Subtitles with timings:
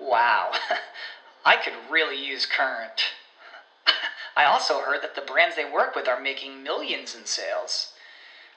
[0.00, 0.52] Wow,
[1.44, 3.02] I could really use Current.
[4.36, 7.92] I also heard that the brands they work with are making millions in sales.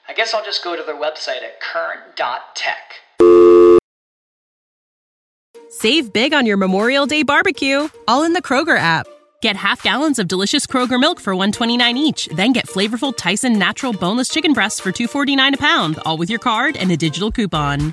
[0.08, 2.94] I guess I'll just go to their website at current.tech.
[5.70, 9.06] Save big on your Memorial Day barbecue, all in the Kroger app.
[9.42, 13.92] Get half gallons of delicious Kroger milk for 129 each, then get flavorful Tyson natural
[13.92, 17.92] boneless chicken breasts for 249 a pound, all with your card and a digital coupon.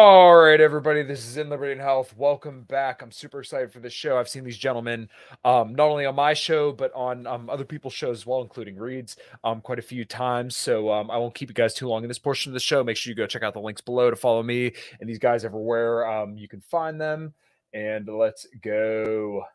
[0.00, 1.02] All right, everybody.
[1.02, 2.16] This is in Liberty and Health.
[2.16, 3.02] Welcome back.
[3.02, 4.16] I'm super excited for this show.
[4.16, 5.08] I've seen these gentlemen
[5.44, 8.76] um, not only on my show but on um, other people's shows as well, including
[8.76, 10.56] Reed's, um, quite a few times.
[10.56, 12.84] So um, I won't keep you guys too long in this portion of the show.
[12.84, 15.44] Make sure you go check out the links below to follow me and these guys
[15.44, 17.34] everywhere um, you can find them.
[17.74, 19.46] And let's go.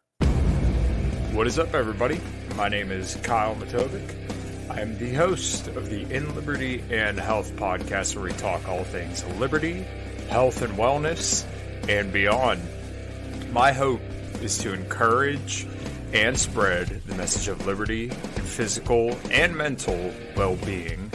[1.31, 2.19] What is up, everybody?
[2.57, 4.69] My name is Kyle Matovcik.
[4.69, 8.83] I am the host of the In Liberty and Health podcast, where we talk all
[8.83, 9.85] things liberty
[10.33, 11.45] health and wellness,
[11.87, 12.59] and beyond.
[13.51, 14.01] My hope
[14.41, 15.67] is to encourage
[16.11, 21.11] and spread the message of liberty and physical and mental well being.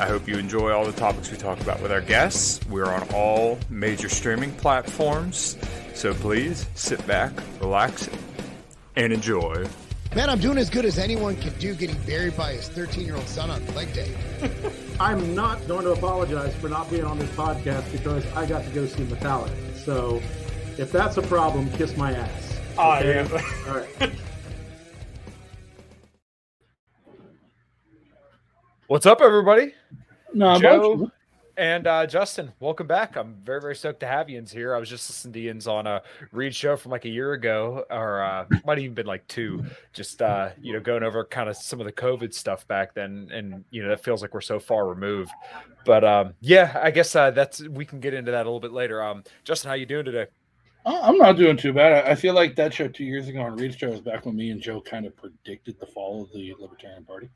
[0.00, 2.58] I hope you enjoy all the topics we talk about with our guests.
[2.68, 5.56] We're on all major streaming platforms,
[5.94, 8.10] so please sit back, relax,
[8.96, 9.64] and enjoy.
[10.16, 13.14] Man, I'm doing as good as anyone can do getting buried by his 13 year
[13.14, 14.12] old son on leg day.
[15.00, 18.70] I'm not going to apologize for not being on this podcast because I got to
[18.70, 19.76] go see Metallica.
[19.76, 20.20] So
[20.78, 22.58] if that's a problem, kiss my ass.
[22.78, 23.14] Oh, Okay?
[23.30, 23.42] yeah.
[23.68, 24.12] All right.
[28.86, 29.72] What's up, everybody?
[30.34, 31.10] No, Joe
[31.56, 33.16] and uh, Justin, welcome back.
[33.16, 34.74] I'm very, very stoked to have Ian's here.
[34.74, 36.02] I was just listening to Ian's on a
[36.32, 39.64] Reed show from like a year ago, or uh, might even been like two.
[39.92, 43.28] Just uh, you know, going over kind of some of the COVID stuff back then,
[43.32, 45.30] and you know, that feels like we're so far removed.
[45.84, 48.72] But um, yeah, I guess uh, that's we can get into that a little bit
[48.72, 49.02] later.
[49.02, 50.26] Um, Justin, how you doing today?
[50.84, 52.06] I- I'm not doing too bad.
[52.06, 54.36] I- I feel like that show two years ago on Reed's show was back when
[54.36, 57.28] me and Joe kind of predicted the fall of the Libertarian Party.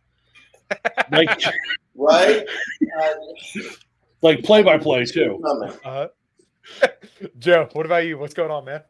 [1.13, 1.41] Like,
[1.95, 2.45] right?
[2.99, 3.13] Uh,
[4.23, 5.43] like play by play too.
[5.85, 6.09] Uh,
[7.39, 8.19] Joe, what about you?
[8.19, 8.83] What's going on, man?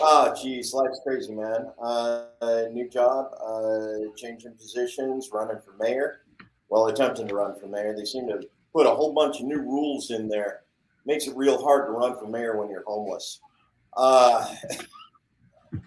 [0.00, 1.70] Oh, geez, life's crazy, man.
[1.82, 2.24] Uh,
[2.72, 6.22] new job, uh, changing positions, running for mayor.
[6.68, 7.94] Well, attempting to run for mayor.
[7.96, 8.40] They seem to
[8.72, 10.62] put a whole bunch of new rules in there.
[11.04, 13.40] Makes it real hard to run for mayor when you're homeless.
[13.96, 14.52] Uh,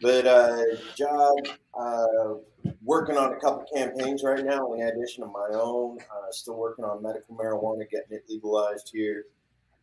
[0.02, 0.62] but uh,
[0.96, 1.38] job,
[1.80, 2.36] uh,
[2.84, 5.98] working on a couple campaigns right now in addition to my own.
[6.00, 9.26] Uh, still working on medical marijuana, getting it legalized here.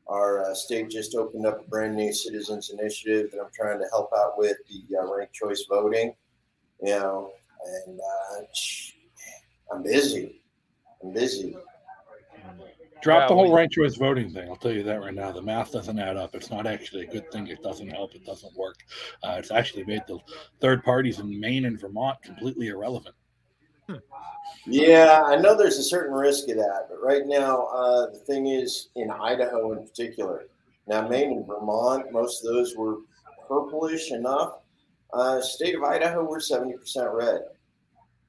[0.09, 3.87] Our uh, state just opened up a brand new citizens initiative that I'm trying to
[3.91, 6.15] help out with the uh, ranked choice voting.
[6.83, 7.33] You know,
[7.87, 8.45] and uh,
[9.73, 10.43] I'm busy.
[11.03, 11.57] I'm busy.
[13.03, 14.49] Drop Yeah, the whole we- ranked choice voting thing.
[14.49, 15.31] I'll tell you that right now.
[15.31, 16.35] The math doesn't add up.
[16.35, 17.47] It's not actually a good thing.
[17.47, 18.15] It doesn't help.
[18.15, 18.77] It doesn't work.
[19.23, 20.19] Uh, it's actually made the
[20.61, 23.15] third parties in Maine and Vermont completely irrelevant.
[24.67, 28.49] Yeah, I know there's a certain risk of that, but right now uh, the thing
[28.49, 30.47] is in Idaho in particular.
[30.89, 32.99] Now, Maine and Vermont, most of those were
[33.49, 34.59] purplish enough.
[35.13, 36.75] Uh, state of Idaho, we're 70%
[37.15, 37.43] red.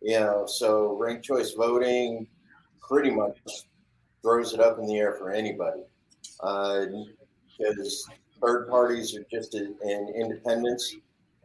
[0.02, 2.28] You know, so ranked choice voting
[2.80, 3.38] pretty much
[4.22, 5.82] throws it up in the air for anybody.
[6.42, 6.86] Uh,
[7.58, 8.08] because
[8.42, 10.96] third parties are just as, and independents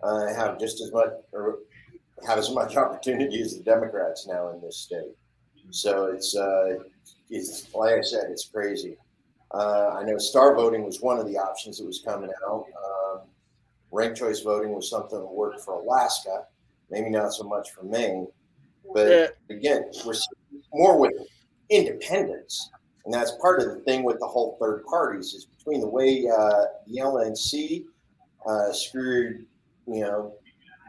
[0.02, 1.58] uh, have just as much or
[2.26, 5.16] have as much opportunity as the Democrats now in this state.
[5.70, 6.78] So it's uh,
[7.30, 8.96] it's like I said, it's crazy.
[9.52, 12.66] Uh, I know star voting was one of the options that was coming out.
[12.84, 13.20] Um,
[13.90, 16.44] ranked choice voting was something that worked for Alaska,
[16.90, 18.26] maybe not so much for Maine.
[18.94, 20.14] But again, we're
[20.72, 21.12] more with
[21.70, 22.70] independents,
[23.04, 26.26] and that's part of the thing with the whole third parties is between the way
[26.28, 27.84] uh, the LNC
[28.46, 29.46] uh, screwed,
[29.86, 30.34] you know,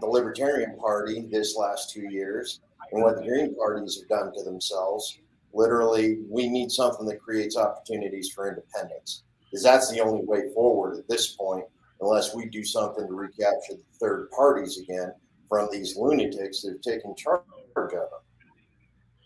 [0.01, 2.59] the Libertarian Party this last two years,
[2.91, 5.17] and what the Green parties have done to themselves.
[5.53, 10.97] Literally, we need something that creates opportunities for independence because that's the only way forward
[10.97, 11.65] at this point,
[12.01, 15.13] unless we do something to recapture the third parties again
[15.47, 17.43] from these lunatics that have taken charge
[17.75, 18.22] of them.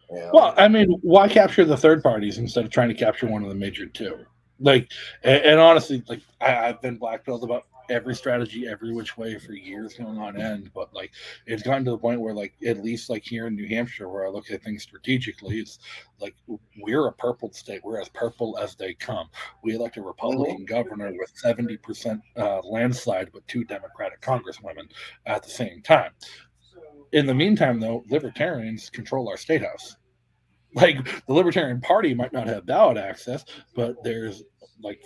[0.10, 3.50] Well, I mean, why capture the third parties instead of trying to capture one of
[3.50, 4.26] the major two?
[4.60, 4.92] Like,
[5.24, 9.54] and, and honestly, like I, I've been blackpilled about every strategy every which way for
[9.54, 11.12] years going on end but like
[11.46, 14.26] it's gotten to the point where like at least like here in new hampshire where
[14.26, 15.80] i look at things strategically it's
[16.20, 16.36] like
[16.80, 17.82] we're a purple state.
[17.84, 19.30] We're as purple as they come.
[19.64, 24.90] We elect a republican governor with 70% uh, landslide with two democratic congresswomen
[25.26, 26.12] at the same time
[27.14, 29.96] in the meantime though libertarians control our state house.
[30.74, 33.46] Like the libertarian party might not have ballot access
[33.76, 34.44] but there's
[34.82, 35.02] like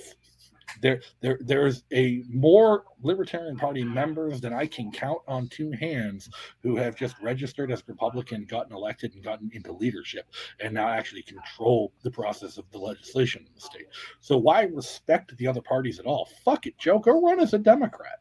[0.82, 6.30] there there there's a more libertarian party members than i can count on two hands
[6.62, 10.26] who have just registered as republican gotten elected and gotten into leadership
[10.60, 13.86] and now actually control the process of the legislation in the state.
[14.20, 16.30] So why respect the other parties at all?
[16.46, 17.00] Fuck it joe.
[17.00, 18.20] Go run as a democrat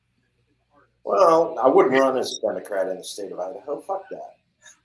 [1.04, 3.80] Well, I wouldn't run as a Democrat in the state of Idaho.
[3.80, 4.36] Fuck that.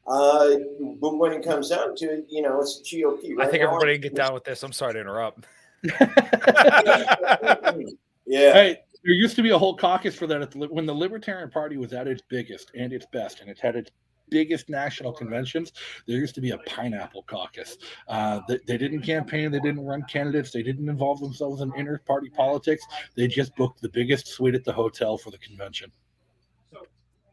[0.07, 0.56] Uh,
[1.01, 3.39] but when it comes down to it, you know, it's GOP.
[3.39, 3.69] I think now.
[3.69, 4.63] everybody can get down with this.
[4.63, 5.45] I'm sorry to interrupt.
[8.25, 8.53] Yeah.
[8.53, 11.51] Hey, there used to be a whole caucus for that at the, when the Libertarian
[11.51, 13.91] Party was at its biggest and its best, and it had its
[14.29, 15.73] biggest national conventions.
[16.07, 17.77] There used to be a pineapple caucus.
[18.07, 22.31] Uh, they, they didn't campaign, they didn't run candidates, they didn't involve themselves in inter-party
[22.31, 22.83] politics.
[23.15, 25.91] They just booked the biggest suite at the hotel for the convention.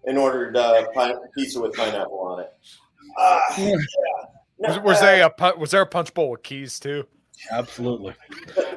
[0.05, 2.53] And ordered uh, pine- pizza with pineapple on it.
[3.19, 3.77] Ah, yeah.
[4.59, 7.07] No, Was, was uh, there a was there a punch bowl with keys too?
[7.51, 8.15] Absolutely.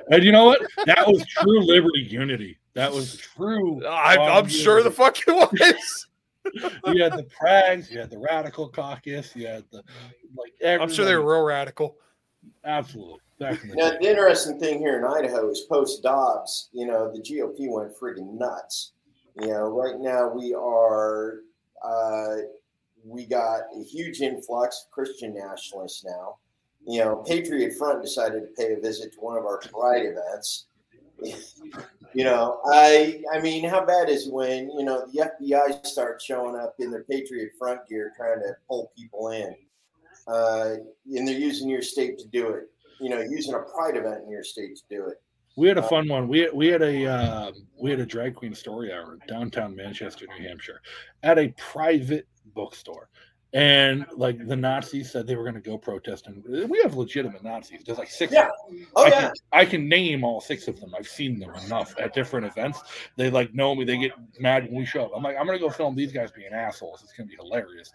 [0.10, 0.62] And you know what?
[0.86, 2.58] That was true liberty unity.
[2.74, 3.86] That was true.
[3.86, 4.96] I, I'm sure the unity.
[4.96, 5.32] fuck it
[5.74, 6.08] was.
[6.94, 9.84] you had the Prags, you had the Radical Caucus, you had the
[10.38, 10.80] like.
[10.82, 11.98] I'm sure they were real radical.
[12.64, 16.86] absolutely back in the Now, the interesting thing here in Idaho is post Dobbs, you
[16.88, 18.94] know, the GOP went friggin' nuts.
[19.40, 21.42] You know, right now we are,
[21.84, 22.36] uh,
[23.04, 26.38] we got a huge influx of Christian nationalists now.
[26.88, 30.66] You know, Patriot Front decided to pay a visit to one of our pride events.
[32.14, 36.56] you know, I, I mean, how bad is when you know the FBI starts showing
[36.56, 39.56] up in their Patriot Front gear trying to pull people in,
[40.28, 40.76] uh,
[41.14, 44.32] and they're using your state to do it you know, using a pride event in
[44.32, 45.22] your state to do it.
[45.56, 46.28] We had a fun one.
[46.28, 50.48] We we had a um, we had a drag queen story hour downtown Manchester, New
[50.48, 50.82] Hampshire,
[51.24, 53.10] at a private bookstore.
[53.54, 57.42] And like the Nazis said they were going to go protest, and we have legitimate
[57.42, 57.84] Nazis.
[57.86, 58.34] There's like six.
[58.34, 58.50] Yeah.
[58.98, 60.94] Oh I yeah, can, I can name all six of them.
[60.94, 62.82] I've seen them enough at different events.
[63.16, 63.86] They like know me.
[63.86, 64.12] They get
[64.42, 65.12] mad when we show up.
[65.16, 67.02] I'm like, I'm gonna go film these guys being assholes.
[67.02, 67.94] It's gonna be hilarious.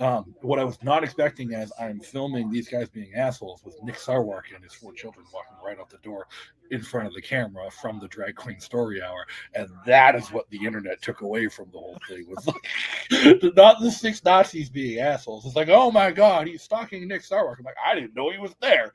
[0.00, 3.96] Um, what I was not expecting as I'm filming these guys being assholes was Nick
[3.96, 6.26] Sarwark and his four children walking right out the door
[6.70, 10.48] in front of the camera from the drag queen story hour, and that is what
[10.50, 12.64] the internet took away from the whole thing was like
[13.56, 15.44] not the six Nazis being assholes.
[15.44, 17.58] It's like, oh my god, he's stalking Nick Sarwark.
[17.58, 18.92] I'm like, I didn't know he was there.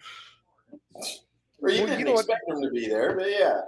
[1.62, 2.25] or you Well, didn't you know what?
[2.25, 3.62] expect them to be there, but yeah.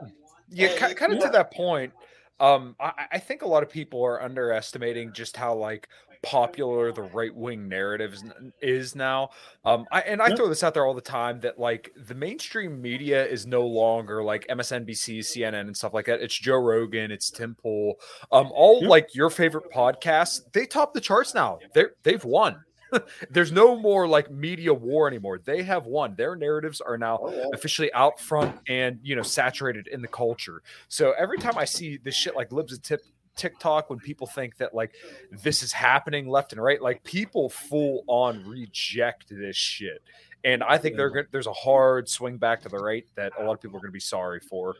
[0.49, 1.25] Yeah, Uh, kind of yeah.
[1.25, 1.93] to that point.
[2.39, 5.89] Um, I, I think a lot of people are underestimating just how like
[6.23, 8.15] popular the right wing narrative
[8.61, 9.29] is, now.
[9.65, 12.81] Um, I, and I throw this out there all the time that like the mainstream
[12.81, 16.21] media is no longer like MSNBC, CNN, and stuff like that.
[16.21, 17.95] It's Joe Rogan, it's Tim Pool,
[18.31, 18.89] um, all Yep.
[18.89, 20.41] like your favorite podcasts.
[20.53, 21.59] They top the charts now.
[21.73, 22.63] They're they've won.
[23.29, 25.39] There's no more like media war anymore.
[25.43, 26.15] They have won.
[26.15, 30.61] Their narratives are now Oh, officially out front and you know saturated in the culture.
[30.87, 33.01] So every time I see this shit like libs of tip
[33.37, 34.93] TikTok when people think that like
[35.31, 40.01] this is happening left and right, like people full on reject this shit.
[40.43, 41.27] And I think they're.
[41.31, 43.89] There's a hard swing back to the right that a lot of people are going
[43.89, 44.75] to be sorry for.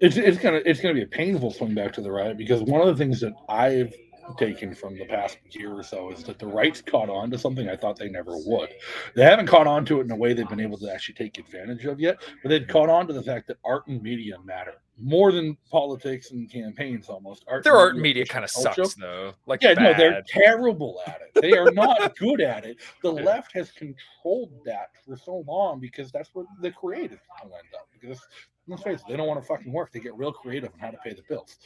[0.00, 2.80] it's it's gonna it's gonna be a painful swing back to the right because one
[2.80, 3.94] of the things that I've
[4.38, 7.68] taken from the past year or so is that the right's caught on to something
[7.68, 8.70] I thought they never would.
[9.14, 11.38] They haven't caught on to it in a way they've been able to actually take
[11.38, 14.74] advantage of yet, but they've caught on to the fact that art and media matter
[14.98, 17.44] more than politics and campaigns almost.
[17.48, 18.84] Art Their art media kind of culture.
[18.84, 19.34] sucks though.
[19.46, 21.40] Like Yeah, no, they're terrible at it.
[21.40, 22.78] They are not good at it.
[23.02, 27.68] The left has controlled that for so long because that's where the creative people end
[27.74, 27.88] up.
[27.92, 28.20] Because
[28.66, 29.92] let's face it, they don't want to fucking work.
[29.92, 31.58] They get real creative on how to pay the bills.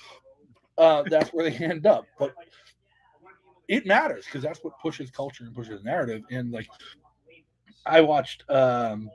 [0.76, 2.06] Uh, that's where they end up.
[2.18, 2.34] But
[3.68, 6.22] it matters because that's what pushes culture and pushes narrative.
[6.30, 6.68] And like,
[7.86, 9.08] I watched, um,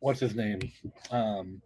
[0.00, 0.60] what's his name?
[1.10, 1.60] Um,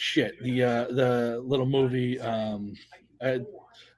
[0.00, 2.18] shit, the uh, the little movie.
[2.20, 2.74] Um,
[3.20, 3.38] uh,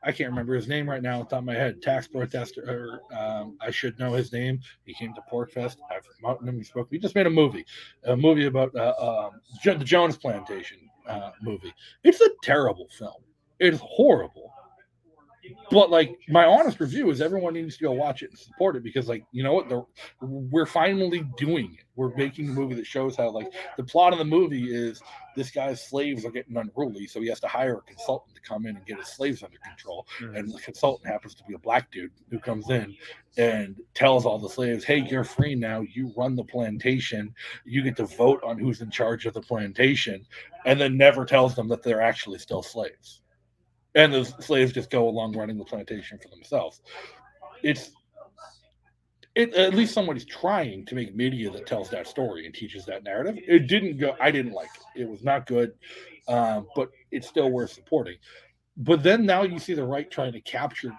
[0.04, 1.80] I can't remember his name right now on top of my head.
[1.80, 4.60] Tax protester, um, I should know his name.
[4.84, 5.76] He came to PorcFest.
[5.90, 6.58] I've met him.
[6.58, 6.88] He spoke.
[6.90, 7.64] He just made a movie,
[8.04, 9.30] a movie about uh,
[9.62, 10.78] Jo- the Jones Plantation
[11.08, 11.72] uh, movie.
[12.02, 13.22] It's a terrible film.
[13.60, 14.51] It's horrible.
[15.70, 18.82] But like my honest review is everyone needs to go watch it and support it
[18.82, 19.84] because like you know what the,
[20.20, 21.84] we're finally doing it.
[21.96, 25.02] We're making a movie that shows how like the plot of the movie is
[25.34, 28.66] this guy's slaves are getting unruly, so he has to hire a consultant to come
[28.66, 30.06] in and get his slaves under control.
[30.20, 30.38] Mm.
[30.38, 32.94] And the consultant happens to be a black dude who comes in
[33.36, 35.80] and tells all the slaves, "Hey, you're free now.
[35.80, 37.34] You run the plantation.
[37.64, 40.24] You get to vote on who's in charge of the plantation,"
[40.66, 43.22] and then never tells them that they're actually still slaves
[43.94, 46.80] and the slaves just go along running the plantation for themselves.
[47.62, 47.92] It's
[49.34, 53.02] it at least somebody's trying to make media that tells that story and teaches that
[53.02, 53.36] narrative.
[53.46, 54.14] It didn't go.
[54.20, 55.02] I didn't like it.
[55.02, 55.72] It was not good,
[56.28, 58.16] um, but it's still worth supporting.
[58.76, 60.92] But then now you see the right trying to capture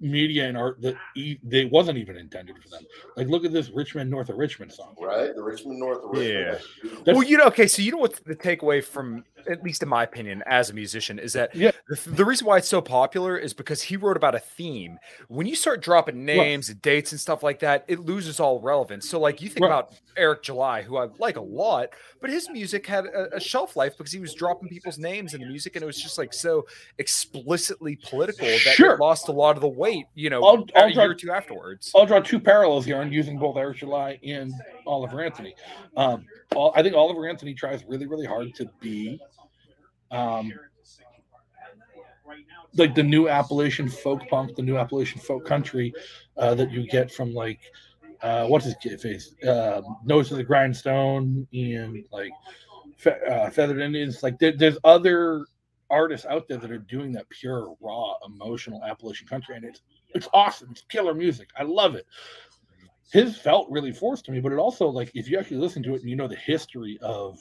[0.00, 2.82] media and art that e- they wasn't even intended for them.
[3.16, 4.94] Like look at this Rich Men North of Richmond song.
[5.00, 6.60] Right, the Rich Men North of Richmond.
[6.84, 6.90] Yeah.
[7.04, 9.88] That's well, you know, okay, so you know what the takeaway from, at least in
[9.88, 11.70] my opinion, as a musician, is that Yeah.
[11.88, 14.98] the, the reason why it's so popular is because he wrote about a theme.
[15.28, 19.08] When you start dropping names and dates and stuff like that, it loses all relevance.
[19.08, 19.68] So, like, you think Right.
[19.70, 21.90] about Eric July, who I like a lot,
[22.20, 25.40] but his music had a, a shelf life because he was dropping people's names in
[25.40, 26.66] the music, and it was just like so
[26.98, 28.94] explicitly political that Sure.
[28.94, 30.06] it lost a lot of the weight.
[30.14, 31.92] You know, I'll- a I'll year or two afterwards.
[31.94, 34.52] I'll draw two parallels here on using both Eric July and
[34.86, 35.54] Oliver Anthony.
[35.96, 36.24] Um,
[36.74, 39.20] I think Oliver Anthony tries really, really hard to be
[40.10, 40.52] um,
[42.76, 45.92] like the new Appalachian folk punk, the new Appalachian folk country
[46.36, 47.60] uh, that you get from like
[48.22, 52.32] uh, what's his kid face, uh, Nose to the Grindstone, and like
[52.96, 54.22] Fe- uh, Feathered Indians.
[54.22, 55.46] Like there, there's other
[55.90, 59.82] artists out there that are doing that pure, raw, emotional Appalachian country, and it's
[60.14, 60.68] it's awesome.
[60.70, 61.48] It's killer music.
[61.56, 62.06] I love it.
[63.12, 65.94] His felt really forced to me, but it also like if you actually listen to
[65.94, 67.38] it and you know the history of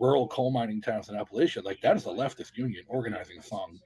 [0.00, 3.78] rural coal mining towns in Appalachia, like that is a leftist union organizing song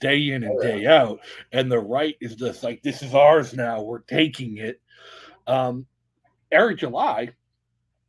[0.00, 1.20] day in and day out.
[1.52, 3.82] And the right is just like, this is ours now.
[3.82, 4.80] We're taking it.
[5.46, 5.86] Um,
[6.52, 7.30] Eric July,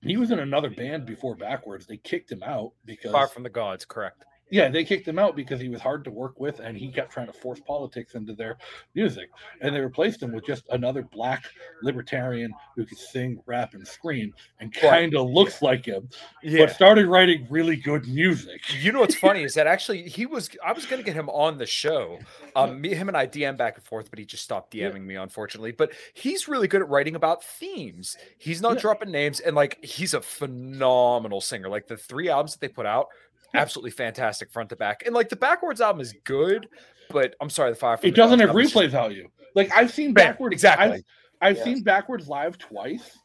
[0.01, 1.85] he was in another band before Backwards.
[1.85, 4.25] They kicked him out because Fire from the Gods, correct.
[4.49, 7.11] Yeah, they kicked him out because he was hard to work with and he kept
[7.11, 8.57] trying to force politics into their
[8.95, 9.29] music.
[9.61, 11.43] And they replaced him with just another black
[11.81, 16.09] libertarian who could sing, rap, and scream and kind of looks like him,
[16.43, 16.65] Yeah.
[16.65, 18.61] but started writing really good music.
[18.81, 21.57] You know what's funny is that actually he was I was gonna get him on
[21.57, 22.19] the show.
[22.55, 24.89] Um me him and I DM back and forth, but he just stopped Yeah.
[24.89, 25.71] DMing me, unfortunately.
[25.71, 28.17] But he's really good at writing about themes.
[28.37, 28.81] He's not Yeah.
[28.81, 31.69] dropping names and like he's a phenomenal singer.
[31.69, 33.07] Like the three albums that they put out,
[33.53, 35.03] absolutely fantastic front to back.
[35.05, 36.67] And like the backwards album is good,
[37.09, 39.29] but I'm sorry, the fire from It the doesn't have replay value.
[39.55, 40.85] Like I've seen backwards exactly.
[40.97, 41.03] I've,
[41.41, 41.63] I've Yeah.
[41.63, 43.17] seen backwards live twice,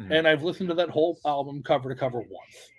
[0.00, 0.18] Mhm.
[0.18, 2.70] and I've listened to that whole album cover to cover once.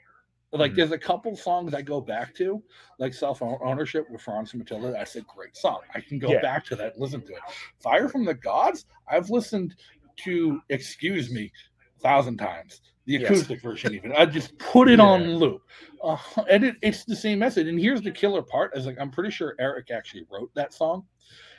[0.51, 0.75] Like Mhm.
[0.75, 2.63] there's a couple songs I go back to,
[2.97, 4.91] like Self Ownership with Franz and Matilda.
[4.91, 5.81] That's a great song.
[5.93, 6.41] I can go Yeah.
[6.41, 7.41] back to that listen to it.
[7.79, 9.75] Fire from the Gods, I've listened
[10.17, 11.51] to Excuse Me
[11.97, 12.81] a thousand times.
[13.05, 13.23] The Yes.
[13.29, 14.11] acoustic version, even.
[14.13, 15.05] I just put it Yeah.
[15.05, 15.61] on loop.
[16.03, 16.17] Uh,
[16.49, 17.67] and it, it's the same message.
[17.67, 21.05] And here's the killer part: is like I'm pretty sure Eric actually wrote that song.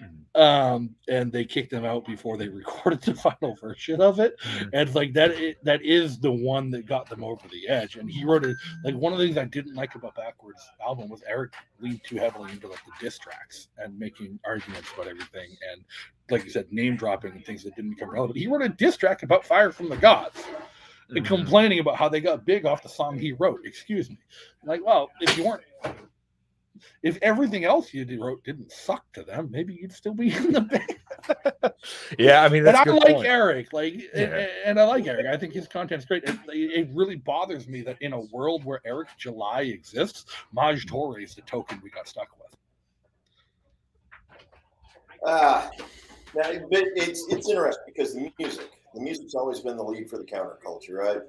[0.00, 0.40] Mhm.
[0.40, 4.38] Um, and they kicked him out before they recorded the final version of it.
[4.40, 4.62] Mhm.
[4.72, 7.96] And it's like that i- that is the one that got them over the edge.
[7.96, 11.08] And he wrote it like one of the things I didn't like about Backwards album
[11.08, 15.56] was Eric leaned too heavily into like the diss tracks and making arguments about everything
[15.72, 15.82] and
[16.30, 18.36] like you said, name dropping and things that didn't become relevant.
[18.38, 20.44] He wrote a diss track about Fire from the Gods
[21.10, 21.26] and Mhm.
[21.26, 23.60] complaining about how they got big off the song he wrote.
[23.64, 24.18] Excuse me.
[24.64, 25.62] Like, well, if you weren't
[27.02, 30.60] if everything else you wrote didn't suck to them, maybe you'd still be in the
[30.60, 31.72] band.
[32.18, 33.26] Yeah, I mean And that's I a good like point.
[33.26, 34.46] Eric, like, and, Yeah.
[34.64, 35.26] and I like Eric.
[35.26, 36.24] I think his content's great.
[36.24, 41.22] It, it really bothers me that in a world where Eric July exists, Maj Toure
[41.22, 42.46] is the token we got stuck with.
[45.24, 45.70] Ah,
[46.34, 50.16] now, but it's it's interesting because the music, the music's always been the lead for
[50.18, 51.20] the counterculture, right?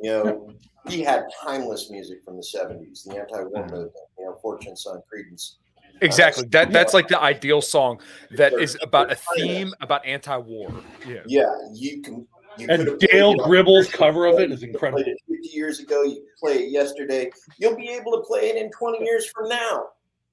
[0.00, 0.52] You know,
[0.88, 3.70] he had timeless music from the '70s, the anti-war Mhm.
[3.70, 3.92] movement.
[4.18, 5.56] You know, Fortune, Son, Creedence.
[6.00, 6.46] Exactly.
[6.48, 6.96] That that's Yeah.
[6.96, 8.00] like the ideal song
[8.30, 10.70] that is about a theme about anti-war.
[11.06, 11.22] Yeah.
[11.26, 12.26] Yeah, you can.
[12.58, 15.02] You And Dale played it Gribble's cover of it you is could've incredible.
[15.02, 16.02] Played it 50 years ago.
[16.02, 17.30] You could play it yesterday.
[17.58, 19.90] You'll be able to play it in 20 years from now.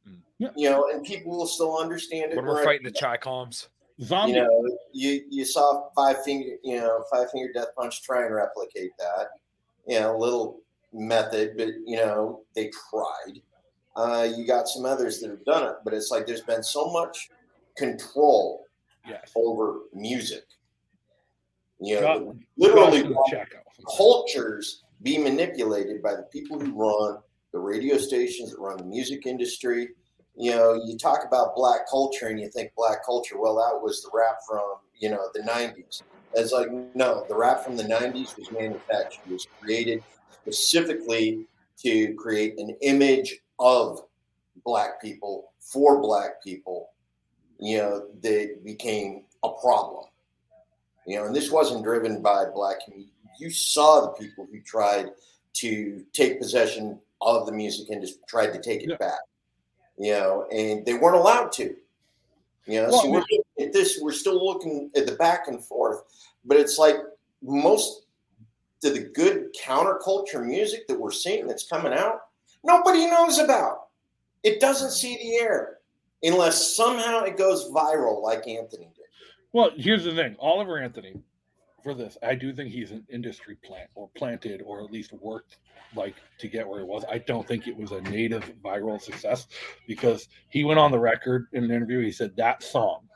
[0.08, 0.22] Mm.
[0.40, 0.50] Yeah.
[0.56, 2.36] You know, and people will still understand it.
[2.38, 3.70] When we're fighting the recognize Chi Coms.
[4.02, 4.34] Zombie.
[4.34, 8.34] you know, you you saw five finger, you know, five finger death punch try and
[8.36, 9.30] replicate that.
[9.88, 10.60] You know, a little
[10.94, 13.42] method, but you know, they tried.
[13.96, 16.92] Uh, you got some others that have done it, but it's like there's been so
[16.92, 17.30] much
[17.76, 18.64] control
[19.08, 19.32] Yes.
[19.36, 20.44] over music.
[21.80, 23.16] You know, Got- literally
[23.96, 27.20] cultures be manipulated by the people who run
[27.54, 29.90] the radio stations that run the music industry.
[30.38, 34.04] You know, you talk about black culture and you think black culture, well, that was
[34.04, 34.62] the rap from,
[35.00, 36.04] you know, the 90s.
[36.34, 41.48] It's like, no, the rap from the 90s was manufactured, it was created specifically
[41.80, 44.02] to create an image of
[44.64, 46.90] black people for black people,
[47.60, 50.06] you know, that became a problem.
[51.08, 53.14] You know, and this wasn't driven by black community.
[53.40, 55.08] You saw the people who tried
[55.54, 58.98] to take possession of the music and just tried to take it Yeah.
[58.98, 59.20] back.
[59.98, 61.76] You know, and they weren't allowed to.
[62.66, 66.04] You know, Well, so we're at this, we're still looking at the back and forth,
[66.46, 66.98] but it's like
[67.42, 68.04] most
[68.82, 72.22] to the good counterculture music that we're seeing that's coming out,
[72.64, 73.88] nobody knows about.
[74.44, 75.78] It doesn't see the air
[76.24, 79.06] unless somehow it goes viral like Anthony did.
[79.54, 80.36] Well, here's the thing.
[80.40, 81.16] Oliver Anthony,
[81.84, 85.58] for this, I do think he's an industry plant or planted or at least worked
[85.96, 87.06] like to get where he was.
[87.10, 89.48] I don't think it was a native viral success
[89.88, 92.02] because he went on the record in an interview.
[92.02, 93.08] He said that song,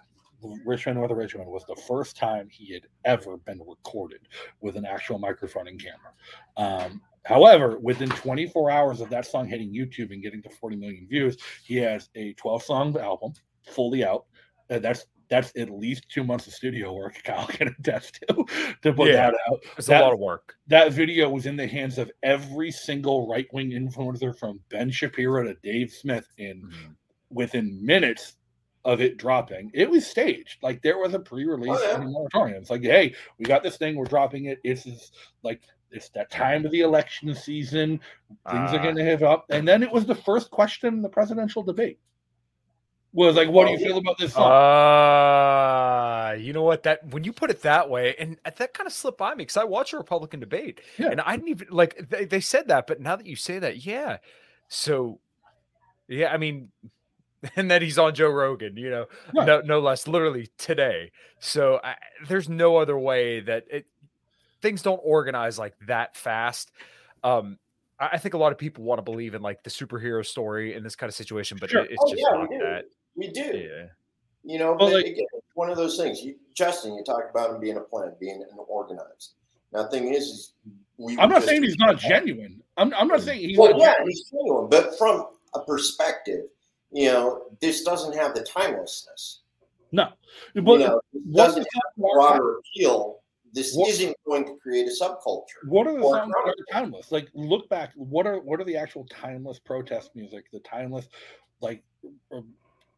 [0.65, 4.21] Rich Men North of Richmond, was the first time he had ever been recorded
[4.61, 6.13] with an actual microphone and camera.
[6.57, 11.07] Um, However, within 24 hours of that song hitting YouTube and getting to 40 million
[11.07, 14.25] views, he has a 12 song album fully out.
[14.69, 17.19] Uh, that's that's at least two months of studio work.
[17.23, 18.45] Kyle can attest to
[18.83, 19.31] to put Yeah.
[19.31, 19.59] that out.
[19.77, 20.55] It's That- a lot of work.
[20.67, 25.43] That video was in the hands of every single right wing influencer from Ben Shapiro
[25.45, 26.91] to Dave Smith in Mm-hmm.
[27.31, 28.35] within minutes
[28.83, 29.71] of it dropping.
[29.73, 30.57] It was staged.
[30.61, 32.03] Like there was a pre-release Oh, yeah.
[32.03, 32.61] moratorium.
[32.61, 34.59] It's like, hey, we got this thing, we're dropping it.
[34.63, 35.11] It's is
[35.43, 35.61] like
[35.91, 37.99] it's that time of the election season.
[38.49, 38.83] Things are Ah.
[38.83, 39.45] going to have up.
[39.49, 41.99] And then it was the first question in the presidential debate.
[43.13, 44.49] Was like, what do you Oh, feel about this song?
[44.51, 46.83] Uh, you know what?
[46.83, 49.57] That when you put it that way, and that kind of slipped by me because
[49.57, 51.09] I watched a Republican debate, Yeah.
[51.09, 53.85] and I didn't even like they, they said that, but now that you say that,
[53.85, 54.17] yeah.
[54.69, 55.19] So,
[56.07, 56.69] yeah, I mean,
[57.57, 59.45] and that he's on Joe Rogan, you know, Right.
[59.47, 61.11] no, no less, literally today.
[61.39, 61.95] So I,
[62.29, 63.87] there's no other way that it
[64.61, 66.71] things don't organize like that fast.
[67.23, 67.57] Um,
[67.99, 70.75] I I think a lot of people want to believe in like the superhero story
[70.75, 71.81] in this kind of situation, but Sure.
[71.83, 72.85] it- it's Oh, just yeah, not that.
[73.21, 73.41] We do.
[73.57, 73.87] Yeah.
[74.43, 76.21] You know, Well, but like- again, one of those things.
[76.21, 79.33] You, Justin, you talk about him being a plan, being an organized.
[79.71, 80.53] Now, the thing is, is
[80.97, 82.61] we I'm not saying he's not genuine.
[82.77, 84.09] I'm, I'm not saying he's Well, not yeah, genuine.
[84.09, 86.45] he's genuine, but from a perspective,
[86.91, 89.41] you know, this doesn't have the timelessness.
[89.91, 90.09] No.
[90.55, 93.19] But you know, it doesn't have the broader appeal.
[93.53, 95.67] This isn't going to create a subculture.
[95.67, 97.11] What are the songs that are timeless?
[97.11, 97.91] Like, look back.
[97.95, 100.45] What are what are the actual timeless protest music?
[100.53, 101.07] The timeless,
[101.59, 101.83] like,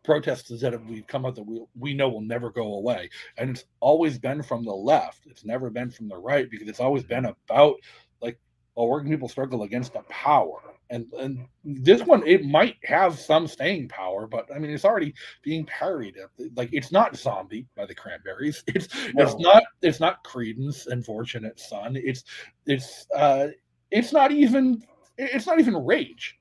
[0.04, 3.50] protests that have we've come up that we we know will never go away, and
[3.50, 5.26] it's always been from the left.
[5.26, 7.76] It's never been from the right because it's always been about
[8.22, 8.40] like,
[8.76, 10.60] well, working people struggle against the power.
[10.90, 15.14] And and this one, it might have some staying power, but I mean, it's already
[15.42, 16.18] being parried.
[16.56, 18.64] Like, it's not "Zombie" by the Cranberries.
[18.76, 22.24] It's it's not it's not Creedence and "Unfortunate Son." It's
[22.68, 23.48] it's uh
[23.92, 24.84] it's not even
[25.18, 26.38] it's not even rage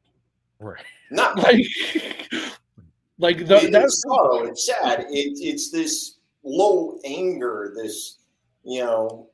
[0.63, 0.85] Right.
[1.11, 1.67] Not like
[3.19, 4.45] like the, it- that's sorrow.
[4.45, 5.01] It's sad.
[5.11, 7.73] It, it's this low anger.
[7.77, 8.19] This,
[8.65, 9.29] you know,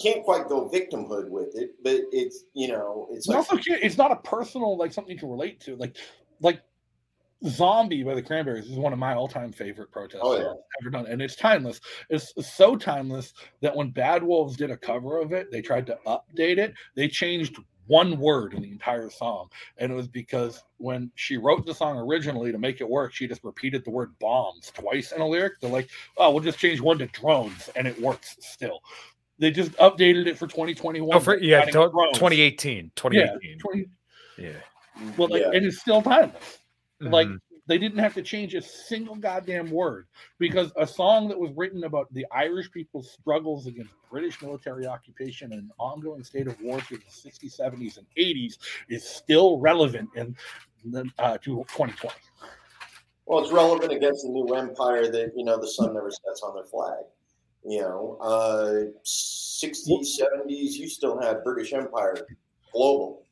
[0.00, 3.96] can't quite go victimhood with it, but it's you know, it's it's like also it's
[3.98, 5.96] not a personal like something you can relate to like
[6.40, 6.62] like
[7.46, 10.52] zombie by the cranberries is one of my all-time favorite protests Oh, yeah.
[10.82, 15.20] ever done and it's timeless it's so timeless that when bad wolves did a cover
[15.20, 17.56] of it they tried to update it they changed
[17.88, 19.48] one word in the entire song
[19.78, 23.26] and it was because when she wrote the song originally to make it work she
[23.26, 26.80] just repeated the word bombs twice in a lyric they're like oh we'll just change
[26.80, 28.80] one to drones and it works still
[29.40, 32.18] they just updated it for 2021 Oh, for, yeah, adding to- drones.
[32.18, 32.90] 2018.
[32.96, 33.58] 2018.
[33.60, 33.86] 20,
[34.36, 34.50] Yeah.
[35.16, 35.50] well, like, Yeah.
[35.52, 36.58] and it's still timeless.
[37.00, 37.38] Like Mhm.
[37.68, 40.06] They didn't have to change a single goddamn word
[40.38, 45.52] because a song that was written about the Irish people's struggles against British military occupation
[45.52, 48.56] and an ongoing state of war through the 60s, 70s, and 80s
[48.88, 50.34] is still relevant in
[51.18, 52.14] uh, to 2020.
[53.26, 56.54] well, it's relevant against the new empire that you know the sun never sets on
[56.54, 57.04] their flag.
[57.64, 62.26] You know, uh, 60s, 70s, you still had British Empire
[62.72, 63.24] global.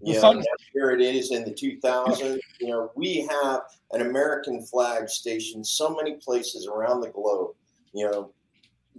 [0.00, 2.38] The You know, sun- here it is in the 2000s.
[2.60, 7.52] You know, we have an American flag stationed so many places around the globe.
[7.92, 8.32] You know,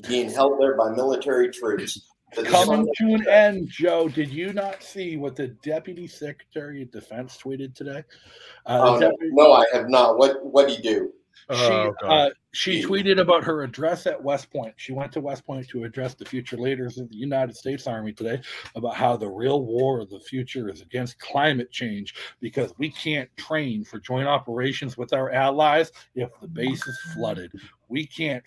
[0.07, 2.07] being held there by military troops.
[2.45, 4.09] Coming to an end, Joe.
[4.09, 8.03] Did you not see what the Deputy Secretary of Defense tweeted today?
[8.65, 10.17] Uh, oh, no, no, I have not.
[10.17, 11.13] What What do you do?
[11.51, 14.73] She, oh, uh, she tweeted about her address at West Point.
[14.77, 18.13] She went to West Point to address the future leaders of the United States Army
[18.13, 18.41] today
[18.75, 23.29] about how the real war of the future is against climate change because we can't
[23.35, 27.51] train for joint operations with our allies if the base is flooded.
[27.89, 28.43] We can't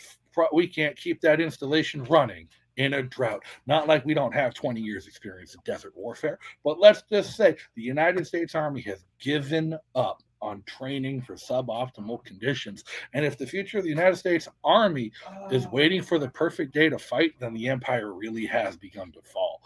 [0.52, 3.42] we can't keep that installation running in a drought.
[3.66, 7.56] Not like we don't have 20 years experience in desert warfare, but let's just say
[7.74, 12.84] the United States Army has given up on training for suboptimal conditions.
[13.14, 15.12] And if the future of the United States Army
[15.50, 19.22] is waiting for the perfect day to fight, then the empire really has begun to
[19.22, 19.62] fall.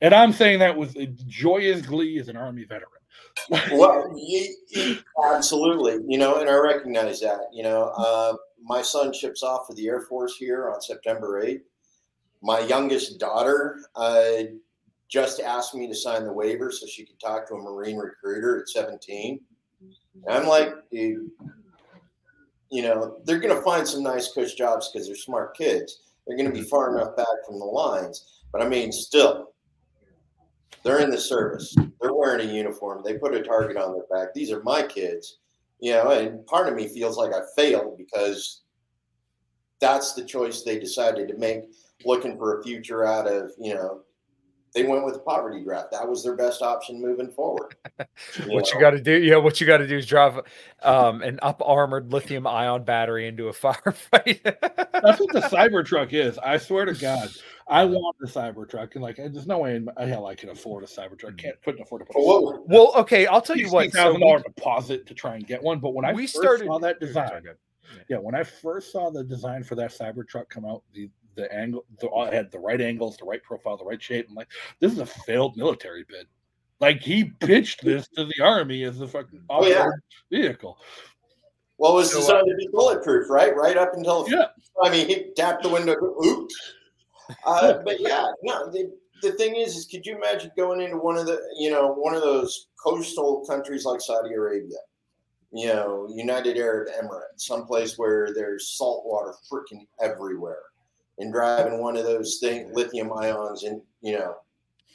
[0.00, 0.96] And I'm saying that with
[1.28, 2.90] joyous glee as an Army veteran.
[3.72, 4.14] well,
[5.32, 6.04] absolutely.
[6.06, 7.48] You know, and I recognize that.
[7.52, 11.62] You know, uh, my son ships off for the Air Force here on September 8th.
[12.42, 14.42] My youngest daughter uh,
[15.08, 18.60] just asked me to sign the waiver so she could talk to a Marine recruiter
[18.60, 19.40] at 17
[20.26, 21.30] and I'm like, dude,
[22.70, 26.00] you know, they're going to find some nice cush jobs because they're smart kids.
[26.26, 26.68] They're going to be mm-hmm.
[26.68, 28.42] far enough back from the lines.
[28.52, 29.52] But I mean, still,
[30.82, 31.74] they're in the service.
[32.00, 33.02] They're wearing a uniform.
[33.04, 34.34] They put a target on their back.
[34.34, 35.38] These are my kids,
[35.80, 38.62] you know, and part of me feels like I failed because
[39.80, 41.64] that's the choice they decided to make,
[42.04, 44.02] looking for a future out of, you know,
[44.74, 45.92] they went with the poverty draft.
[45.92, 47.76] That was their best option moving forward.
[48.36, 48.70] You what know?
[48.74, 50.40] you got to do, yeah, what you got to do is drive
[50.82, 54.42] um, an up armored lithium ion battery into a firefight.
[54.42, 56.36] That's what the Cybertruck is.
[56.38, 57.30] I swear to God,
[57.68, 60.86] I want the Cybertruck, and like, there's no way in hell I can afford a
[60.86, 61.38] Cybertruck.
[61.38, 62.24] Can't couldn't afford to put.
[62.24, 63.92] Well, well, okay, I'll tell you what.
[63.92, 66.98] Thousand dollar deposit to try and get one, but when I we started saw that
[66.98, 68.00] design, yeah.
[68.08, 71.84] yeah, when I first saw the design for that Cybertruck come out, the the angle,
[72.00, 74.26] the, uh, had the right angles, the right profile, the right shape.
[74.28, 74.48] I'm like,
[74.80, 76.26] this is a failed military bid.
[76.80, 79.88] Like he pitched this to the army as a fucking oh, yeah.
[80.30, 80.78] vehicle.
[81.78, 83.54] Well, it was so, designed uh, to be bulletproof, right?
[83.54, 84.46] Right up until yeah.
[84.82, 85.94] I mean, he tapped the window.
[85.94, 86.72] Oops.
[87.46, 88.70] Uh, but yeah, no.
[88.70, 88.92] The,
[89.22, 92.14] the thing is, is could you imagine going into one of the, you know, one
[92.14, 94.78] of those coastal countries like Saudi Arabia,
[95.52, 100.62] you know, United Arab Emirates, someplace where there's salt water freaking everywhere
[101.18, 104.36] and driving one of those things, lithium ions, and you know,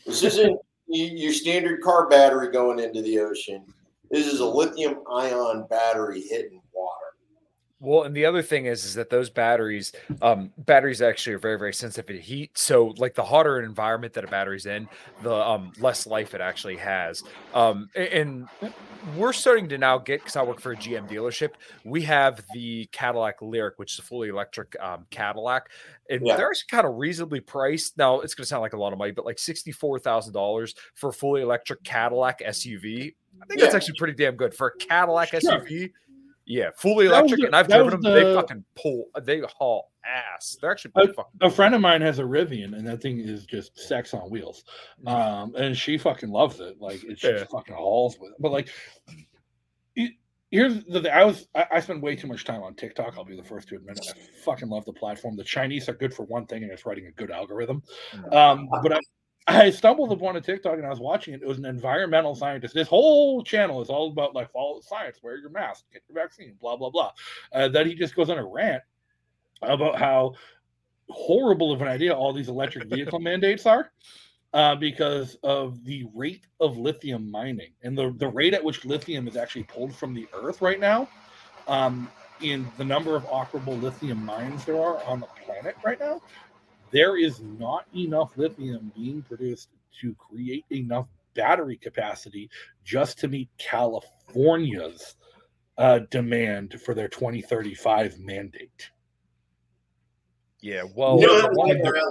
[0.06, 3.66] this isn't your standard car battery going into the ocean.
[4.12, 6.59] This is a lithium ion battery hitting.
[7.82, 11.58] Well, and the other thing is, is that those batteries, um, batteries actually are very,
[11.58, 12.58] very sensitive to heat.
[12.58, 14.90] So, like the hotter an environment that a battery's in,
[15.24, 17.24] the um, less life it actually has.
[17.54, 18.50] Um, and
[19.16, 21.52] we're starting to now get because I work for a GM dealership.
[21.86, 25.70] We have the Cadillac Lyriq, which is a fully electric um, Cadillac,
[26.10, 26.36] and yeah.
[26.36, 27.98] they're actually kind of reasonably priced.
[27.98, 30.76] Now, it's going to sound like a lot of money, but like sixty-four thousand dollars
[30.96, 33.16] for a fully electric Cadillac SUV.
[33.42, 33.66] I think yeah.
[33.66, 35.40] that's actually pretty damn good for a Cadillac sure.
[35.40, 35.92] SUV.
[36.50, 38.02] Yeah, fully electric, the, and I've driven them.
[38.02, 40.58] The, they fucking pull, they haul ass.
[40.60, 41.24] They're actually a, fucking.
[41.42, 44.64] A friend of mine has a Rivian, and that thing is just sex on wheels.
[45.06, 45.12] Mm.
[45.12, 46.82] Um, and she fucking loves it.
[46.82, 47.34] Like it yeah.
[47.34, 48.38] just fucking hauls with it.
[48.40, 48.70] But like,
[49.96, 50.14] it,
[50.50, 51.12] here's the thing.
[51.12, 53.14] I was I, I spend way too much time on TikTok.
[53.16, 54.12] I'll be the first to admit it.
[54.16, 55.36] I fucking love the platform.
[55.36, 57.84] The Chinese are good for one thing, and it's writing a good algorithm.
[58.12, 58.34] Mm.
[58.34, 59.00] Um, but I,
[59.48, 61.42] I stumbled upon a TikTok and I was watching it.
[61.42, 62.74] It was an environmental scientist.
[62.74, 66.22] This whole channel is all about like follow the science, wear your mask, get your
[66.22, 67.12] vaccine, blah blah blah.
[67.54, 68.84] Uh, that he just goes on a rant
[69.62, 70.34] about how
[71.10, 73.92] horrible of an idea all these electric vehicle mandates are.
[74.52, 79.28] Uh, because of the rate of lithium mining and the, the rate at which lithium
[79.28, 81.08] is actually pulled from the earth right now,
[81.68, 82.10] um,
[82.42, 86.20] in the number of operable lithium mines there are on the planet right now,
[86.92, 89.70] there is not enough lithium being produced
[90.02, 92.50] to create enough battery capacity
[92.84, 95.16] just to meet California's
[95.78, 98.92] uh, demand for their 2035 mandate.
[100.62, 101.50] Yeah, well, you know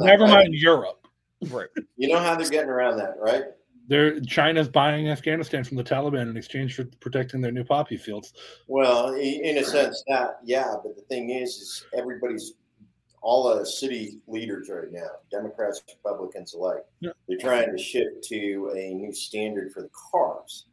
[0.00, 1.06] never mind Europe.
[1.48, 1.68] Right.
[1.96, 3.44] You know how they're getting around that, right?
[3.88, 8.32] They're China's buying Afghanistan from the Taliban in exchange for protecting their new poppy fields.
[8.66, 12.54] Well, in a sense, that yeah, but the thing is, is everybody's
[13.28, 17.10] all the city leaders right now, Democrats, Republicans alike, yeah.
[17.28, 20.64] they're trying to shift to a new standard for the cars.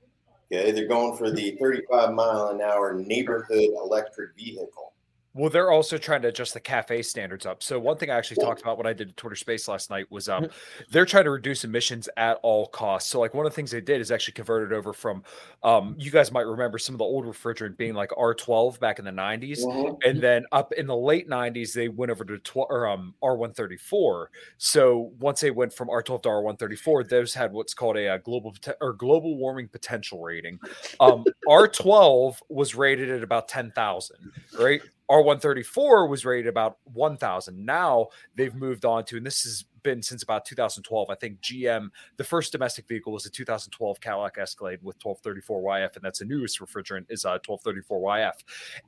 [0.49, 4.93] Okay, they're going for the 35 mile an hour neighborhood electric vehicle.
[5.37, 7.61] Well, they're also trying to adjust the cafe standards up.
[7.61, 10.29] So one thing I actually talked about when I did Twitter Space last night was
[10.29, 10.47] um,
[10.89, 13.09] they're trying to reduce emissions at all costs.
[13.11, 15.23] So like one of the things they did is actually converted over from,
[15.61, 19.03] um, you guys might remember some of the old refrigerant being like R12 back in
[19.03, 19.97] the 90s, Mhm.
[20.05, 24.27] and then up in the late 90s they went over to 12 or um R134.
[24.57, 28.53] So once they went from R12 to R134, those had what's called a, uh global
[28.53, 30.61] pote- or global warming potential rating.
[31.01, 34.81] Um, R12 was rated at about 10,000, right?
[35.09, 37.65] R134 was rated about 1,000.
[37.65, 41.09] Now they've moved on to, and this has been since about 2012.
[41.09, 46.03] I think GM, the first domestic vehicle was a 2012 Cadillac Escalade with 1234YF, and
[46.03, 48.33] that's the newest refrigerant is uh, 1234YF,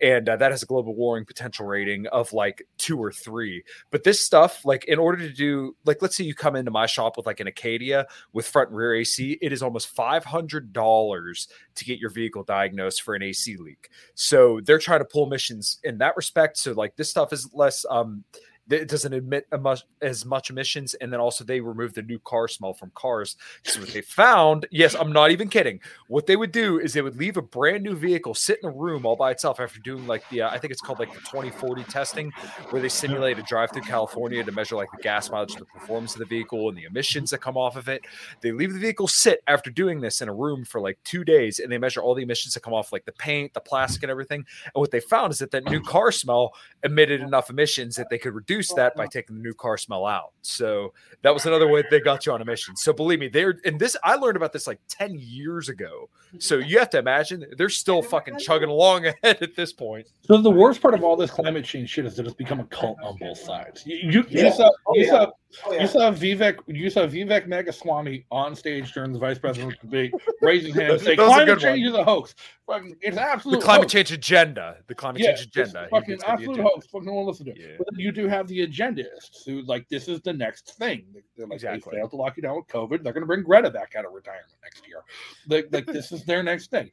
[0.01, 3.63] and uh, that has a global warming potential rating of like two or three.
[3.91, 6.87] But this stuff, like in order to do, like let's say you come into my
[6.87, 10.73] shop with like an Acadia with front and rear AC, it is almost five hundred
[10.73, 13.89] dollars to get your vehicle diagnosed for an AC leak.
[14.15, 16.57] So they're trying to pull emissions in that respect.
[16.57, 18.23] So like this stuff is less um
[18.69, 22.47] it doesn't emit much, as much emissions and then also they removed the new car
[22.47, 23.35] smell from cars.
[23.63, 24.67] So what they found.
[24.71, 25.79] Yes i'm not even kidding.
[26.07, 28.71] What they would do is they would leave a brand new vehicle sit in a
[28.71, 31.19] room all by itself after doing like the uh, i think it's called like the
[31.19, 32.31] 2040 testing
[32.69, 36.13] where they simulate a drive through california to measure like the gas mileage the performance
[36.13, 38.05] of the vehicle and the emissions that come off of it.
[38.41, 41.59] They leave the vehicle sit after doing this in a room for like two days
[41.59, 44.11] and they measure all the emissions that come off like the paint the plastic and
[44.11, 44.45] everything.
[44.65, 46.53] And what they found is that that new car smell
[46.83, 50.31] emitted enough emissions that they could reduce that by taking the new car smell out.
[50.41, 52.81] So that was another way they got you on emissions.
[52.81, 56.09] So believe me, they're and this I learned about this like 10 years ago.
[56.39, 60.07] So you have to imagine they're still fucking chugging along ahead at this point.
[60.23, 62.65] So the worst part of all this climate change shit is that it's become a
[62.65, 63.85] cult on both sides.
[63.85, 65.11] You you, you saw Oh, you yeah.
[65.11, 65.31] saw
[65.65, 65.81] Oh, yeah.
[65.83, 70.65] you saw Vivek you saw Vivek Ramaswamy on stage during the vice president's debate raise
[70.65, 71.75] his hand and say That was a climate good one.
[71.75, 72.35] change is a hoax.
[72.67, 73.93] Fucking, it's absolute The climate hoax.
[73.93, 74.77] change agenda.
[74.87, 75.83] The climate Yeah, change agenda.
[75.85, 76.69] He fucking gets absolute agenda.
[76.73, 76.87] hoax.
[76.87, 77.57] Fucking no one listen to it.
[77.61, 77.75] Yeah.
[77.77, 81.05] But you do have the agendaists who like this is the next thing.
[81.37, 81.91] They're like Exactly.
[81.91, 83.01] they failed to lock you down with COVID.
[83.01, 85.01] They're going to bring Greta back out of retirement next year.
[85.47, 86.91] Like, like this is their next thing.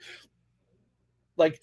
[1.37, 1.61] Like,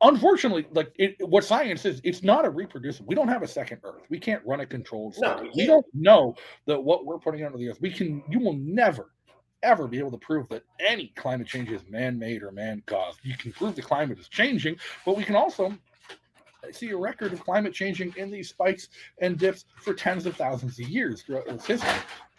[0.00, 3.06] unfortunately, like it, what science is, it's not a reproducible.
[3.08, 4.02] We don't have a second Earth.
[4.08, 5.50] We can't run a controlled No, study.
[5.54, 6.34] we don't know
[6.66, 7.78] that what we're putting onto the Earth.
[7.80, 8.22] We can.
[8.28, 9.10] You will never.
[9.64, 13.18] Ever be able to prove that any climate change is man-made or man-caused?
[13.24, 15.76] You can prove the climate is changing, but we can also
[16.70, 18.88] see a record of climate changing in these spikes
[19.20, 21.90] and dips for tens of thousands of years throughout its history.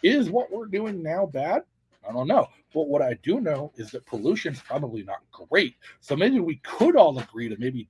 [0.02, 1.62] Is what we're doing now bad?
[2.08, 2.48] I don't know.
[2.72, 5.76] But what I do know is that pollution's probably not great.
[6.00, 7.88] So maybe we could all agree to maybe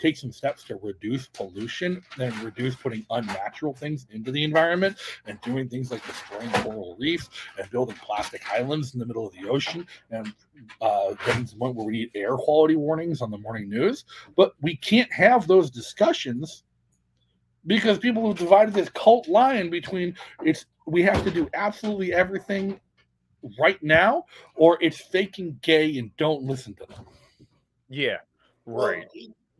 [0.00, 5.40] take some steps to reduce pollution and reduce putting unnatural things into the environment and
[5.42, 9.48] doing things like destroying coral reefs and building plastic islands in the middle of the
[9.48, 10.32] ocean and
[10.80, 14.04] uh, getting to the point where we need air quality warnings on the morning news.
[14.36, 16.64] But we can't have those discussions
[17.66, 22.80] because people have divided this cult line between it's we have to do absolutely everything
[23.58, 24.24] right now
[24.54, 27.06] or it's faking gay and don't listen to them.
[27.88, 28.18] Yeah.
[28.66, 29.08] Well, Right.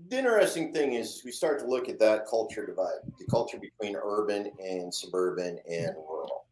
[0.08, 3.96] the interesting thing is we start to look at that culture divide, the culture between
[3.96, 6.46] urban and suburban and rural.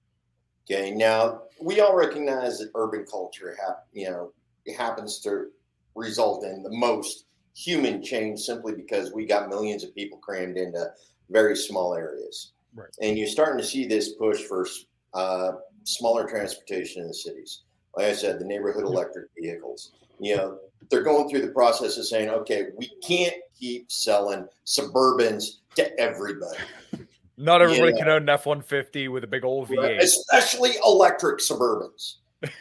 [0.71, 4.33] Okay, now we all recognize that urban culture, hap- you know,
[4.67, 5.51] it happens to
[5.95, 7.25] result in the most
[7.57, 10.93] human change simply because we got millions of people crammed into
[11.31, 12.53] very small areas.
[12.75, 12.91] Right.
[13.01, 14.67] And you're starting to see this push for
[15.15, 15.53] uh,
[15.89, 17.63] smaller transportation in the cities.
[17.97, 19.93] Like I said, the neighborhood electric vehicles.
[20.21, 20.59] You know,
[20.91, 26.59] they're going through the process of saying, okay, we can't keep selling Suburbans to everybody,
[27.37, 27.99] Not everybody Yeah.
[27.99, 30.03] can own an F one fifty with a big old V eight.
[30.03, 32.17] especially electric Suburbans.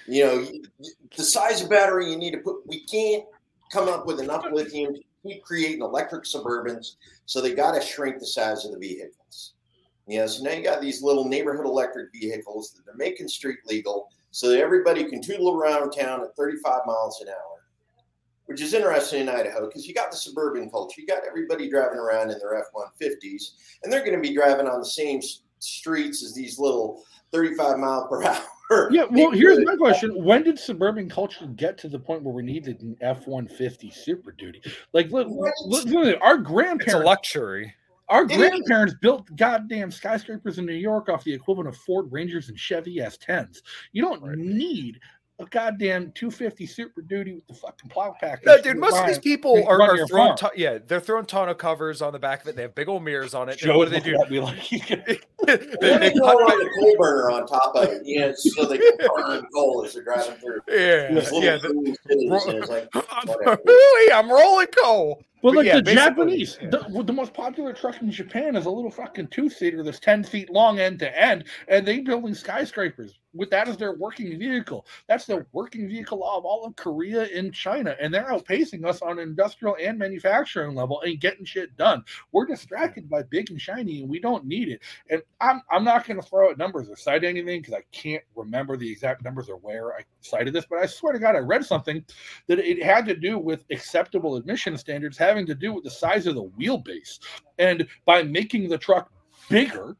[0.07, 0.47] You know,
[1.15, 3.23] the size of battery you need to put, we can't
[3.71, 6.95] come up with enough lithium to keep creating electric Suburbans.
[7.25, 9.53] So they got to shrink the size of the vehicles.
[10.07, 13.59] You know, so now you got these little neighborhood electric vehicles that they're making street
[13.65, 17.65] legal so that everybody can tootle around town at 35 miles an hour,
[18.45, 21.01] which is interesting in Idaho because you got the suburban culture.
[21.01, 23.51] You got everybody driving around in their F 150s,
[23.83, 25.19] and they're going to be driving on the same
[25.59, 28.23] streets as these little 35 mile per
[28.69, 28.89] hour.
[28.91, 32.43] Yeah, well, here's my question: When did suburban culture get to the point where we
[32.43, 34.61] needed an F one fifty Super Duty?
[34.91, 35.53] Like, look, Right.
[35.65, 36.37] look, look, our
[36.79, 37.73] It's a luxury.
[38.09, 38.37] Our It is.
[38.37, 42.97] grandparents built goddamn skyscrapers in New York off the equivalent of Ford Rangers and Chevy
[42.97, 43.61] S10s.
[43.91, 44.37] You don't Right.
[44.37, 44.99] need
[45.39, 48.47] a goddamn 250 Super Duty with the fucking plow package.
[48.47, 50.35] No, dude, most of these people are, are throwing, farm.
[50.37, 52.55] ta- yeah, they're throwing tonneau covers on the back of it.
[52.55, 53.51] They have big old mirrors on it.
[53.51, 54.23] And Joe what do they look do?
[54.23, 54.69] at me like,
[55.05, 58.01] they, Then they they throw cut on my- the coal burner on top of it,
[58.03, 60.59] yeah, so they can burn coal as they're driving through.
[60.69, 61.57] yeah, yeah.
[61.57, 65.21] the- cool cities, and it's like, I'm, I'm rolling coal.
[65.41, 66.69] But, But like yeah, the Japanese, yeah.
[66.69, 70.23] the, the most popular truck in Japan is a little fucking two seater that's 10
[70.23, 74.85] feet long end to end, and they're building skyscrapers with that as their working vehicle.
[75.07, 79.19] That's the working vehicle of all of Korea and China, and they're outpacing us on
[79.19, 82.03] industrial and manufacturing level and getting shit done.
[82.31, 84.81] We're distracted by big and shiny, and we don't need it.
[85.09, 88.23] And I'm I'm not going to throw out numbers or cite anything because I can't
[88.35, 91.39] remember the exact numbers or where I cited this, but I swear to God, I
[91.39, 92.03] read something
[92.47, 96.25] that it had to do with acceptable admission standards having to do with the size
[96.27, 97.19] of the wheelbase.
[97.59, 99.11] And by making the truck
[99.49, 99.95] bigger,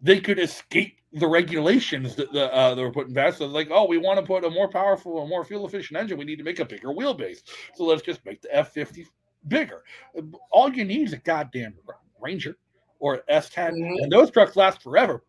[0.00, 3.32] they could escape the regulations that the uh, that were put in.
[3.32, 6.18] So like, oh, we want to put a more powerful and more fuel efficient engine.
[6.18, 7.42] We need to make a bigger wheelbase.
[7.74, 9.06] So let's just make the F fifty
[9.48, 9.82] bigger.
[10.50, 11.74] All you need is a goddamn
[12.20, 12.56] Ranger
[13.00, 14.02] or S 10 Mhm.
[14.04, 15.24] and those trucks last forever.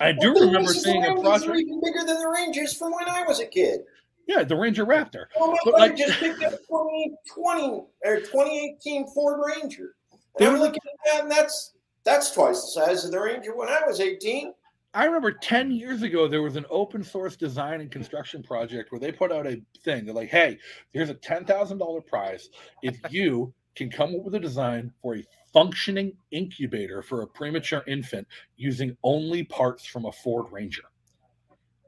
[0.00, 1.52] I do Well, remember seeing a project.
[1.54, 3.82] bigger than the Rangers from when I was a kid.
[4.26, 5.26] Yeah, the Ranger Raptor.
[5.36, 9.94] Oh my But, like- I just picked up 2020 or 2018 Ford Ranger.
[10.38, 13.68] They were- looking at that, and that's that's twice the size of the Ranger when
[13.68, 14.52] I was 18.
[14.92, 19.00] I remember 10 years ago, there was an open source design and construction project where
[19.00, 20.04] they put out a thing.
[20.04, 20.58] They're like, hey,
[20.92, 22.48] here's a $10,000 prize
[22.82, 27.82] if you can come up with a design for a functioning incubator for a premature
[27.88, 30.84] infant using only parts from a Ford Ranger.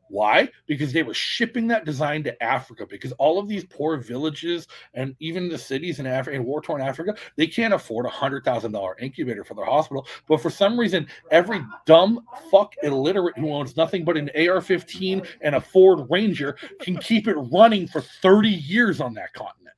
[0.09, 0.49] Why?
[0.67, 5.17] Because they were shipping that design to Africa because all of these poor villages and
[5.19, 8.73] even the cities in Africa, in war torn Africa, they can't afford a hundred thousand
[8.73, 10.07] dollar incubator for their hospital.
[10.29, 15.55] But for some reason, every dumb fuck illiterate who owns nothing but an AR-15 and
[15.55, 19.75] a Ford Ranger can keep it running for 30 years on that continent.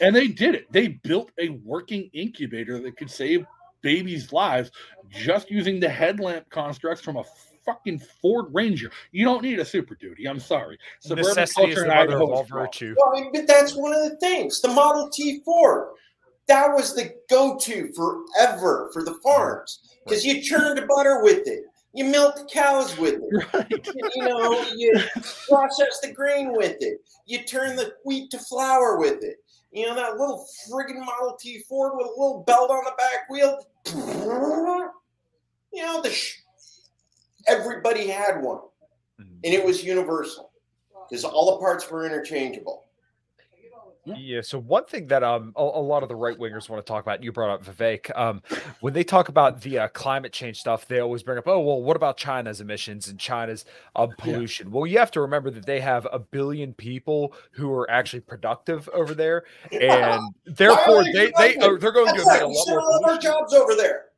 [0.00, 0.70] And they did it.
[0.72, 3.46] They built a working incubator that could save
[3.80, 4.72] babies' lives
[5.08, 7.24] just using the headlamp constructs from a
[7.64, 8.90] fucking Ford Ranger.
[9.12, 10.26] You don't need a super duty.
[10.26, 10.78] I'm sorry.
[11.00, 12.94] Suburban Necessity is culture the in mother Idaho of all virtue.
[12.98, 14.60] Well, I mean, but that's one of the things.
[14.60, 15.88] The Model T Ford,
[16.46, 21.64] that was the go-to forever for the farms mm, because you churned butter with it,
[21.94, 23.86] you milked cows with it, Right.
[24.14, 24.92] you know, you
[25.48, 29.36] process the grain with it, you turn the wheat to flour with it.
[29.72, 33.28] You know that little friggin' Model T Ford with a little belt on the back
[33.28, 33.58] wheel.
[35.72, 36.10] You know the.
[36.10, 36.43] Sh-
[37.46, 38.60] everybody had one,
[39.20, 39.38] Mhm.
[39.44, 40.50] and it was universal
[41.08, 42.84] because all the parts were interchangeable.
[44.06, 44.42] Yeah.
[44.42, 47.02] So one thing that um a, a lot of the right wingers want to talk
[47.02, 48.42] about, you brought up Vivek, um,
[48.80, 51.80] when they talk about the uh, climate change stuff, they always bring up, oh well,
[51.80, 53.64] what about China's emissions and China's
[53.96, 54.70] um, pollution?
[54.70, 58.90] Well, you have to remember that they have a billion people who are actually productive
[58.92, 62.42] over there, and therefore they they are, they're going to That's emit right.
[62.42, 64.08] a lot more all of our jobs over there.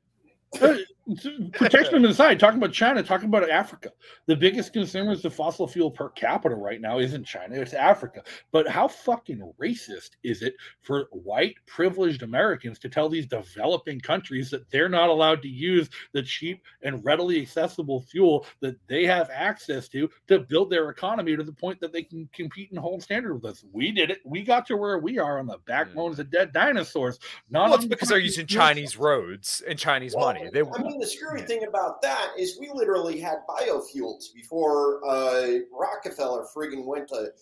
[1.52, 3.92] Protection aside, talking about China, talking about Africa.
[4.26, 8.22] The biggest consumers of fossil fuel per capita right now isn't China, it's Africa.
[8.50, 14.50] But how fucking racist is it for white privileged Americans to tell these developing countries
[14.50, 19.30] that they're not allowed to use the cheap and readily accessible fuel that they have
[19.32, 23.00] access to to build their economy to the point that they can compete and hold
[23.00, 23.64] standard with us?
[23.72, 24.22] We did it.
[24.24, 27.20] We got to where we are on the backbones of dead dinosaurs.
[27.48, 30.50] Not Well, it's because they're using Chinese roads and Chinese Well, money.
[30.52, 35.58] They I mean, the screwy thing about that is we literally had biofuels before uh,
[35.72, 37.32] Rockefeller friggin' went to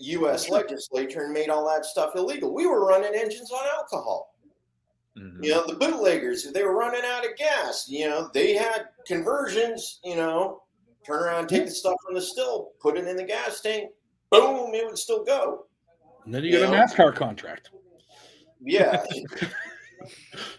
[0.00, 0.48] U.S.
[0.48, 2.52] legislature and made all that stuff illegal.
[2.54, 4.34] We were running engines on alcohol.
[5.16, 5.44] Mhm.
[5.44, 7.86] You know, the bootleggers, they were running out of gas.
[7.88, 10.62] You know, they had conversions, you know,
[11.04, 13.90] turn around, take the stuff from the still, put it in the gas tank,
[14.30, 15.66] boom, it would still go.
[16.24, 17.70] And then you get a NASCAR contract.
[18.60, 19.02] Yeah.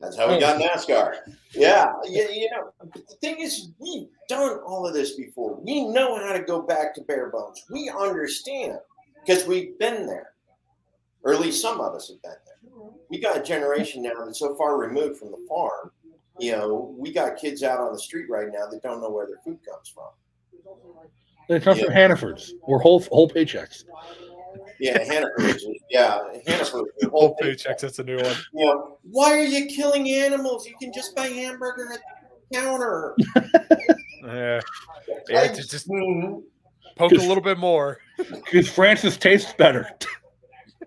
[0.00, 1.16] That's how we got NASCAR.
[1.52, 5.58] Yeah, you, you know, the thing is, we've done all of this before.
[5.62, 7.64] We know how to go back to bare bones.
[7.70, 8.78] We understand
[9.24, 10.32] because we've been there,
[11.22, 12.90] or at least some of us have been there.
[13.08, 15.90] We got a generation now that's so far removed from the farm.
[16.38, 19.26] You know, we got kids out on the street right now that don't know where
[19.26, 20.08] their food comes from.
[21.48, 21.94] They come from Yeah.
[21.94, 23.84] Hannaford's or whole whole paychecks.
[24.78, 25.60] Yeah, Hannaford.
[25.90, 26.90] yeah, Hannaford.
[27.02, 27.54] Whole whole thing.
[27.54, 27.80] paychecks.
[27.80, 28.34] That's a new one.
[28.52, 30.66] You know, why are you killing animals?
[30.66, 32.00] You can just buy hamburger at
[32.50, 33.16] the counter.
[34.24, 34.60] Yeah.
[35.28, 35.88] Yeah, just, just
[36.96, 37.98] poke a little bit more.
[38.16, 39.88] Because Francis tastes better.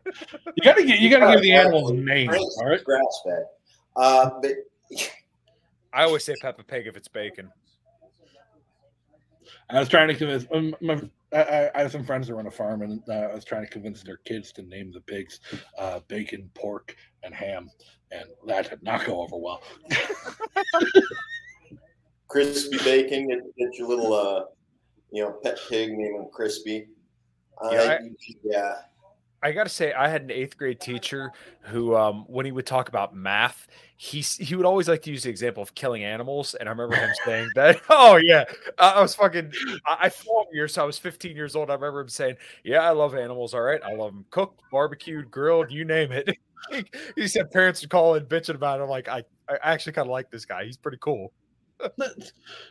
[0.05, 2.83] you gotta get you gotta give the animals names, Frank's all right?
[2.83, 3.45] grass fed.
[3.95, 4.51] Uh, but
[5.93, 7.49] I always say Peppa Pig if it's bacon.
[9.69, 10.99] I was trying to convince um, my,
[11.33, 13.63] I, I- I have some friends that run a farm, and uh, I was trying
[13.65, 15.39] to convince their kids to name the pigs
[15.77, 17.69] uh, bacon, pork, and ham,
[18.11, 19.61] and that did not go over well.
[22.27, 24.43] crispy bacon, get, get your little uh,
[25.11, 26.87] you know pet pig, name him Crispy.
[27.63, 27.99] Uh, Yeah,
[28.43, 28.73] yeah,
[29.41, 31.31] I got to say, I had an eighth grade teacher
[31.61, 35.23] who, um, when he would talk about math, he he would always like to use
[35.23, 36.55] the example of killing animals.
[36.55, 37.81] And I remember him saying that.
[37.89, 38.45] Oh yeah,
[38.77, 39.51] I, I was fucking.
[39.85, 41.69] I, I fought years, so I was 15 years old.
[41.69, 43.53] I remember him saying, "Yeah, I love animals.
[43.53, 46.37] All right, I love them cooked, barbecued, grilled, you name it."
[47.15, 48.83] he said parents would call and bitching about it.
[48.83, 50.65] I'm like, I I actually kind of like this guy.
[50.65, 51.33] He's pretty cool.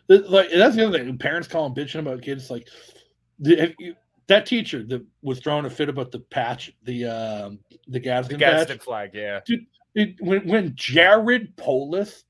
[0.07, 1.19] Like that's the other thing.
[1.19, 2.51] Parents call and bitching about kids.
[2.51, 2.69] Like,
[3.39, 3.95] the, you,
[4.29, 7.59] that teacher that was throwing a fit about the patch, the um,
[7.89, 9.41] the Gadsden, the Gadsden patch, flag, yeah.
[9.45, 12.25] Dude, it, when when Jared Polis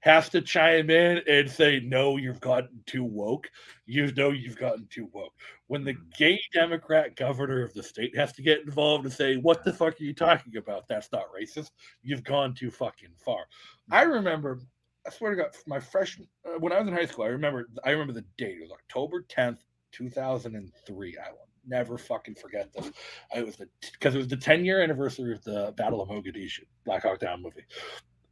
[0.00, 3.50] has to chime in and say, "No, you've gotten too woke,"
[3.86, 5.34] you know you've gotten too woke.
[5.68, 9.62] When the gay Democrat governor of the state has to get involved and say, "What
[9.62, 10.88] the fuck are you talking about?
[10.88, 11.70] That's not racist.
[12.02, 13.44] You've gone too fucking far."
[13.90, 14.60] I remember.
[15.04, 17.68] I swear to God, my freshman uh, when I was in high school, I remember.
[17.84, 18.58] I remember the date.
[18.58, 19.62] It was October tenth,
[19.92, 21.16] 2003.
[21.18, 22.90] I will never fucking forget this.
[23.34, 26.60] It was the because it was the 10 year anniversary of the Battle of Mogadishu,
[26.84, 27.64] Black Hawk Down movie.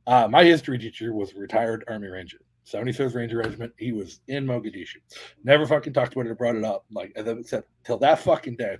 [0.06, 3.72] Uh, my history teacher was a retired Army Ranger, 75th Ranger Regiment.
[3.78, 4.96] He was in Mogadishu.
[5.44, 6.84] Never fucking talked about it or brought it up.
[6.90, 8.78] Like, except till that fucking day,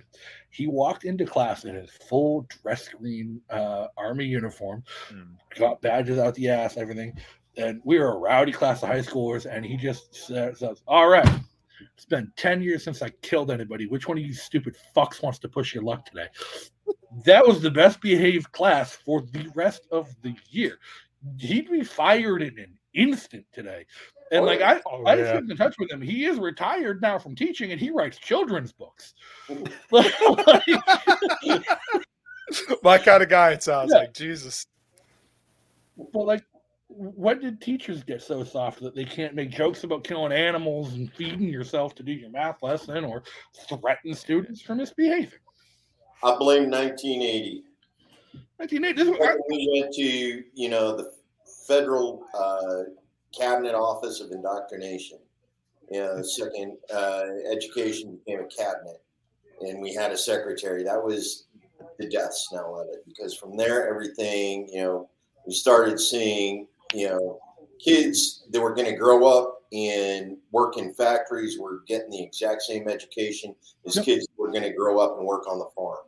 [0.49, 5.27] he walked into class in his full dress green uh, Army uniform, mm.
[5.57, 7.13] got badges out the ass, everything.
[7.57, 11.27] And we were a rowdy class of high schoolers, and he just says, All right,
[11.95, 13.87] it's been 10 years since I killed anybody.
[13.87, 16.27] Which one of you stupid fucks wants to push your luck today?
[17.25, 20.79] That was the best behaved class for the rest of the year.
[21.37, 23.85] He'd be fired in an instant today.
[24.31, 25.39] And like I, oh, I just yeah.
[25.39, 26.01] in touch with him.
[26.01, 29.13] He is retired now from teaching, and he writes children's books.
[32.83, 33.51] My kind of guy.
[33.51, 33.99] It sounds yeah.
[33.99, 34.65] like Jesus.
[36.13, 36.43] But like
[36.95, 41.11] when did teachers get so soft that they can't make jokes about killing animals and
[41.13, 43.23] feeding yourself to do your math lesson or
[43.69, 45.39] threaten students for misbehaving?
[46.23, 47.63] I blame 1980.
[48.57, 49.43] 1980.
[49.49, 51.11] We went to, you know, the
[51.67, 52.83] federal uh,
[53.37, 55.19] cabinet office of indoctrination.
[55.89, 59.01] You know, second uh, education became a cabinet,
[59.61, 60.83] and we had a secretary.
[60.83, 61.47] That was
[61.97, 65.09] the death knell of it because from there, everything, you know,
[65.45, 67.39] we started seeing you know,
[67.79, 72.61] kids that were going to grow up and work in factories were getting the exact
[72.61, 74.05] same education as yep.
[74.05, 75.99] kids were going to grow up and work on the farm.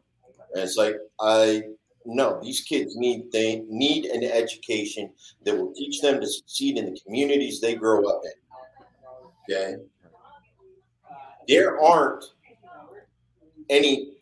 [0.54, 1.64] And it's like I
[2.06, 5.10] no, these kids need they need an education
[5.46, 9.56] that will teach them to succeed in the communities they grow up in.
[9.56, 9.76] Okay.
[11.48, 12.26] There aren't
[13.70, 14.14] any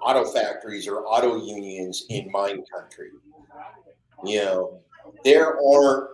[0.00, 3.10] auto factories or auto unions in mine country.
[4.24, 4.80] You know,
[5.24, 6.10] there are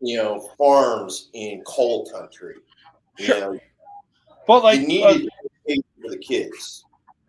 [0.00, 2.56] you know farms in coal country.
[3.18, 3.40] You sure.
[3.40, 3.60] know,
[4.46, 5.18] but like you uh,
[6.02, 6.84] for the kids.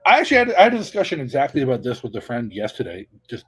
[0.05, 3.45] I actually had, I had a discussion exactly about this with a friend yesterday, just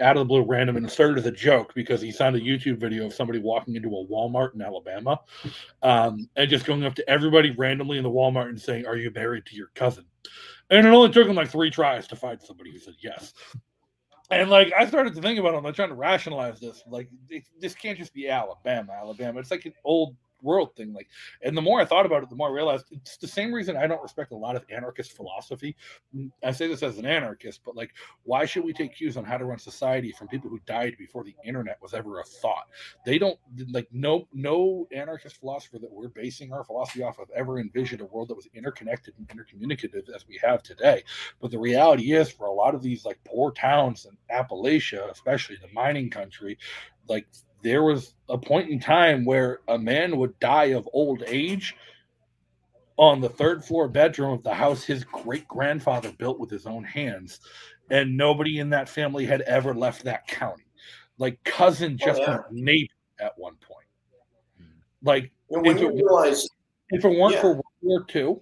[0.00, 2.40] out of the blue, random, and it started as a joke because he found a
[2.40, 5.20] YouTube video of somebody walking into a Walmart in Alabama,
[5.82, 9.10] um, and just going up to everybody randomly in the Walmart and saying, "Are you
[9.10, 10.04] married to your cousin?"
[10.70, 13.32] And it only took him like three tries to find somebody who said yes.
[14.30, 16.82] And like I started to think about it, I'm like trying to rationalize this.
[16.86, 17.08] Like
[17.60, 19.40] this can't just be Alabama, Alabama.
[19.40, 20.92] It's like an old world thing.
[20.92, 21.08] Like,
[21.42, 23.76] and the more I thought about it, the more I realized it's the same reason
[23.76, 25.76] I don't respect a lot of anarchist philosophy.
[26.14, 27.92] Mm, I say this as an anarchist, but like,
[28.24, 31.24] why should we take cues on how to run society from people who died before
[31.24, 32.68] the internet was ever a thought?
[33.04, 33.38] They don't
[33.70, 38.06] like no no anarchist philosopher that we're basing our philosophy off of ever envisioned a
[38.06, 41.02] world that was interconnected and intercommunicative as we have today.
[41.40, 45.56] But the reality is, for a lot of these like poor towns in Appalachia, especially
[45.56, 46.58] the mining country,
[47.08, 47.26] like
[47.68, 51.76] there was a point in time where a man would die of old age
[52.96, 56.82] on the third floor bedroom of the house his great grandfather built with his own
[56.82, 57.40] hands.
[57.90, 60.64] And nobody in that family had ever left that county.
[61.18, 62.38] Like cousin oh, just oh, yeah.
[62.50, 63.86] neighbor at one point.
[65.02, 66.48] Like if it, realize,
[66.88, 67.40] if it weren't yeah.
[67.40, 68.36] for World War II,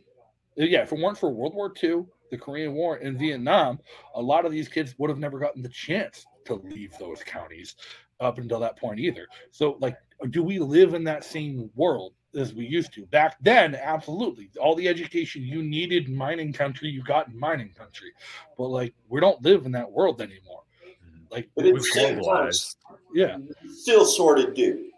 [0.57, 3.81] yeah, if it weren't for World War II, the Korean War, and Vietnam,
[4.15, 7.75] a lot of these kids would have never gotten the chance to leave those counties
[8.21, 9.27] up until that point either.
[9.51, 9.97] So, like,
[10.31, 13.75] do we live in that same world as we used to back then?
[13.75, 14.51] Absolutely.
[14.61, 18.13] All the education you needed in mining country, you got in mining country.
[18.57, 20.63] But like, we don't live in that world anymore.
[20.83, 21.25] Mm-hmm.
[21.31, 22.77] Like, but we've globalized.
[23.15, 23.39] Yeah,
[23.73, 24.91] still sort of do.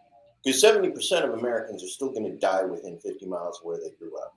[0.44, 3.76] Because seventy percent of Americans are still going to die within fifty miles of where
[3.76, 4.36] they grew up.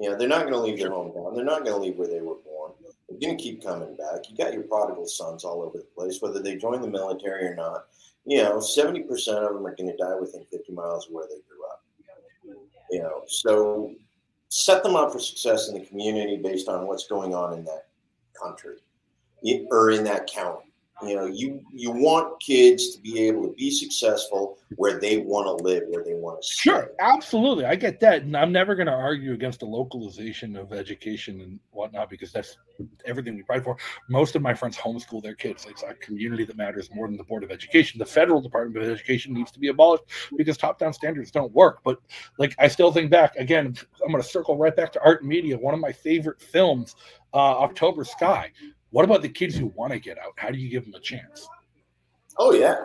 [0.00, 1.34] You know, they're not going to leave their hometown.
[1.34, 2.72] They're not going to leave where they were born.
[3.06, 4.30] They're going to keep coming back.
[4.30, 7.54] You got your prodigal sons all over the place, whether they join the military or
[7.54, 7.84] not.
[8.24, 11.40] You know, 70% of them are going to die within 50 miles of where they
[11.46, 11.84] grew up.
[12.90, 13.94] You know, so
[14.48, 17.88] set them up for success in the community based on what's going on in that
[18.40, 18.76] country
[19.70, 20.69] or in that county.
[21.02, 25.46] You know, you you want kids to be able to be successful where they want
[25.46, 26.70] to live, where they want to stay.
[26.70, 27.64] Sure, absolutely.
[27.64, 28.22] I get that.
[28.22, 32.56] And I'm never going to argue against the localization of education and whatnot because that's
[33.04, 33.76] everything we fight for.
[34.08, 35.66] Most of my friends homeschool their kids.
[35.68, 37.98] It's a community that matters more than the Board of Education.
[37.98, 40.04] The federal Department of Education needs to be abolished
[40.36, 41.80] because top down standards don't work.
[41.82, 41.98] But
[42.38, 43.74] like, I still think back again,
[44.04, 45.56] I'm going to circle right back to art and media.
[45.58, 46.94] One of my favorite films,
[47.32, 48.52] uh, October Sky.
[48.90, 50.32] What about the kids who want to get out?
[50.36, 51.48] How do you give them a chance?
[52.38, 52.76] Oh yeah,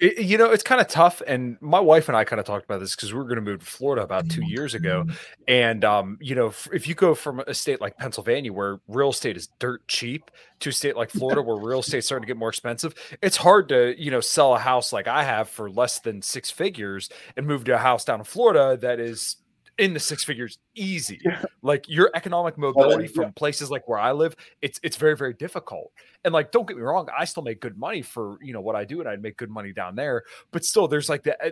[0.00, 1.20] It- you know, it's kind of tough.
[1.26, 3.42] And my wife and I kind of talked about this because we were going to
[3.42, 5.04] move to Florida about two years ago.
[5.48, 9.10] And, um, you know, f- if you go from a state like Pennsylvania, where real
[9.10, 10.30] estate is dirt cheap,
[10.60, 13.68] to a state like Florida, where real estate's starting to get more expensive, it's hard
[13.70, 17.46] to, you know, sell a house like I have for less than six figures and
[17.46, 19.36] move to a house down in Florida that is
[19.78, 21.20] in the six figures easy.
[21.62, 23.22] Like your economic mobility yeah.
[23.22, 25.92] from places like where I live, it's it's very very difficult.
[26.24, 28.76] And like, don't get me wrong, I still make good money for you know what
[28.76, 30.24] I do, and I'd make good money down there.
[30.50, 31.50] But still, there's like the uh,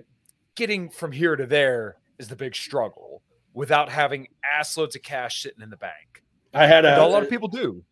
[0.56, 3.22] getting from here to there is the big struggle
[3.54, 6.22] without having ass loads of cash sitting in the bank.
[6.52, 7.82] I had a, a lot of people do.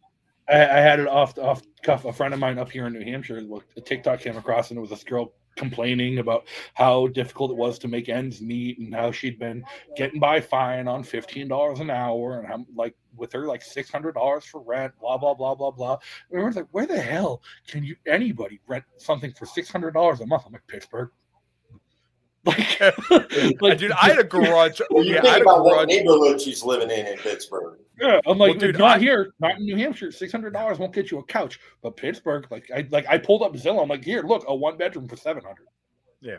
[0.49, 2.05] I, I had it off off cuff.
[2.05, 3.43] A friend of mine up here in New Hampshire,
[3.77, 7.79] a TikTok came across, and it was this girl complaining about how difficult it was
[7.81, 9.65] to make ends meet, and how she'd been
[9.97, 13.91] getting by fine on fifteen dollars an hour, and how like with her like six
[13.91, 15.99] hundred dollars for rent, blah blah blah blah blah.
[16.31, 20.21] And everyone's like, where the hell can you anybody rent something for six hundred dollars
[20.21, 20.45] a month?
[20.47, 21.11] I'm like Pittsburgh.
[22.45, 22.81] Like,
[23.11, 24.81] Uh, dude, I had a garage.
[24.91, 25.87] you yeah, I had a about what garage.
[25.87, 27.79] neighborhood she's living in in Pittsburgh.
[28.01, 30.11] Yeah, I'm like, Well, dude, not I- here, not in New Hampshire.
[30.13, 33.43] Six hundred dollars won't get you a couch, but Pittsburgh, like, I like, I pulled
[33.43, 33.83] up Zillow.
[33.83, 35.67] I'm like, here, look, a one bedroom for seven hundred.
[36.21, 36.37] Yeah,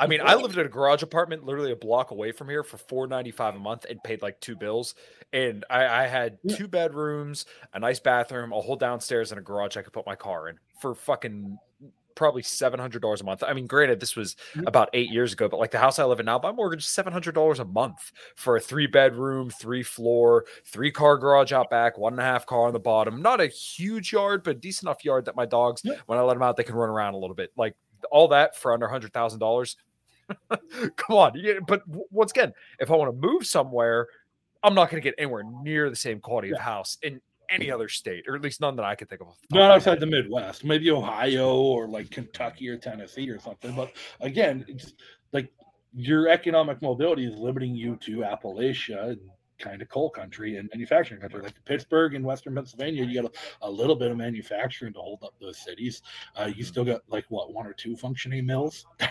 [0.00, 2.76] I mean, I lived in a garage apartment literally a block away from here for
[2.76, 4.94] four ninety five a month and paid like two bills.
[5.32, 6.56] And I, I had Yeah.
[6.56, 10.16] two bedrooms, a nice bathroom, a whole downstairs, and a garage I could put my
[10.16, 11.58] car in for fucking
[12.18, 13.42] probably seven hundred dollars a month.
[13.42, 16.18] I mean, granted, this was about eight years ago, but like the house I live
[16.20, 19.82] in now, my mortgage is seven hundred dollars a month for a three bedroom, three
[19.84, 23.22] floor, three car garage out back, one and a half car on the bottom.
[23.22, 25.94] Not a huge yard, but a decent enough yard that my dogs, Yeah.
[26.06, 27.52] when I let them out, they can run around a little bit.
[27.56, 27.74] Like
[28.10, 29.76] all that for under hundred thousand dollars.
[30.48, 31.32] Come on,
[31.66, 34.08] but once again, if I want to move somewhere,
[34.62, 37.88] I'm not going to get anywhere near the same quality of house in any other
[37.88, 39.28] state, or at least none that I can think of.
[39.28, 43.38] off the top Not outside the Midwest, maybe Ohio or like Kentucky or Tennessee or
[43.38, 43.74] something.
[43.74, 44.92] But again, it's
[45.32, 45.50] like
[45.94, 49.20] your economic mobility is limiting you to Appalachia and
[49.58, 51.42] kind of coal country and manufacturing country.
[51.42, 53.32] Like Pittsburgh and Western Pennsylvania, you got
[53.62, 56.02] a, a little bit of manufacturing to hold up those cities.
[56.36, 58.86] Uh, you still got like what one or two functioning mills.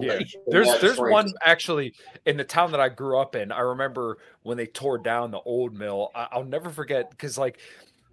[0.00, 1.12] Yeah, there's there's right.
[1.12, 1.94] one actually
[2.24, 3.52] in the town that I grew up in.
[3.52, 6.10] I remember when they tore down the old mill.
[6.14, 7.60] I, I'll never forget because like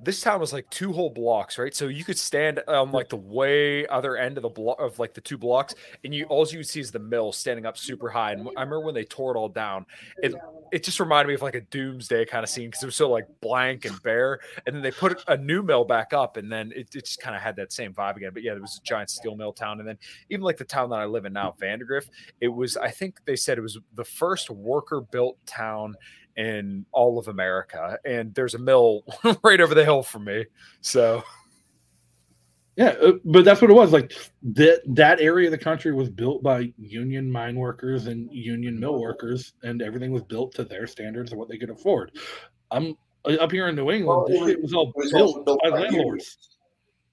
[0.04, 1.74] this town was like two whole blocks, right?
[1.74, 5.14] So you could stand on like the way other end of the block of like
[5.14, 8.10] the two blocks, and you all you would see is the mill standing up super
[8.10, 8.34] high.
[8.34, 9.86] And I remember when they tore it all down,
[10.22, 10.34] it
[10.74, 13.07] it just reminded me of like a doomsday kind of scene because it was so
[13.07, 14.39] like blank and bare.
[14.65, 17.36] And then they put a new mill back up, and then it, it just kind
[17.36, 18.32] of had that same vibe again.
[18.34, 19.99] But yeah, there was a giant steel mill town, and then
[20.32, 22.09] even like the town that I live in now, Vandergrift,
[22.41, 25.95] it was I think they said it was the first worker built town
[26.36, 27.99] in all of America.
[28.03, 29.03] And there's a mill
[29.43, 30.45] right over the hill from me.
[30.82, 31.24] So
[32.76, 33.93] Yeah, uh, but that's what it was.
[33.93, 34.13] Like
[34.53, 38.99] that that area of the country was built by union mine workers and union mill
[38.99, 42.11] workers, and everything was built to their standards of what they could afford.
[42.71, 42.95] I'm
[43.26, 44.26] uh, up here in New England.
[44.28, 46.01] Well, it was- all It was built built by by landlords.
[46.01, 46.38] unions.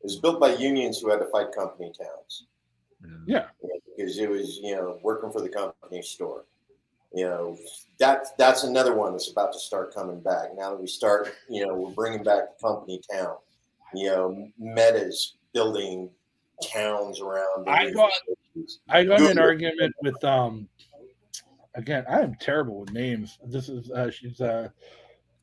[0.00, 2.46] It was built by unions who had to fight company towns.
[3.26, 6.44] Yeah, know, because it was you know working for the company store.
[7.12, 7.58] You know
[7.98, 10.50] that that's another one that's about to start coming back.
[10.56, 13.36] Now that we start, you know, we're bringing back company town.
[13.94, 16.11] You know, Meta's building
[16.62, 17.68] towns around.
[17.68, 18.12] I got-.
[18.88, 20.68] I got in an argument with um.
[21.76, 23.38] Again, I am terrible with names.
[23.46, 24.70] This is uh, she's uh,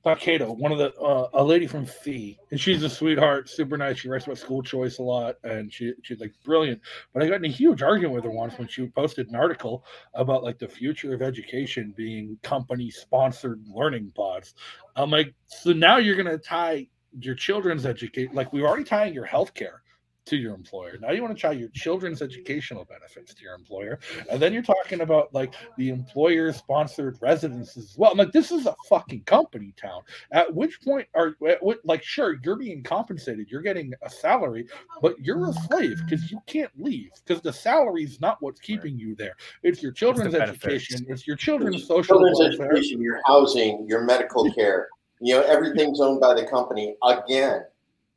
[0.08, 3.99] not one of the uh, a lady from FEE, and she's a sweetheart, super nice.
[3.99, 6.82] She writes about school choice a lot, and she she's like brilliant.
[7.14, 9.86] But I got in a huge argument with her once when she posted an article
[10.14, 14.53] about like the future of education being company sponsored learning pods.
[14.95, 16.88] I'm like, so now you're gonna tie
[17.20, 19.80] your children's education, like we are already tying your healthcare
[20.28, 20.98] to your employer.
[21.00, 24.00] Now you want to try your children's educational benefits to your employer,
[24.30, 28.12] and then you're talking about like the employer-sponsored residences as well.
[28.12, 30.02] I'm like, this is a fucking company town.
[30.32, 34.68] At which point are at what, like, sure, you're being compensated, you're getting a salary,
[35.02, 38.98] but you're a slave because you can't leave because the salary is not what's keeping
[38.98, 39.36] you there.
[39.64, 40.66] It's your children's benefits.
[40.66, 42.72] education, it's your children's social children's welfare.
[42.72, 44.90] education, your housing, your medical care.
[45.20, 47.64] You know, everything's owned by the company again.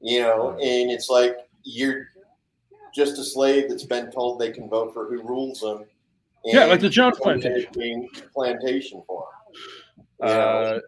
[0.03, 2.09] You know, and it's like you're
[2.95, 5.85] just a slave that's been told they can vote for who rules them.
[6.45, 8.09] Yeah, like the Jones plantation.
[8.33, 9.27] plantation for
[10.19, 10.29] them.
[10.29, 10.79] Uh,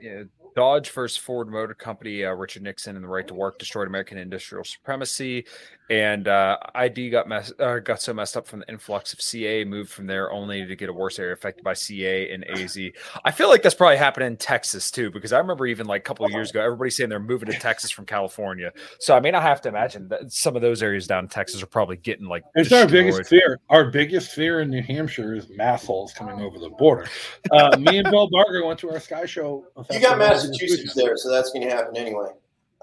[0.00, 0.22] yeah,
[0.56, 4.18] Dodge versus Ford Motor Company, uh, Richard Nixon and the right to work destroyed American
[4.18, 5.44] industrial supremacy,
[5.88, 9.64] and uh, ID got mess uh, got so messed up from the influx of CA,
[9.64, 12.78] moved from there only to get a worse area affected by CA and AZ.
[13.24, 16.04] I feel like that's probably happening in Texas too, because I remember even like a
[16.04, 18.72] couple of years ago, everybody saying they're moving to Texas from California.
[18.98, 21.62] So I mean, I have to imagine that some of those areas down in Texas
[21.62, 23.60] are probably getting like It's our biggest fear.
[23.70, 27.06] Our biggest fear in New Hampshire is massholes coming over the border.
[27.50, 29.64] Uh, me and Bill Barger went to our Sky Show.
[29.90, 32.28] you got Massachusetts there, so that's going to happen anyway.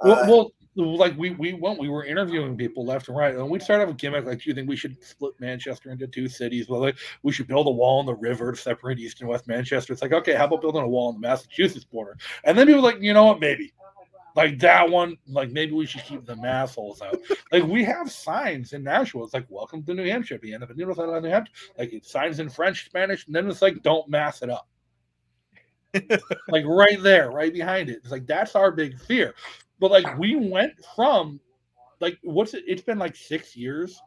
[0.01, 3.49] Well, Uh, well, like we we went, we were interviewing people left and right, and
[3.49, 6.27] we started with a gimmick like, "Do you think we should split Manchester into two
[6.27, 6.67] cities?
[6.67, 9.47] Well, like, we should build a wall on the river to separate East and West
[9.47, 12.17] Manchester." It's like, okay, how about building a wall on the Massachusetts border?
[12.43, 13.73] And then people were like, you know what, maybe.
[14.35, 17.19] Like that one, like maybe we should keep the massholes out.
[17.51, 19.23] like we have signs in Nashville.
[19.25, 21.93] It's like "Welcome to New Hampshire." At the end of a New New Hampshire, like
[21.93, 24.67] it's signs in French, Spanish, and then it's like "Don't mass it up."
[26.47, 27.97] like right there, right behind it.
[27.97, 29.35] It's like that's our big fear.
[29.83, 31.41] But like we went from
[31.99, 32.63] like what's it?
[32.65, 34.01] It's been like six years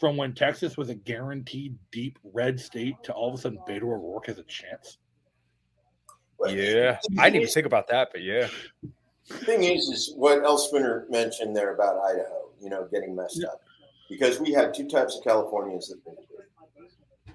[0.00, 3.82] from when Texas was a guaranteed deep red state to all of a sudden Beto
[3.82, 4.96] O'Rourke has a chance.
[6.46, 8.48] Yeah, I didn't even think about that, but yeah.
[9.26, 13.60] thing is, is what El Spinner mentioned there about Idaho, you know, getting messed up.
[14.08, 16.48] Because we had two types of Californians that moved here.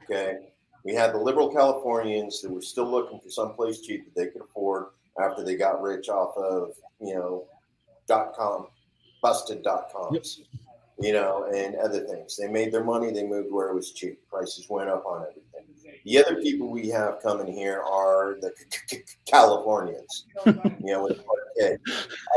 [0.05, 0.47] Okay.
[0.83, 4.41] We had the liberal Californians that were still looking for someplace cheap that they could
[4.41, 4.87] afford
[5.19, 7.45] after they got rich off of, you know,
[8.11, 8.67] dot com,
[9.21, 10.41] busted dot coms,
[10.99, 12.35] you know, and other things.
[12.35, 14.19] They made their money, they moved where it was cheap.
[14.29, 15.45] Prices went up on everything.
[16.03, 18.51] The other people we have coming here are the
[19.25, 21.23] Californians, you know, with a
[21.57, 21.77] K.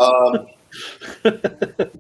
[0.01, 0.47] Um,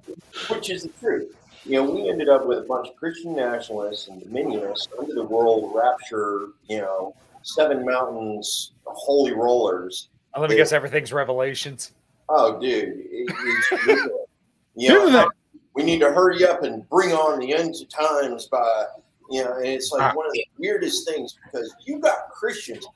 [0.49, 1.35] which is the truth.
[1.65, 5.25] You know, we ended up with a bunch of Christian nationalists and dominionists under the
[5.25, 10.11] world rapture, you know, seven mountains, holy rollers.
[10.39, 11.93] Let me guess, everything's revelations.
[12.29, 12.95] Oh, dude.
[13.11, 14.09] it- it's-
[14.77, 15.31] you know,
[15.75, 18.85] we need to hurry up and bring on the ends of times by,
[19.31, 20.15] you know, and it's like Ah.
[20.17, 22.87] one of the weirdest things because you got Christians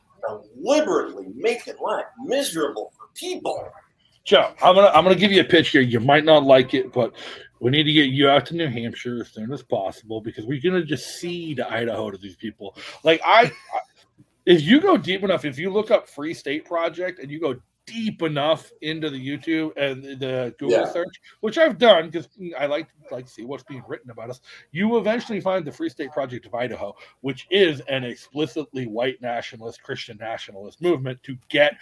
[0.57, 3.69] deliberately making life miserable for people.
[4.25, 5.81] Joe, I'm gonna I'm gonna give you a pitch here.
[5.81, 7.15] You might not like it, but
[7.61, 10.61] we need to get you out to New Hampshire as soon as possible because we're
[10.61, 12.77] gonna just cede Idaho to these people.
[13.05, 13.81] Like I, I
[14.45, 17.57] if you go deep enough, if you look up Free State Project and you go
[17.89, 20.93] deep enough into the YouTube and the Google Yeah.
[20.93, 22.29] search, which I've done because
[22.59, 25.89] I like like to see what's being written about us, you eventually find the Free
[25.89, 31.75] State Project of Idaho, which is an explicitly white nationalist Christian nationalist movement to get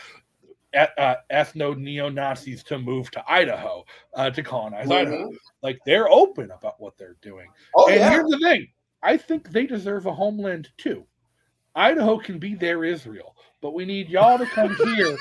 [0.74, 3.84] uh, ethno neo Nazis to move to Idaho
[4.14, 5.30] uh, to colonize Idaho.
[5.30, 5.36] Mhm.
[5.62, 7.48] Like they're open about what they're doing.
[7.74, 8.10] Oh, and yeah.
[8.10, 8.68] here's the thing
[9.02, 11.06] I think they deserve a homeland too.
[11.74, 15.16] Idaho can be their Israel, but we need y'all to come here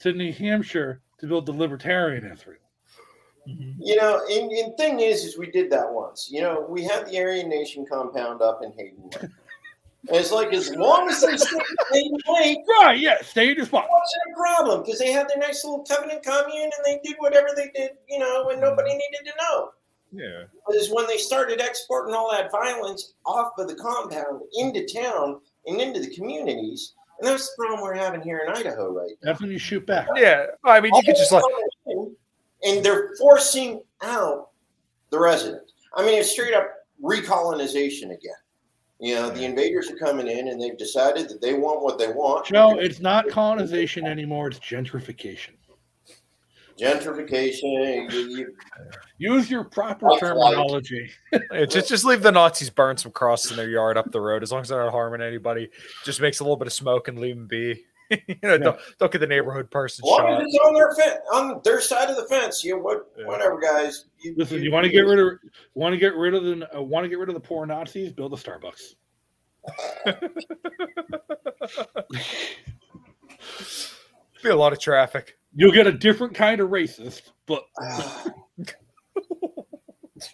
[0.00, 2.58] to New Hampshire to build the libertarian Israel.
[3.48, 3.80] Mm-hmm.
[3.80, 6.28] You know, and, and thing is, is we did that once.
[6.30, 9.22] You know, we had the Aryan Nation compound up in Hayden Lake.
[9.22, 9.32] And
[10.16, 13.66] it's like as long as they stay in Hayden Lake, Right, yeah, stay in your
[13.66, 13.88] spot.
[13.88, 17.48] wasn't a problem because they had their nice little covenant commune and they did whatever
[17.56, 18.98] they did, you know, when nobody mm-hmm.
[18.98, 19.70] needed to know.
[20.12, 20.44] Yeah.
[20.66, 25.40] But it's when they started exporting all that violence off of the compound into town
[25.66, 26.94] and into the communities.
[27.18, 29.30] And that's the problem we're having here in Idaho right now.
[29.30, 30.08] That's when you shoot back.
[30.16, 30.46] Yeah.
[30.64, 31.42] I mean, you could just like,
[32.62, 34.50] and they're forcing out
[35.10, 35.72] the residents.
[35.94, 36.70] I mean, it's straight up
[37.02, 38.34] recolonization again.
[39.00, 42.08] You know, the invaders are coming in and they've decided that they want what they
[42.08, 42.46] want.
[42.46, 45.50] Joe, it's not colonization anymore, it's gentrification.
[46.80, 48.12] Gentrification.
[48.12, 48.54] You, you,
[49.18, 51.10] Use your proper That's terminology.
[51.32, 54.42] Yeah, just just leave the Nazis burn some crosses in their yard up the road
[54.42, 55.68] as long as they're not harming anybody.
[56.04, 57.84] Just makes a little bit of smoke and leave them be.
[58.10, 60.40] you know, don't, don't get the neighborhood person as long shot.
[60.40, 63.26] as it's on their fence, on their side of the fence, you know, what, Yeah.
[63.26, 64.06] whatever, guys.
[64.20, 65.38] You, Listen, you want to get rid of
[65.74, 68.12] want to get rid of the uh, want to get rid of the poor Nazis?
[68.12, 68.94] Build a Starbucks.
[74.42, 75.37] Be a lot of traffic.
[75.54, 77.64] You'll get a different kind of racist, but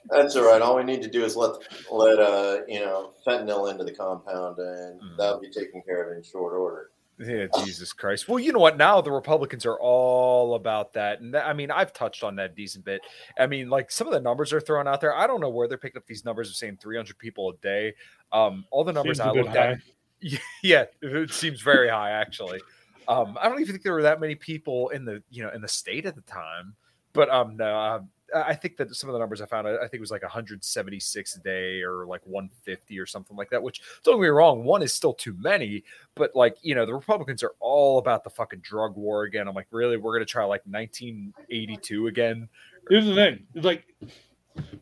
[0.08, 0.62] That's all right.
[0.62, 1.52] All we need to do is let
[1.90, 5.16] let uh you know fentanyl into the compound, and Mm.
[5.18, 6.90] that'll be taken care of in short order.
[7.18, 8.28] Yeah, Jesus Christ.
[8.28, 8.76] Well, you know what?
[8.76, 11.20] Now the Republicans are all about that.
[11.20, 13.02] And that, I mean, I've touched on that a decent bit.
[13.38, 15.14] I mean, like some of the numbers are thrown out there.
[15.14, 17.94] I don't know where they're picking up these numbers of saying 300 people a day.
[18.32, 19.78] Um, all the numbers Seems a I bit looked at,
[20.64, 22.60] yeah, it seems very high actually.
[23.08, 25.60] Um, I don't even think there were that many people in the you know in
[25.60, 26.74] the state at the time,
[27.12, 29.76] but um, no, um, I I think that some of the numbers I found, I
[29.76, 33.62] I think it was like 176 a day or like 150 or something like that.
[33.62, 35.84] Which don't get me wrong, one is still too many,
[36.14, 39.48] but like you know the Republicans are all about the fucking drug war again.
[39.48, 42.48] I'm like, really, we're gonna try like 1982 again?
[42.88, 43.84] Here's the thing: it's like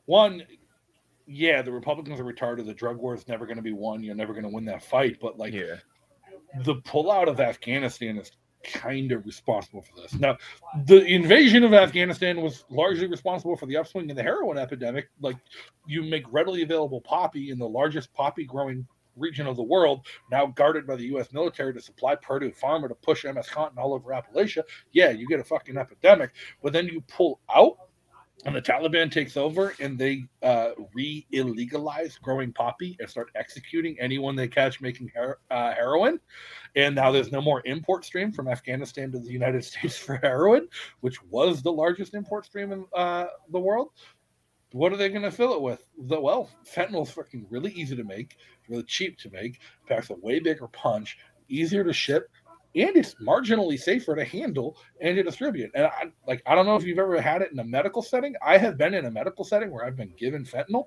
[0.06, 0.44] one,
[1.26, 2.66] yeah, the Republicans are retarded.
[2.66, 4.02] The drug war is never going to be won.
[4.02, 5.18] You're never going to win that fight.
[5.20, 5.76] But like Yeah,
[6.61, 8.32] the pullout of Afghanistan is
[8.64, 10.14] kind of responsible for this.
[10.14, 10.36] Now,
[10.84, 15.09] the invasion of Afghanistan was largely responsible for the upswing in the heroin epidemic.
[15.20, 15.36] Like,
[15.86, 18.86] you make readily available poppy in the largest poppy growing
[19.16, 21.32] region of the world, now guarded by the U.S.
[21.32, 24.62] military to supply Purdue Pharma to push MS Contin all over Appalachia.
[24.92, 26.30] Yeah, you get a fucking epidemic,
[26.62, 27.76] but then you pull out.
[28.45, 33.99] And the Taliban takes over and they uh, re illegalize growing poppy and start executing
[34.01, 36.18] anyone they catch making her- uh, heroin
[36.74, 40.68] and now there's no more import stream from Afghanistan to the United States for heroin,
[41.01, 43.90] which was the largest import stream in uh, the world.
[44.72, 45.86] What are they going to fill it with?
[45.99, 48.36] The, well, fentanyl's fucking really easy to make,
[48.68, 51.18] really cheap to make, packs a way bigger punch,
[51.49, 52.30] easier to ship,
[52.74, 55.70] and it's marginally safer to handle and to distribute.
[55.74, 58.34] And I, like, I don't know if you've ever had it in a medical setting.
[58.44, 60.86] I have been in a medical setting where I've been given fentanyl,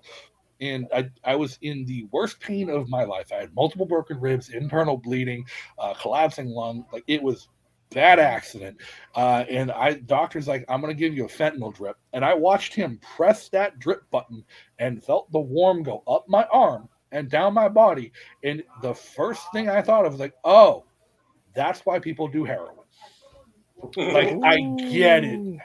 [0.61, 3.31] and I, I was in the worst pain of my life.
[3.31, 5.45] I had multiple broken ribs, internal bleeding,
[5.77, 6.85] uh, collapsing lung.
[6.91, 7.49] Like it was
[7.91, 8.77] bad accident.
[9.15, 11.97] Uh, and I doctor's like, I'm gonna give you a fentanyl drip.
[12.13, 14.43] And I watched him press that drip button
[14.79, 18.11] and felt the warm go up my arm and down my body.
[18.43, 20.85] And the first thing I thought of was like, oh,
[21.55, 22.75] that's why people do heroin.
[23.97, 24.57] Like I
[24.91, 25.61] get it now.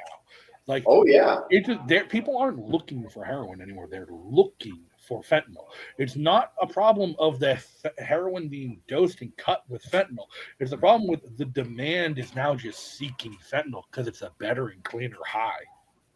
[0.66, 5.66] Like Oh yeah, it there people aren't looking for heroin anymore they're looking for fentanyl
[5.98, 10.26] it's not a problem of the f- heroin being dosed and cut with fentanyl
[10.60, 14.68] it's a problem with the demand is now just seeking fentanyl because it's a better
[14.68, 15.64] and cleaner high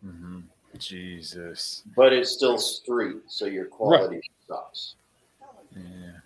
[0.05, 0.45] Mhm.
[0.79, 1.85] Jesus.
[1.97, 4.97] but it's still street, so your quality sucks.
[5.75, 6.19] Yeah.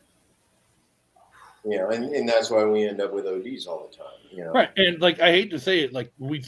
[1.64, 4.06] You know, and, and that's why we end up with ODs all the time.
[4.30, 6.44] You know, right and like i hate to say it like we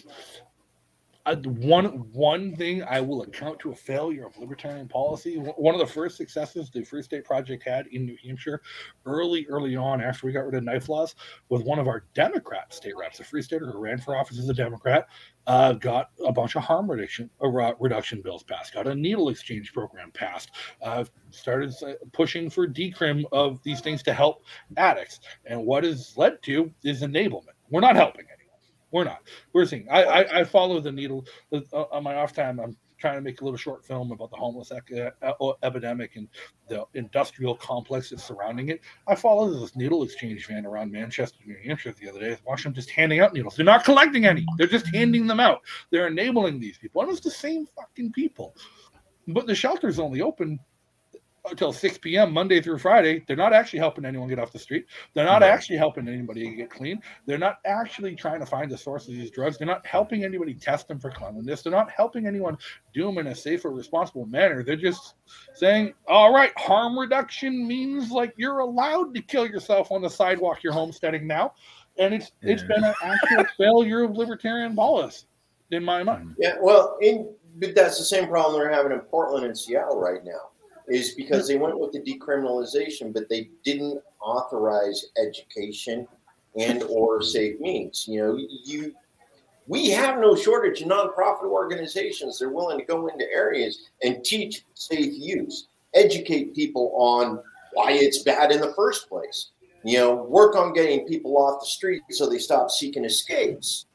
[1.27, 5.37] uh, one one thing I will account to a failure of libertarian policy.
[5.37, 8.63] One of the first successes the Free State Project had in New Hampshire,
[9.05, 11.15] early early on after we got rid of knife laws,
[11.51, 14.49] was one of our Democrat state reps, a Free Stater who ran for office as
[14.49, 15.09] a Democrat,
[15.51, 19.73] uh, got a bunch of harm reduction uh, reduction bills passed, got a needle exchange
[19.73, 24.45] program passed, uh, started uh, pushing for decrim of these things to help
[24.77, 27.57] addicts, and what has led to is enablement.
[27.69, 28.59] We're not helping anyone.
[28.93, 29.23] We're not.
[29.53, 29.89] We're seeing.
[29.91, 32.61] I I, I follow the needle uh, on my off time.
[32.61, 36.29] I'm trying to make a little short film about the homeless ec- uh, epidemic and
[36.69, 38.81] the industrial complex that's surrounding it.
[39.09, 42.33] I followed this needle exchange van around Manchester, New Hampshire the other day.
[42.33, 43.57] I watched them just handing out needles.
[43.57, 44.47] They're not collecting any.
[44.59, 45.63] They're just handing them out.
[45.91, 47.03] They're enabling these people.
[47.03, 48.55] And it's the same fucking people.
[49.29, 50.59] But the shelter's only open
[51.49, 52.33] until 6 p.m.
[52.33, 53.25] Monday through Friday.
[53.27, 54.87] They're not actually helping anyone get off the street.
[55.15, 55.51] They're not Right.
[55.51, 57.03] actually helping anybody get clean.
[57.27, 59.57] They're not actually trying to find the source of these drugs.
[59.59, 61.63] They're not helping anybody test them for cleanliness.
[61.63, 62.59] They're not helping anyone
[62.93, 64.63] do them in a safe or responsible manner.
[64.63, 65.15] They're just
[65.55, 70.63] saying, all right, harm reduction means like you're allowed to kill yourself on the sidewalk
[70.63, 71.55] you're homesteading now.
[71.99, 75.27] And it's it's been an actual failure of libertarian policy
[75.71, 76.35] in my mind.
[76.39, 80.25] Yeah, well, in but that's the same problem they're having in Portland and Seattle right
[80.25, 80.50] now,
[80.91, 86.07] is because they went with the decriminalization, but they didn't authorize education
[86.59, 88.07] and or safe means.
[88.09, 88.95] You know, you
[89.67, 92.39] we have no shortage of nonprofit organizations.
[92.39, 97.41] They're willing to go into areas and teach safe use, educate people on
[97.75, 99.51] why it's bad in the first place.
[99.85, 103.87] You know, work on getting people off the street so they stop seeking escapes.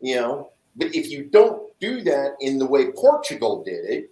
[0.00, 4.10] You know, but if you don't do that in the way Portugal did it.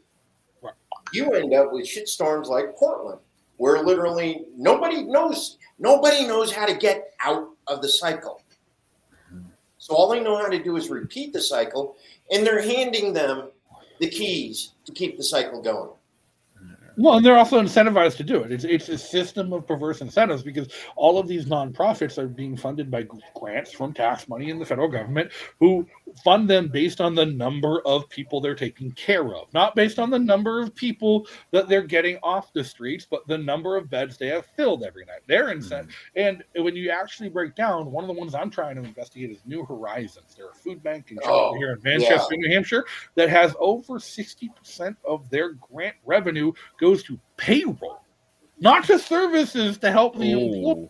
[1.13, 3.21] You end up with shitstorms like Portland,
[3.57, 8.43] where literally nobody knows nobody knows how to get out of the cycle.
[9.79, 11.97] So all they know how to do is repeat the cycle,
[12.33, 13.51] and they're handing them
[14.01, 15.91] the keys to keep the cycle going.
[16.99, 18.53] Well, and they're also incentivized to do it.
[18.53, 22.91] It's it's a system of perverse incentives because all of these nonprofits are being funded
[22.91, 25.31] by grants from tax money in the federal government,
[25.61, 25.87] who
[26.25, 30.09] fund them based on the number of people they're taking care of, not based on
[30.09, 34.17] the number of people that they're getting off the streets, but the number of beds
[34.17, 35.21] they have filled every night.
[35.27, 35.95] They're incentive.
[36.17, 36.41] Mm-hmm.
[36.55, 39.41] And when you actually break down, one of the ones I'm trying to investigate is
[39.45, 40.35] New Horizons.
[40.37, 42.39] They're a food bank in oh, here in Manchester, yeah.
[42.39, 42.85] New Hampshire,
[43.17, 46.53] that has over 60% of their grant revenue
[46.87, 48.01] goes to payroll,
[48.61, 50.89] not to services to help the employees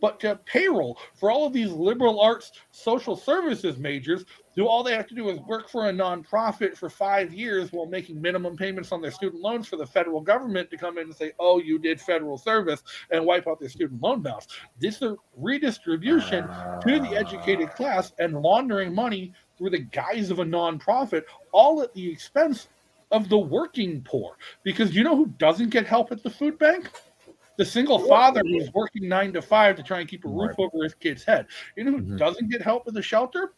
[0.00, 4.24] but to payroll for all of these liberal arts social services majors
[4.56, 7.86] who all they have to do is work for a nonprofit for five years while
[7.86, 11.14] making minimum payments on their student loans for the federal government to come in and
[11.14, 12.82] say, oh, you did federal service
[13.12, 14.48] and wipe out their student loan balance.
[14.80, 16.42] This is a redistribution
[16.82, 17.74] to the educated ah.
[17.74, 21.22] class and laundering money through the guise of a nonprofit,
[21.52, 22.68] all at the expense
[23.10, 24.36] of the working poor.
[24.62, 26.90] Because you know who doesn't get help at the food bank?
[27.58, 30.70] the single father who's working nine to five to try and keep a roof right.
[30.72, 31.46] over his kid's head.
[31.76, 32.16] You know who mm-hmm.
[32.16, 33.52] doesn't get help in the shelter?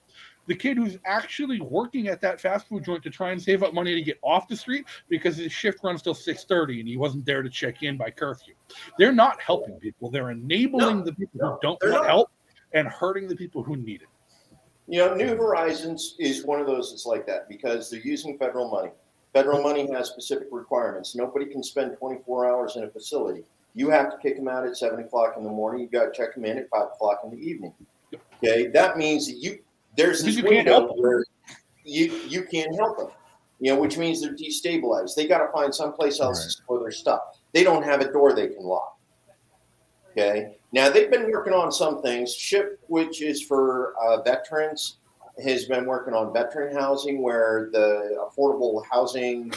[0.47, 3.75] The kid who's actually working at that fast food joint to try and save up
[3.75, 7.27] money to get off the street because his shift runs till 6:30 and he wasn't
[7.27, 8.55] there to check in by curfew.
[8.99, 10.11] They're not helping people.
[10.11, 12.07] They're enabling no, the people no, who don't want not.
[12.07, 12.31] help
[12.73, 14.09] and hurting the people who need it.
[14.89, 18.71] You know, New Horizons is one of those that's like that because they're using federal
[18.71, 18.91] money.
[19.33, 21.15] Federal money has specific requirements.
[21.15, 23.45] Nobody can spend 24 hours in a facility.
[23.75, 25.83] You have to kick them out at seven o'clock in the morning.
[25.83, 27.73] You got to check them in at five o'clock in the evening.
[28.43, 29.61] Okay, that means that you
[29.97, 31.25] there's this window where
[31.85, 33.09] you you can't help them.
[33.61, 35.15] You know, which means they're destabilized.
[35.15, 36.45] They got to find someplace else right.
[36.45, 37.21] to store their stuff.
[37.53, 38.97] They don't have a door they can lock.
[40.13, 40.57] Okay.
[40.73, 42.35] Now they've been working on some things.
[42.35, 44.97] SHIP, which is for uh, veterans,
[45.43, 49.53] has been working on veteran housing, where the affordable housing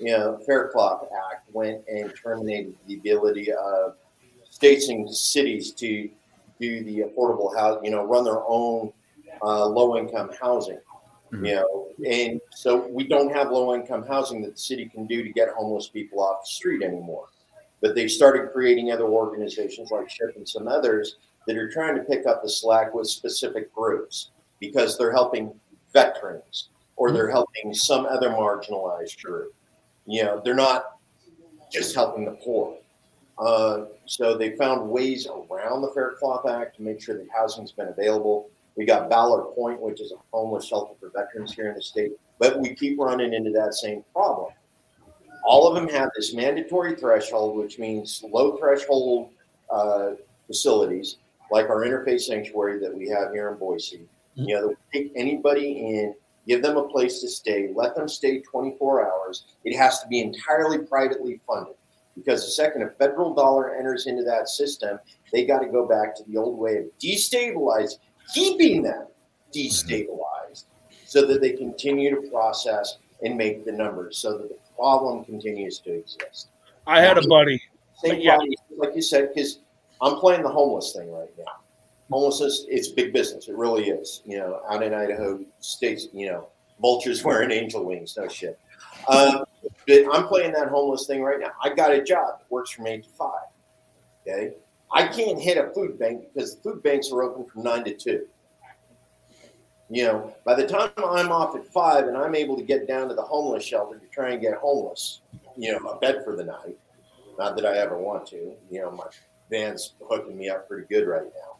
[0.00, 3.96] you know, Faircloth Act went and terminated the ability of
[4.48, 6.08] states and cities to
[6.58, 8.92] do the affordable housing, you know, run their own
[9.42, 10.80] uh, low income housing.
[11.32, 11.44] Mm-hmm.
[11.44, 15.22] You know, and so we don't have low income housing that the city can do
[15.22, 17.26] to get homeless people off the street anymore.
[17.82, 21.16] But they started creating other organizations like SHIP and some others
[21.46, 25.52] that are trying to pick up the slack with specific groups because they're helping
[25.92, 27.32] veterans or they're mm-hmm.
[27.32, 29.54] helping some other marginalized group.
[30.06, 30.98] You know, they're not
[31.72, 32.76] just helping the poor.
[33.38, 37.88] Uh, so they found ways around the Faircloth Act to make sure that housing's been
[37.88, 38.50] available.
[38.76, 42.12] We got Valor Pointe, which is a homeless shelter for veterans here in the state,
[42.38, 44.52] but we keep running into that same problem.
[45.44, 49.30] All of them have this mandatory threshold, which means low threshold
[49.70, 50.10] uh,
[50.46, 51.16] facilities
[51.50, 54.06] like our interfaith sanctuary that we have here in Boise.
[54.38, 54.48] Mm-hmm.
[54.48, 56.14] You know, take anybody in
[56.46, 59.44] give them a place to stay, let them stay 24 hours.
[59.64, 61.74] It has to be entirely privately funded
[62.16, 64.98] because the second a federal dollar enters into that system,
[65.32, 67.98] they got to go back to the old way of destabilizing,
[68.34, 69.06] keeping them
[69.54, 70.64] destabilized
[71.06, 75.78] so that they continue to process and make the numbers so that the problem continues
[75.78, 76.48] to exist.
[76.86, 77.62] I had a buddy.
[78.02, 78.38] Same yeah.
[78.76, 79.60] like you said, because
[80.00, 81.59] I'm playing the homeless thing right now
[82.10, 83.48] homelessness, it's big business.
[83.48, 84.22] It really is.
[84.24, 86.48] You know, out in Idaho, states, you know,
[86.80, 88.16] vultures wearing angel wings.
[88.16, 88.58] No shit.
[89.08, 89.44] Um,
[89.86, 91.52] but I'm playing that homeless thing right now.
[91.62, 93.48] I got a job that works from eight to five.
[94.26, 94.54] Okay.
[94.92, 97.94] I can't hit a food bank because the food banks are open from nine to
[97.94, 98.26] two.
[99.88, 103.08] You know, by the time I'm off at five and I'm able to get down
[103.08, 105.20] to the homeless shelter to try and get homeless,
[105.56, 106.78] you know, a bed for the night.
[107.38, 108.54] Not that I ever want to.
[108.70, 109.04] You know, my
[109.50, 111.59] van's hooking me up pretty good right now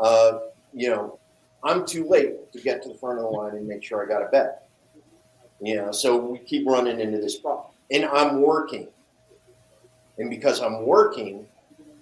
[0.00, 0.38] uh,
[0.72, 1.18] you know,
[1.62, 4.08] I'm too late to get to the front of the line and make sure I
[4.08, 4.54] got a bed.
[5.60, 7.66] You know, so we keep running into this problem.
[7.90, 8.88] And I'm working.
[10.18, 11.46] And because I'm working,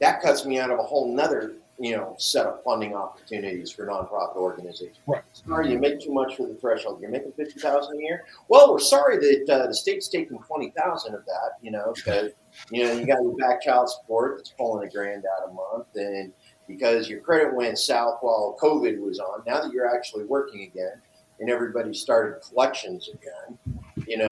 [0.00, 3.86] that cuts me out of a whole nother, you know, set of funding opportunities for
[3.86, 4.98] nonprofit organizations.
[5.06, 5.22] Right.
[5.32, 7.00] Sorry, you make too much for the threshold.
[7.00, 8.24] You're making fifty thousand a year.
[8.48, 11.52] Well, we're sorry that uh, the state's taking twenty thousand of that.
[11.62, 12.32] You know, because
[12.70, 15.86] you know you got your back child support that's pulling a grand out a month,
[15.94, 16.32] and
[16.68, 19.42] because your credit went south while COVID was on.
[19.46, 21.00] Now that you're actually working again
[21.40, 23.58] and everybody started collections again,
[24.06, 24.26] you know.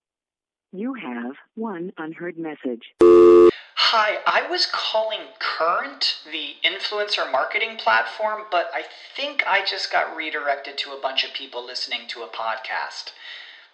[0.72, 2.92] You have one unheard message.
[3.00, 8.82] Hi, I was calling Current, the influencer marketing platform, but I
[9.14, 13.12] think I just got redirected to a bunch of people listening to a podcast.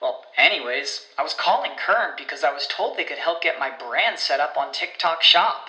[0.00, 3.70] Well, anyways, I was calling Current because I was told they could help get my
[3.70, 5.68] brand set up on TikTok Shop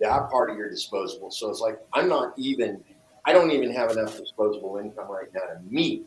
[0.00, 1.30] that part of your disposable.
[1.30, 2.82] So it's like I'm not even,
[3.24, 6.06] I don't even have enough disposable income right now to meet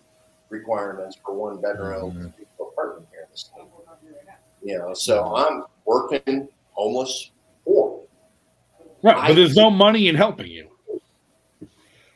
[0.50, 2.62] requirements for one bedroom mm-hmm.
[2.62, 3.64] apartment here in the state.
[4.64, 7.32] You know, so I'm working homeless
[7.66, 8.04] poor.
[9.02, 10.70] Right, but I, there's no money in helping you.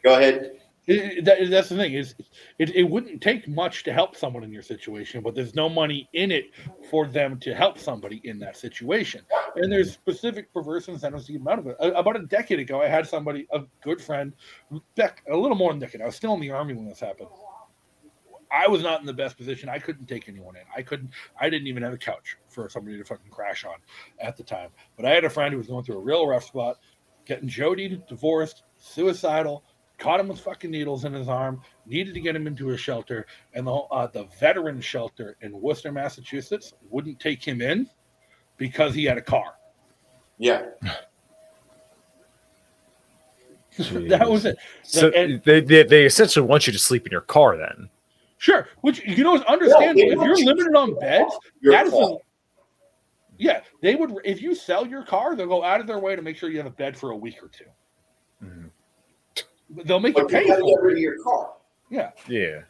[0.03, 0.56] Go ahead.
[0.87, 2.15] It, that, that's the thing is
[2.59, 6.07] it, it wouldn't take much to help someone in your situation but there's no money
[6.13, 6.45] in it
[6.89, 9.21] for them to help somebody in that situation.
[9.57, 11.75] And there's specific perverse incentives to get them out of it.
[11.81, 14.31] About a decade ago i had somebody a good friend
[14.95, 17.01] back a little more than a decade i was still in the army when this
[17.01, 17.29] happened.
[18.49, 19.67] I was not in the best position.
[19.67, 20.63] I couldn't take anyone in.
[20.73, 21.09] I couldn't
[21.39, 23.75] i didn't even have a couch for somebody to fucking crash on
[24.21, 24.69] at the time.
[24.95, 26.77] But i had a friend who was going through a real rough spot
[27.25, 29.63] getting jodied divorced suicidal
[29.97, 33.25] caught him with fucking needles in his arm, needed to get him into a shelter,
[33.53, 37.89] and the uh, the veteran shelter in Worcester, Massachusetts, wouldn't take him in
[38.57, 39.55] because he had a car.
[40.37, 40.65] Yeah.
[43.77, 44.57] that was it.
[44.83, 47.89] So and, they, they, they essentially want you to sleep in your car then.
[48.39, 50.11] Sure, which you know is understandable.
[50.11, 51.33] if you're limited on beds,
[51.63, 52.17] that is a,
[53.37, 53.61] yeah.
[53.81, 56.37] They would if you sell your car, they'll go out of their way to make
[56.37, 57.63] sure you have a bed for a week or 2
[58.43, 58.67] mm-hmm.
[59.69, 60.99] They'll make but you pay for it.
[60.99, 61.53] your car.
[61.89, 62.11] Yeah.
[62.27, 62.61] Yeah.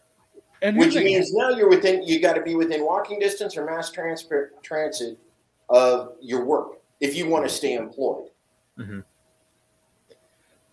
[0.61, 3.91] And which means now you're within you got to be within walking distance or mass
[3.91, 5.19] transport transit
[5.69, 8.29] of your work if you want to stay employed.
[8.79, 8.99] Mm-hmm.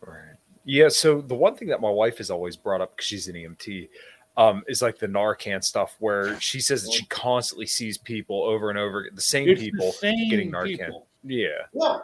[0.00, 0.36] Right.
[0.64, 0.88] Yeah.
[0.88, 3.90] So the one thing that my wife has always brought up because she's an EMT
[4.38, 8.70] um, is like the Narcan stuff, where she says that she constantly sees people over
[8.70, 10.78] and over, the same it's people the same getting Narcan.
[10.78, 11.06] People.
[11.24, 11.48] Yeah.
[11.74, 11.98] Yeah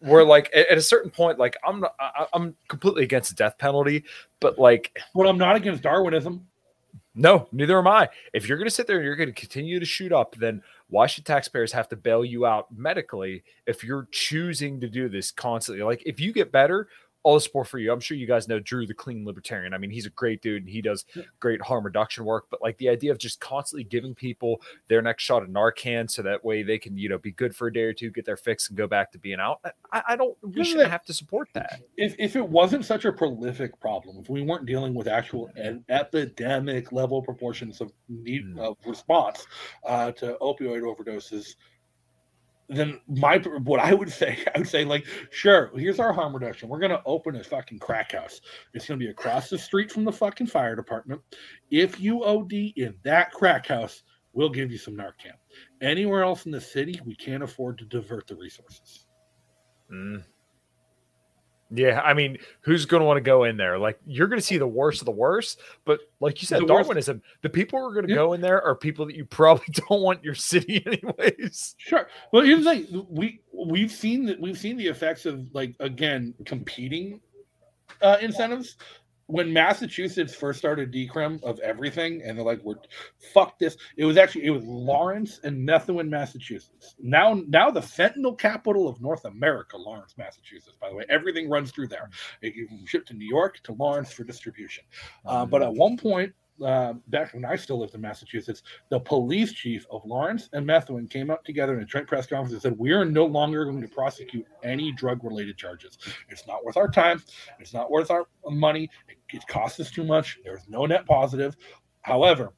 [0.00, 3.58] where like at, a certain point, like I'm not, I, I'm completely against the death
[3.58, 4.04] penalty,
[4.40, 6.46] but like, but I'm not against Darwinism.
[7.18, 8.10] No, neither am I.
[8.34, 10.62] If you're going to sit there and you're going to continue to shoot up, then
[10.88, 15.30] why should taxpayers have to bail you out medically if you're choosing to do this
[15.30, 15.82] constantly?
[15.82, 16.88] Like, if you get better,
[17.26, 17.90] all the support for you.
[17.90, 19.74] I'm sure you guys know Drew, the clean libertarian.
[19.74, 21.04] I mean, he's a great dude and he does
[21.40, 22.46] great harm reduction work.
[22.52, 26.22] But like the idea of just constantly giving people their next shot of Narcan so
[26.22, 28.36] that way they can, you know, be good for a day or two, get their
[28.36, 29.58] fix, and go back to being out.
[29.92, 30.36] I, I don't.
[30.40, 31.80] We shouldn't have to support that.
[31.96, 35.84] If if it wasn't such a prolific problem, if we weren't dealing with actual an
[35.88, 38.58] epidemic level proportions of need mm.
[38.60, 39.48] of response
[39.84, 41.56] uh, to opioid overdoses
[42.68, 46.68] then my what I would say, I would say like, sure, here's our harm reduction.
[46.68, 48.40] We're gonna open a fucking crack house.
[48.74, 51.20] It's gonna be across the street from the fucking fire department.
[51.70, 54.02] If you OD in that crack house,
[54.32, 55.34] we'll give you some Narcan.
[55.80, 59.06] Anywhere else in the city, we can't afford to divert the resources.
[59.92, 60.24] Mm.
[61.70, 63.76] Yeah, I mean, who's going to want to go in there?
[63.76, 65.60] Like, you're going to see the worst of the worst.
[65.84, 67.42] But like you said, the Darwinism, worst.
[67.42, 68.16] the people who are going to yeah.
[68.16, 71.74] go in there are people that you probably don't want your city, anyways.
[71.78, 72.06] Sure.
[72.32, 76.34] Well, here's the thing: we we've seen that we've seen the effects of like again
[76.44, 77.20] competing
[78.00, 78.76] uh, incentives
[79.28, 82.76] when Massachusetts first started decrim of everything, and they're like, "We're
[83.32, 86.94] fuck this." It was actually it was Lawrence and Methuen, Massachusetts.
[86.98, 90.76] Now, now the fentanyl capital of North America, Lawrence, Massachusetts.
[90.80, 92.08] By the way, everything runs through there.
[92.42, 94.84] It can ship to New York to Lawrence for distribution.
[95.24, 96.32] Uh, but at one point,
[96.64, 101.06] uh, back when I still lived in Massachusetts, the police chief of Lawrence and Methuen
[101.06, 103.82] came out together in a joint press conference and said, We are no longer going
[103.82, 105.98] to prosecute any drug related charges.
[106.28, 107.22] It's not worth our time.
[107.58, 108.90] It's not worth our money.
[109.08, 110.38] It, it costs us too much.
[110.44, 111.56] There's no net positive.
[112.02, 112.52] However,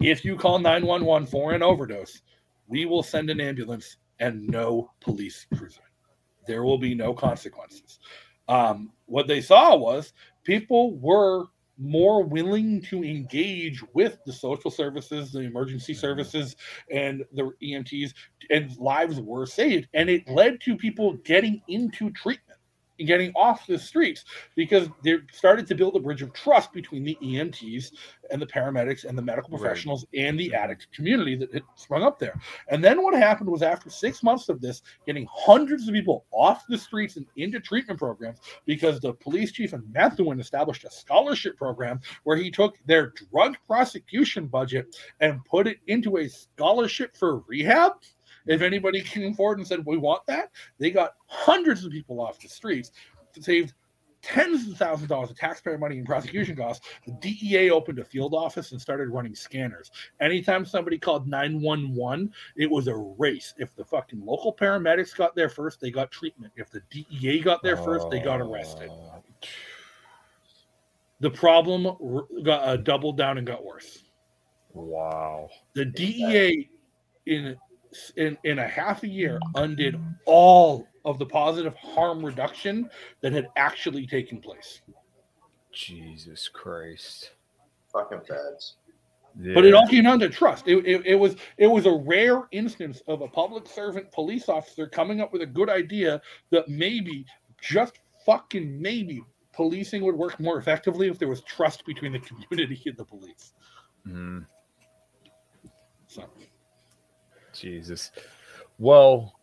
[0.00, 2.22] if you call 911 for an overdose,
[2.68, 5.82] we will send an ambulance and no police cruiser.
[6.46, 7.98] There will be no consequences.
[8.48, 10.12] Um, what they saw was
[10.44, 11.46] people were
[11.80, 16.00] more willing to engage with the social services, the emergency mm-hmm.
[16.00, 16.56] services,
[16.90, 18.12] and the EMTs,
[18.50, 19.88] and lives were saved.
[19.94, 22.49] And it led to people getting into treatment
[23.04, 24.24] getting off the streets
[24.56, 27.92] because they started to build a bridge of trust between the EMTs
[28.30, 30.24] and the paramedics and the medical professionals right.
[30.24, 32.38] and the addict community that had sprung up there.
[32.68, 36.64] And then what happened was after six months of this, getting hundreds of people off
[36.68, 41.56] the streets and into treatment programs because the police chief in Methuen established a scholarship
[41.56, 47.40] program where he took their drug prosecution budget and put it into a scholarship for
[47.40, 47.92] rehab
[48.46, 52.40] if anybody came forward and said, we want that, they got hundreds of people off
[52.40, 52.92] the streets,
[53.38, 53.74] saved
[54.22, 56.86] tens of thousands of dollars of taxpayer money and prosecution costs.
[57.06, 59.90] The DEA opened a field office and started running scanners.
[60.20, 63.54] Anytime somebody called 911, it was a race.
[63.58, 66.52] If the fucking local paramedics got there first, they got treatment.
[66.56, 68.90] If the DEA got there first, they got arrested.
[71.22, 71.84] The problem
[72.44, 74.04] got uh, doubled down and got worse.
[74.72, 75.50] Wow.
[75.74, 76.70] The DEA
[77.26, 77.58] in
[78.16, 82.88] in, in a half a year undid all of the positive harm reduction
[83.20, 84.80] that had actually taken place.
[85.72, 87.32] Jesus Christ.
[87.92, 88.76] Fucking feds.
[89.40, 89.54] Yeah.
[89.54, 90.66] But it all came down to trust.
[90.66, 94.86] It, it, it, was it was a rare instance of a public servant police officer
[94.88, 96.20] coming up with a good idea
[96.50, 97.24] that maybe
[97.60, 99.22] just fucking maybe
[99.52, 102.18] policing would work more effectively if there was trust between the
[102.50, 103.52] community and the police.
[104.06, 104.46] Mm.
[106.06, 106.24] So
[107.60, 108.10] Jesus.
[108.78, 109.34] Well,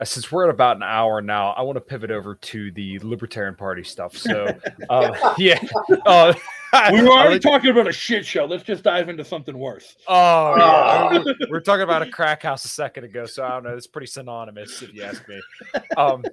[0.00, 2.98] uh, since we're at about an hour now, I want to pivot over to the
[3.00, 4.16] Libertarian Party stuff.
[4.16, 4.46] So,
[4.88, 5.60] um, yeah,
[6.06, 6.32] uh,
[6.92, 8.44] we were already talking about a shit show.
[8.44, 9.96] Let's just dive into something worse.
[10.06, 11.18] Oh, yeah.
[11.18, 13.76] we we're talking about a crack house a second ago, so I don't know.
[13.76, 15.40] It's pretty synonymous, if you ask me.
[15.96, 16.24] Um,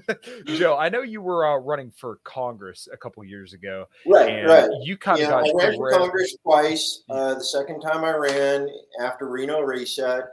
[0.46, 3.86] Joe, I know you were uh, running for Congress a couple years ago.
[4.06, 4.70] Right, right.
[4.82, 7.02] You kind of got I ran for Congress twice.
[7.10, 8.68] Uh, the second time I ran
[9.00, 10.24] after Reno Reset,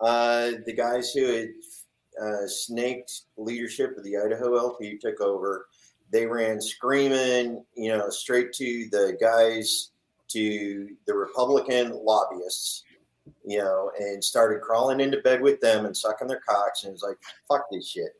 [0.00, 1.48] uh, the guys who had
[2.22, 5.66] uh, snaked leadership of the Idaho LP took over.
[6.12, 9.90] They ran screaming, you know, straight to the guys,
[10.28, 12.84] to the Republican lobbyists,
[13.44, 16.84] you know, and started crawling into bed with them and sucking their cocks.
[16.84, 17.16] And it's like,
[17.48, 18.19] fuck this shit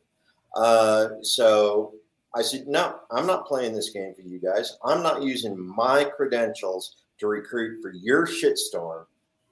[0.55, 1.93] uh, so
[2.35, 4.77] I said, no, I'm not playing this game for you guys.
[4.83, 9.05] I'm not using my credentials to recruit for your shitstorm.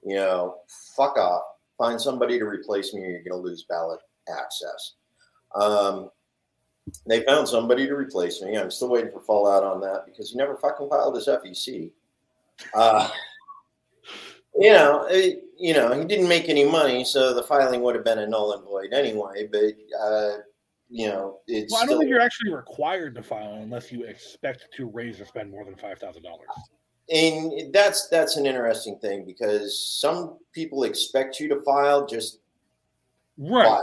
[0.04, 0.56] You know,
[0.96, 1.42] fuck off.
[1.76, 4.94] Find somebody to replace me or you're going to lose ballot access.
[5.54, 6.10] Um,
[7.06, 8.56] they found somebody to replace me.
[8.56, 11.90] I'm still waiting for fallout on that because he never fucking filed his FEC.
[12.74, 13.10] Uh,
[14.58, 18.04] you know, it, you know, he didn't make any money, so the filing would have
[18.04, 19.48] been a null and void anyway.
[19.50, 20.38] But uh,
[20.90, 21.72] you know, it's.
[21.72, 25.20] Well, I don't still, think you're actually required to file unless you expect to raise
[25.20, 26.48] or spend more than five thousand dollars.
[27.12, 32.40] And that's that's an interesting thing because some people expect you to file just
[33.38, 33.82] right file,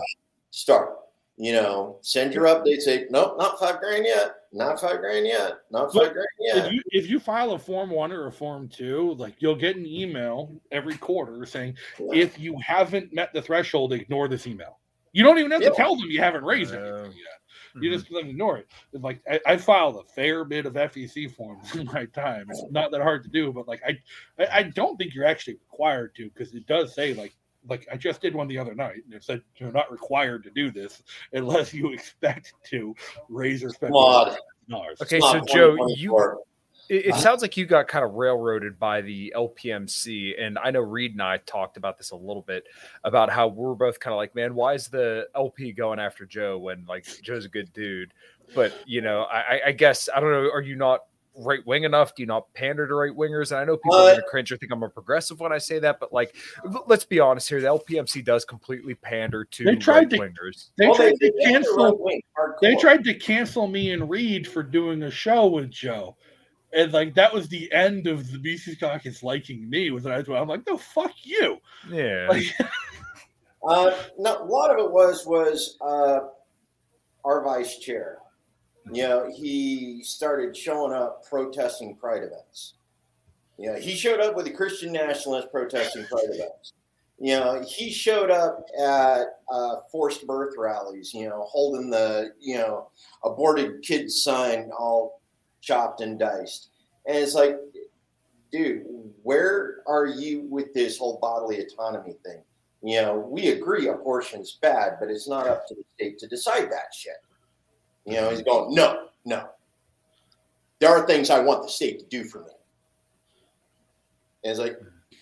[0.51, 0.97] start.
[1.37, 2.81] You know, send your update.
[2.81, 4.35] Say nope, not five grand yet.
[4.51, 5.59] Not five grand yet.
[5.71, 6.65] Not five but grand yet.
[6.65, 9.77] If you if you file a form one or a form two, like you'll get
[9.77, 12.15] an email every quarter saying yeah.
[12.15, 14.79] if you haven't met the threshold, ignore this email.
[15.17, 15.69] You don't even have yeah.
[15.69, 17.81] to tell them you haven't raised uh, anything yet.
[17.81, 17.97] You mm-hmm.
[17.97, 18.67] just ignore it.
[18.93, 22.45] It's like I, I, filed a fair bit of FEC forms in my time.
[22.51, 23.97] It's not that hard to do, but like I,
[24.37, 27.35] I, I don't think you're actually required to because it does say like
[27.67, 30.51] like I just did one the other night, and it said you're not required to
[30.51, 31.01] do this
[31.33, 32.95] unless you expect to
[33.27, 33.93] raise or spend.
[35.01, 36.15] Okay, so Joe, you
[36.89, 40.79] it, it, sounds like you got kind of railroaded by the LPMC, and I know
[40.79, 42.65] Reed and I talked about this a little bit
[43.03, 46.57] about how we're both kind of like, man, why is the LP going after Joe
[46.57, 48.13] when like Joe's a good dude?
[48.55, 50.49] But you know, I, I guess I don't know.
[50.51, 51.01] Are you not
[51.35, 52.15] right wing enough?
[52.15, 53.51] Do you not pander to right wingers?
[53.51, 55.51] And I know people uh, are going to cringe or think I'm a progressive when
[55.51, 56.35] I say that, but like,
[56.87, 57.61] let's be honest here.
[57.61, 60.69] The LPMC does completely pander to they tried right wingers.
[60.77, 62.09] They, tried they, to cancel.
[62.61, 66.15] They tried to cancel me and Reed for doing a show with Joe
[66.73, 70.47] and like that was the end of the BC caucus liking me was I I'm
[70.47, 71.57] like, no, fuck you.
[71.89, 72.27] Yeah.
[72.29, 72.43] Like,
[73.67, 76.19] uh, no, a lot of it was was uh,
[77.23, 78.17] our vice chair.
[78.91, 82.75] You know, he started showing up protesting pride events.
[83.57, 86.73] You know, he showed up with the Christian nationalists protesting pride events.
[87.19, 91.13] You know, he showed up at uh, forced birth rallies.
[91.13, 92.89] You know, holding the you know
[93.23, 95.21] aborted kids sign all
[95.61, 96.69] chopped and diced.
[97.05, 97.57] And it's like,
[98.51, 98.85] dude,
[99.23, 102.41] where are you with this whole bodily autonomy thing?
[102.83, 106.71] You know, we agree abortion's bad, but it's not up to the state to decide
[106.71, 107.17] that shit.
[108.05, 109.49] You know, he's going, no, no.
[110.79, 112.51] there are things I want the state to do for me.
[114.43, 114.79] And it's like,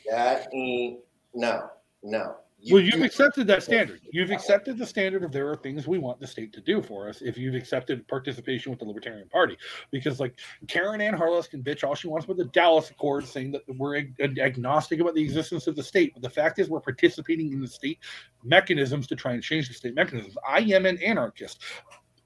[0.10, 1.00] that ain't,
[1.34, 1.70] no,
[2.04, 2.36] no.
[2.72, 4.02] Well, you've accepted that standard.
[4.12, 7.08] You've accepted the standard of there are things we want the state to do for
[7.08, 9.58] us if you've accepted participation with the Libertarian Party.
[9.92, 13.52] Because, like, Caryn Ann Harlos can bitch all she wants with the Dallas Accord, saying
[13.52, 16.14] that we're ag- agnostic about the existence of the state.
[16.14, 18.00] But the fact is, we're participating in the state
[18.44, 20.36] mechanisms to try and change the state mechanisms.
[20.48, 21.62] I am an anarchist.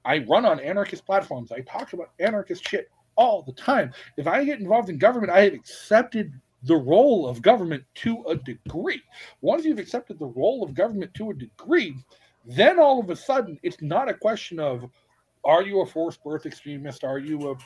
[0.04, 1.52] I run on anarchist platforms.
[1.52, 3.92] I talk about anarchist shit all the time.
[4.16, 6.32] If I get involved in government, I have accepted
[6.64, 9.02] the role of government to a degree.
[9.40, 11.96] Once you've accepted the role of government to a degree,
[12.44, 14.84] then all of a sudden it's not a question of
[15.44, 17.02] are you a forced birth extremist?
[17.02, 17.56] Are you a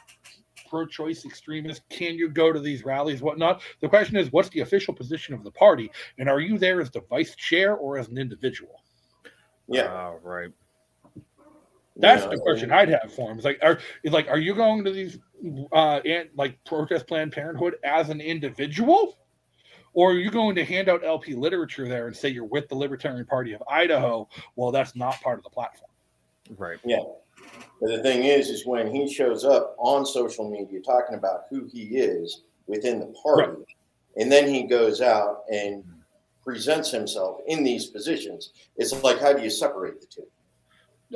[0.71, 1.83] pro choice extremist?
[1.89, 3.63] Can you go to these rallies, whatnot?
[3.81, 5.91] The question is what's the official position of the party?
[6.19, 8.81] And are you there as the vice chair or as an individual?
[9.67, 10.15] Yeah.
[10.23, 10.51] Right.
[11.97, 13.37] That's Yeah, the question and- I'd have for him.
[13.37, 15.19] It's like, are it's like, are you going to these
[15.73, 19.19] uh and like protest Planned Parenthood as an individual,
[19.93, 22.75] or are you going to hand out LP literature there and say you're with the
[22.75, 24.29] Libertarian Party of Idaho?
[24.57, 25.91] Well, that's not part of the platform.
[26.57, 26.79] Right.
[26.85, 27.03] Yeah.
[27.81, 31.65] But the thing is, is when he shows up on social media talking about who
[31.65, 33.63] he is within the party,
[34.17, 35.85] and then he goes out and
[36.43, 40.27] presents himself in these positions, it's like, how do you separate the two?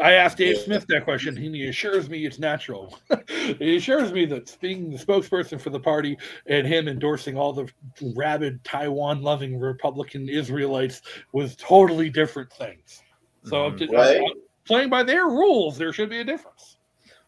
[0.01, 2.99] I asked Dave Smith that question, and he assures me it's natural.
[3.29, 6.17] he assures me that being the spokesperson for the party
[6.47, 7.69] and him endorsing all the
[8.15, 11.03] rabid Taiwan loving Republican Israelites
[11.33, 13.03] was totally different things.
[13.45, 13.77] So, mm-hmm.
[13.79, 14.23] to- Right.
[14.65, 16.79] playing by their rules, there should be a difference.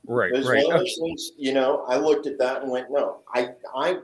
[0.07, 0.33] Right.
[0.33, 0.65] It's Right.
[0.65, 3.99] one of those you know, I looked at that and went, no, I, I,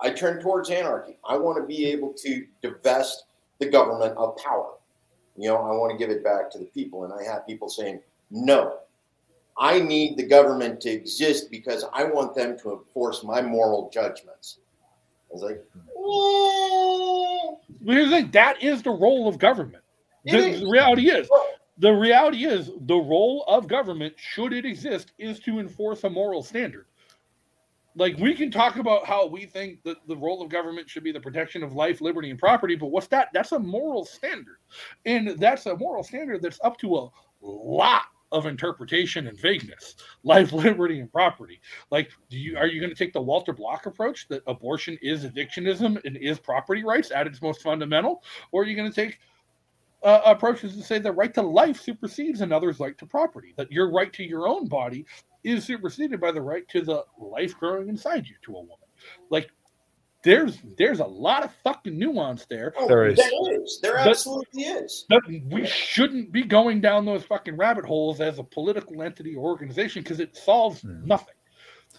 [0.00, 1.18] I turned towards anarchy.
[1.26, 3.24] I want to be able to divest
[3.58, 4.74] the government of power.
[5.36, 7.04] You know, I want to give it back to the people.
[7.04, 8.00] And I have people saying,
[8.30, 8.78] no,
[9.58, 14.58] I need the government to exist because I want them to enforce my moral judgments.
[15.30, 15.64] I was like,
[15.94, 19.82] Well, here's the thing that is the role of government.
[20.24, 20.60] The, is.
[20.60, 21.28] the reality is,
[21.78, 26.42] the reality is, the role of government, should it exist, is to enforce a moral
[26.42, 26.86] standard.
[27.96, 31.12] Like we can talk about how we think that the role of government should be
[31.12, 33.28] the protection of life, liberty, and property, but what's that?
[33.32, 34.58] That's a moral standard,
[35.06, 37.08] and that's a moral standard that's up to a
[37.40, 38.02] lot
[38.32, 39.96] of interpretation and vagueness.
[40.24, 41.60] Life, liberty, and property.
[41.90, 45.24] Like, do you are you going to take the Walter Block approach that abortion is
[45.24, 49.18] evictionism and is property rights at its most fundamental, or are you going to take
[50.02, 53.90] uh, approaches to say the right to life supersedes another's right to property, that your
[53.90, 55.06] right to your own body
[55.46, 58.76] is superseded by the right to the life growing inside you to a woman.
[59.30, 59.50] Like
[60.24, 62.74] there's there's a lot of fucking nuance there.
[62.76, 63.16] oh, There is.
[63.16, 63.78] There is.
[63.82, 65.04] There But- absolutely is.
[65.08, 69.44] But we shouldn't be going down those fucking rabbit holes as a political entity or
[69.44, 71.34] organization because it solves nothing.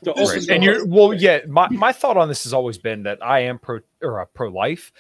[0.04, 3.02] To This open and you're well yeah my, my thought on this has always been
[3.04, 4.92] that i am pro or uh, pro life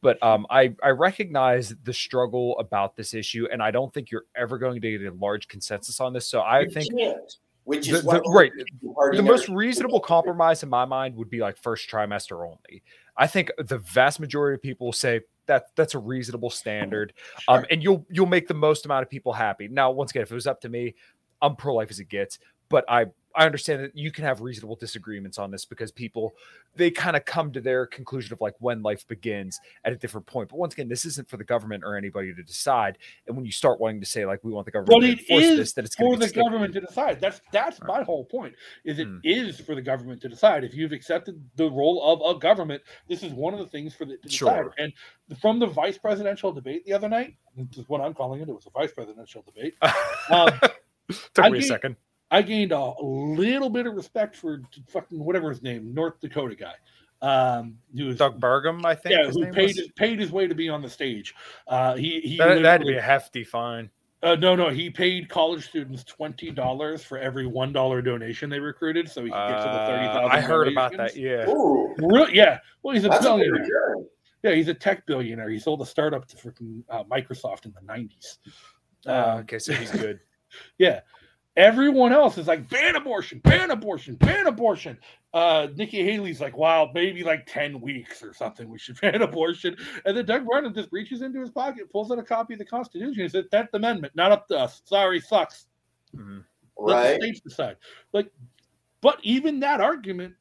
[0.00, 4.24] but um i i recognize the struggle about this issue and i don't think you're
[4.34, 7.88] ever going to get a large consensus on this so i You think can't, which
[7.88, 8.52] the- is why the- right.
[8.56, 12.82] the the most reasonable compromise in my mind would be like first trimester only.
[13.16, 17.12] I think the vast majority of people will say that that's a reasonable standard
[17.48, 19.68] um and you'll you'll make the most amount of people happy.
[19.68, 20.94] Now once again if it was up to me
[21.42, 22.38] i'm pro-life as it gets
[22.70, 23.04] but i
[23.36, 26.34] i understand that you can have reasonable disagreements on this because people
[26.74, 30.26] they kind of come to their conclusion of like when life begins at a different
[30.26, 33.44] point but once again this isn't for the government or anybody to decide and when
[33.44, 35.72] you start wanting to say like we want the government But to enforce is this
[35.74, 36.40] then it's for the sticky.
[36.44, 37.20] government to decide.
[37.20, 38.54] That's that's my whole point.
[38.84, 39.18] Is it Hmm.
[39.24, 40.64] is for the government to decide.
[40.64, 44.04] If you've accepted the role of a government, this is one of the things for
[44.04, 44.32] the to decide.
[44.32, 44.74] Sure.
[44.78, 44.92] And
[45.40, 48.48] from the vice presidential debate the other night, this is what I'm calling it.
[48.48, 49.74] It was a vice presidential debate.
[50.30, 50.50] Um,
[51.34, 51.96] took I me a second
[52.30, 56.74] I gained a little bit of respect for fucking whatever his name, North Dakota guy.
[57.22, 59.78] Um, who was doug burgum i think yeah, who paid was?
[59.78, 61.34] his, paid his way to be on the stage.
[61.66, 63.88] Uh, he he that, that had be a hefty fine
[64.22, 68.58] uh, no, no, he paid college students twenty dollars for every one dollar donation they
[68.58, 70.30] recruited, so he could get to the thirty thousand.
[70.30, 70.34] Uh.
[70.34, 71.14] I heard about that.
[71.14, 71.48] Yeah.
[71.48, 71.94] Ooh,
[72.32, 73.52] yeah, well, he's a that's billionaire.
[73.52, 74.06] return.
[74.42, 75.50] Yeah, he's a tech billionaire.
[75.50, 78.38] He sold a startup to freaking uh, Microsoft in the nineties.
[79.06, 80.20] Uh, okay, so he's good.
[80.78, 81.00] Yeah.
[81.56, 84.98] Everyone else is like ban abortion, ban abortion, ban abortion.
[85.32, 88.68] Uh, Nikki Haley's like, wow, maybe like 10 weeks or something.
[88.68, 89.74] We should ban abortion.
[90.04, 92.64] And then Doug Burgum just reaches into his pocket, pulls out a copy of the
[92.66, 93.22] Constitution.
[93.22, 94.82] He said, Tenth Amendment, not up to us.
[94.84, 95.66] Sorry, sucks.
[96.14, 96.44] Mhm.
[96.78, 97.20] Let Right.
[97.20, 97.76] the states decide.
[98.12, 98.30] Like,
[99.00, 100.34] but even that argument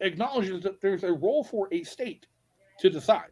[0.00, 2.26] acknowledges that there's a role for a state
[2.80, 3.30] to decide.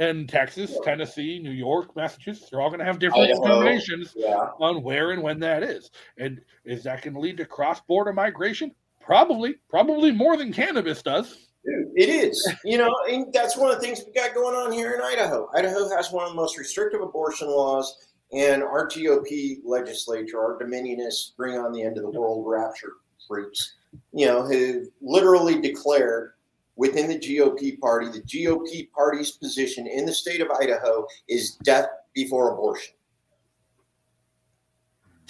[0.00, 4.48] And Texas, Tennessee, New York, Massachusetts, they're all going to have different determinations Yeah.
[4.58, 5.90] on where and when that is.
[6.16, 8.74] And is that going to lead to cross border migration?
[9.02, 11.48] Probably, probably more than cannabis does.
[11.66, 12.54] Dude, it is.
[12.64, 15.50] You know, and that's one of the things we got going on here in Idaho.
[15.54, 21.36] Idaho has one of the most restrictive abortion laws, and our GOP legislature, our dominionists,
[21.36, 22.94] bring on the end of the world rapture
[23.28, 23.74] freaks,
[24.14, 26.32] you know, who literally declared
[26.80, 31.86] within the GOP party, the GOP party's position in the state of Idaho is death
[32.14, 32.94] before abortion.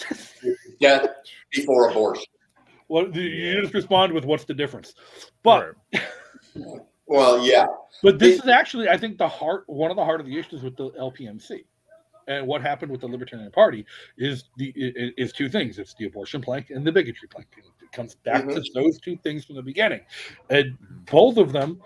[0.81, 1.09] death
[1.53, 2.25] before abortion.
[2.89, 4.95] Well, you just respond with what's the difference.
[5.43, 5.75] But
[7.07, 7.67] well, yeah.
[8.01, 10.63] But this is actually, I think, the heart one of the heart of the issues
[10.63, 11.65] with the LPMC.
[12.29, 13.85] And what happened with the Libertarian Party
[14.17, 17.49] is the is two things: it's the abortion plank and the bigotry plank.
[17.91, 18.61] It comes back mm-hmm.
[18.61, 20.03] to those two things from the beginning,
[20.49, 20.77] and
[21.11, 21.81] both of them,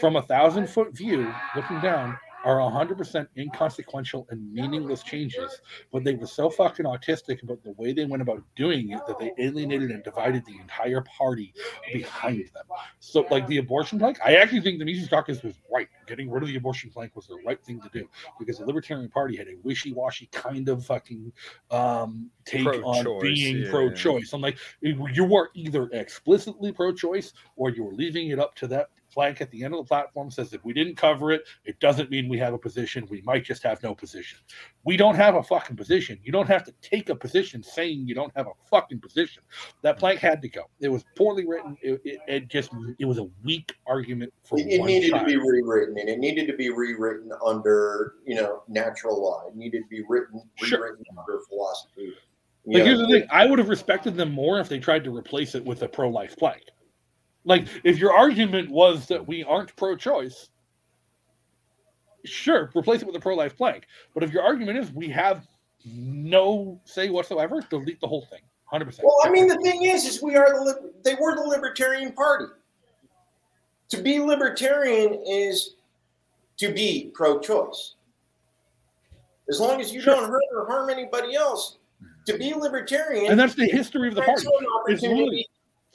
[0.00, 5.60] from a thousand foot view, looking down, are 100% inconsequential and meaningless changes,
[5.92, 9.18] but they were so fucking autistic about the way they went about doing it that
[9.18, 11.52] they alienated and divided the entire party
[11.92, 12.64] behind them.
[13.00, 15.88] So, like the abortion plank, I actually think the Mises Caucus was right.
[16.06, 18.08] Getting rid of the abortion plank was the right thing to do
[18.38, 21.32] because the Libertarian Party had a wishy washy kind of fucking
[21.72, 23.70] um, take pro-choice, on being yeah.
[23.70, 24.32] pro choice.
[24.32, 28.68] I'm like, you were either explicitly pro choice or you were leaving it up to
[28.68, 31.80] that flank at the end of the platform says if we didn't cover it, it
[31.80, 33.06] doesn't mean we have a position.
[33.08, 34.38] We might just have no position.
[34.84, 36.18] We don't have a fucking position.
[36.22, 39.42] You don't have to take a position saying you don't have a fucking position.
[39.80, 40.64] That plank had to go.
[40.80, 41.78] It was poorly written.
[41.80, 44.58] It, it, it just it was a weak argument for.
[44.58, 48.64] It, it needed to be rewritten, and it needed to be rewritten under you know
[48.68, 49.48] natural law.
[49.48, 51.18] It needed to be written rewritten sure.
[51.18, 52.12] under philosophy.
[52.66, 55.54] But here's the thing: I would have respected them more if they tried to replace
[55.54, 56.64] it with a pro-life plank.
[57.46, 60.50] Like, if your argument was that we aren't pro choice,
[62.24, 63.86] sure, replace it with a pro life plank.
[64.12, 65.46] But if your argument is we have
[65.84, 68.40] no say whatsoever, delete the whole thing.
[68.72, 68.98] 100%.
[69.04, 72.46] Well, I mean, the thing is, is we are the, they were the Libertarian Party.
[73.90, 75.76] To be libertarian is
[76.56, 77.94] to be pro choice.
[79.48, 80.16] As long as you sure.
[80.16, 81.78] don't hurt or harm anybody else,
[82.26, 83.30] to be libertarian.
[83.30, 84.48] And that's the history of the party.
[84.88, 85.46] It's really,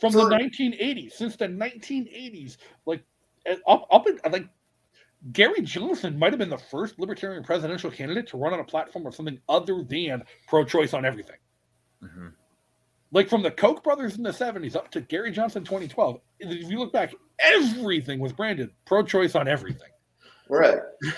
[0.02, 2.58] from the 1980s, since the 1980s,
[2.88, 3.04] like
[3.68, 4.50] up up in, like
[5.32, 9.06] Gary Johnson might have been the first libertarian presidential candidate to run on a platform
[9.06, 11.36] of something other than pro-choice on everything.
[12.04, 12.30] Mm-hmm.
[13.12, 16.80] Like from the Koch brothers in the 70s up to Gary Johnson 2012, if you
[16.80, 19.90] look back, everything was branded pro-choice on everything.
[20.50, 20.80] Right.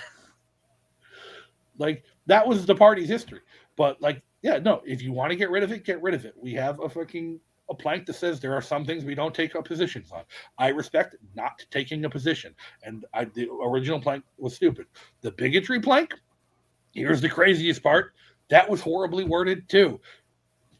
[1.78, 3.40] like that was the party's history.
[3.78, 6.26] But like, yeah, no, if you want to get rid of it, get rid of
[6.26, 6.34] it.
[6.38, 7.40] We have a fucking
[7.74, 10.24] a plank that says there are some things we don't take up positions on.
[10.58, 14.86] I respect not taking a position, and I, the original plank was stupid.
[15.22, 16.14] The bigotry plank,
[16.94, 18.14] here's the craziest part.
[18.50, 20.00] That was horribly worded too.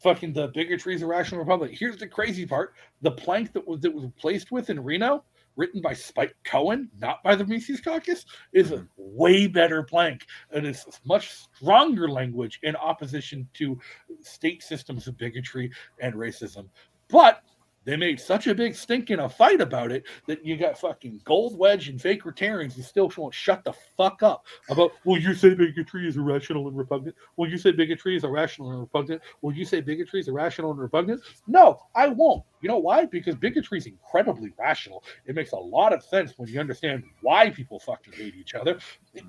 [0.00, 1.72] Fucking the bigotry is a rational republic.
[1.78, 5.24] Here's the crazy part: the plank that was that was placed with in Reno
[5.56, 10.26] written by Spike Cohen, not by the Mises Caucus, is a way better plank.
[10.50, 13.78] And it's much stronger language in opposition to
[14.20, 15.70] state systems of bigotry
[16.00, 16.68] and racism.
[17.08, 17.42] But
[17.84, 21.20] they made such a big stink in a fight about it that you got fucking
[21.24, 25.34] gold wedge and fake Rotarians who still won't shut the fuck up about, well, you
[25.34, 27.16] say bigotry is irrational and repugnant.
[27.36, 29.22] Well, you say bigotry is irrational and repugnant.
[29.42, 31.22] Well, you say bigotry is irrational and repugnant.
[31.46, 32.42] No, I won't.
[32.62, 33.04] You know why?
[33.04, 35.04] Because bigotry is incredibly rational.
[35.26, 38.78] It makes a lot of sense when you understand why people fucking hate each other.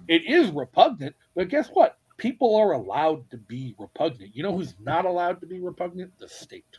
[0.07, 1.97] It is repugnant, but guess what?
[2.17, 4.33] People are allowed to be repugnant.
[4.33, 6.17] You know who's not allowed to be repugnant?
[6.17, 6.77] The state.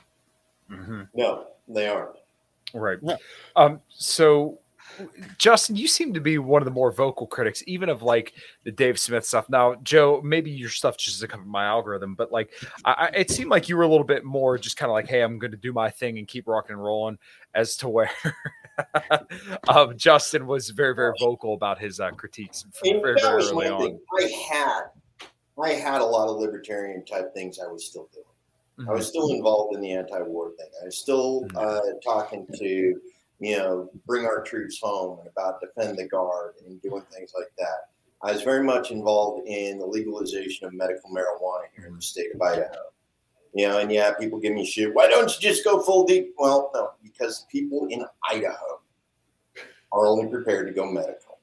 [0.71, 1.03] Mm-hmm.
[1.15, 2.17] No, they aren't.
[2.75, 2.99] Right.
[3.55, 4.59] Um, so
[5.39, 8.35] Justin, you seem to be one of the more vocal critics, even of like
[8.65, 9.49] the Dave Smith stuff.
[9.49, 12.53] Now, Joe, maybe your stuff just doesn't come from my algorithm, but like,
[12.85, 15.23] I, it seemed like you were a little bit more just kind of like, "Hey,
[15.23, 17.19] I'm going to do my thing and keep rocking and rolling,"
[17.55, 18.11] as to where
[19.69, 23.99] um, Justin was very, very vocal about his uh, critiques very, very early on.
[24.19, 24.83] I had,
[25.63, 28.25] I had a lot of libertarian type things I was still doing.
[28.79, 28.91] Mm-hmm.
[28.91, 30.69] I was still involved in the anti-war thing.
[30.83, 31.57] I was still mm-hmm.
[31.57, 33.01] uh, talking to,
[33.39, 37.51] you know, bring our troops home and about defend the guard and doing things like
[37.59, 37.89] that.
[38.23, 42.35] I was very much involved in the legalization of medical marijuana here in the state
[42.35, 42.91] of Idaho.
[43.55, 44.93] You know, and yeah, people give me shit.
[44.93, 46.35] Why don't you just go full deep?
[46.37, 48.81] Well, no, because people in Idaho
[49.93, 51.39] are only prepared to go medical.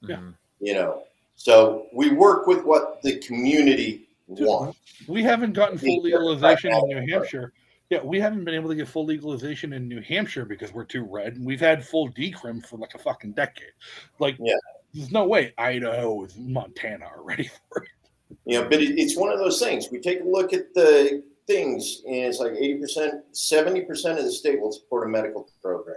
[0.00, 0.20] Yeah.
[0.60, 1.02] You know,
[1.34, 4.72] so we work with what the community one.
[5.08, 7.52] We haven't gotten full legalization in New Hampshire.
[7.90, 11.04] Yeah, we haven't been able to get full legalization in New Hampshire because we're too
[11.04, 13.72] red, and we've had full decrim for like a fucking decade.
[14.18, 14.54] Like, yeah.
[14.94, 17.88] there's no way Idaho is Montana are ready for it.
[18.46, 19.88] Yeah, but it's one of those things.
[19.92, 24.60] We take a look at the things, and it's like 80%, 70% of the state
[24.60, 25.96] will support a medical program.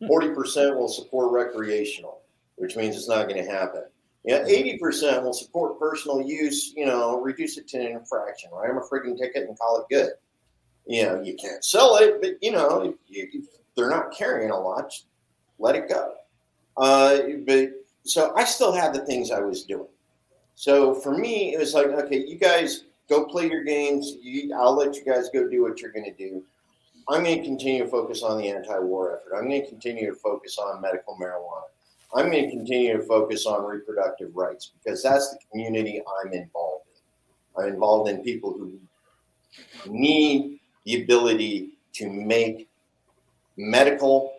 [0.00, 0.06] Hmm.
[0.06, 2.22] 40% will support recreational,
[2.56, 3.84] which means it's not going to happen.
[4.24, 8.78] Yeah, 80% will support personal use, you know, reduce it to an infraction, write them
[8.78, 10.12] a freaking ticket and call it good.
[10.86, 13.44] You know, you can't sell it, but, you know, if, if
[13.76, 14.92] they're not carrying a lot,
[15.58, 16.14] let it go.
[16.76, 17.70] Uh, but
[18.04, 19.88] so I still had the things I was doing.
[20.54, 24.16] So for me, it was like, okay, you guys go play your games.
[24.20, 26.42] You, I'll let you guys go do what you're going to do.
[27.08, 29.36] I'm going to continue to focus on the anti-war effort.
[29.36, 31.62] I'm going to continue to focus on medical marijuana.
[32.14, 36.86] I'm going to continue to focus on reproductive rights because that's the community I'm involved
[36.88, 37.62] in.
[37.62, 38.78] I'm involved in people who
[39.86, 42.68] need the ability to make
[43.56, 44.32] medical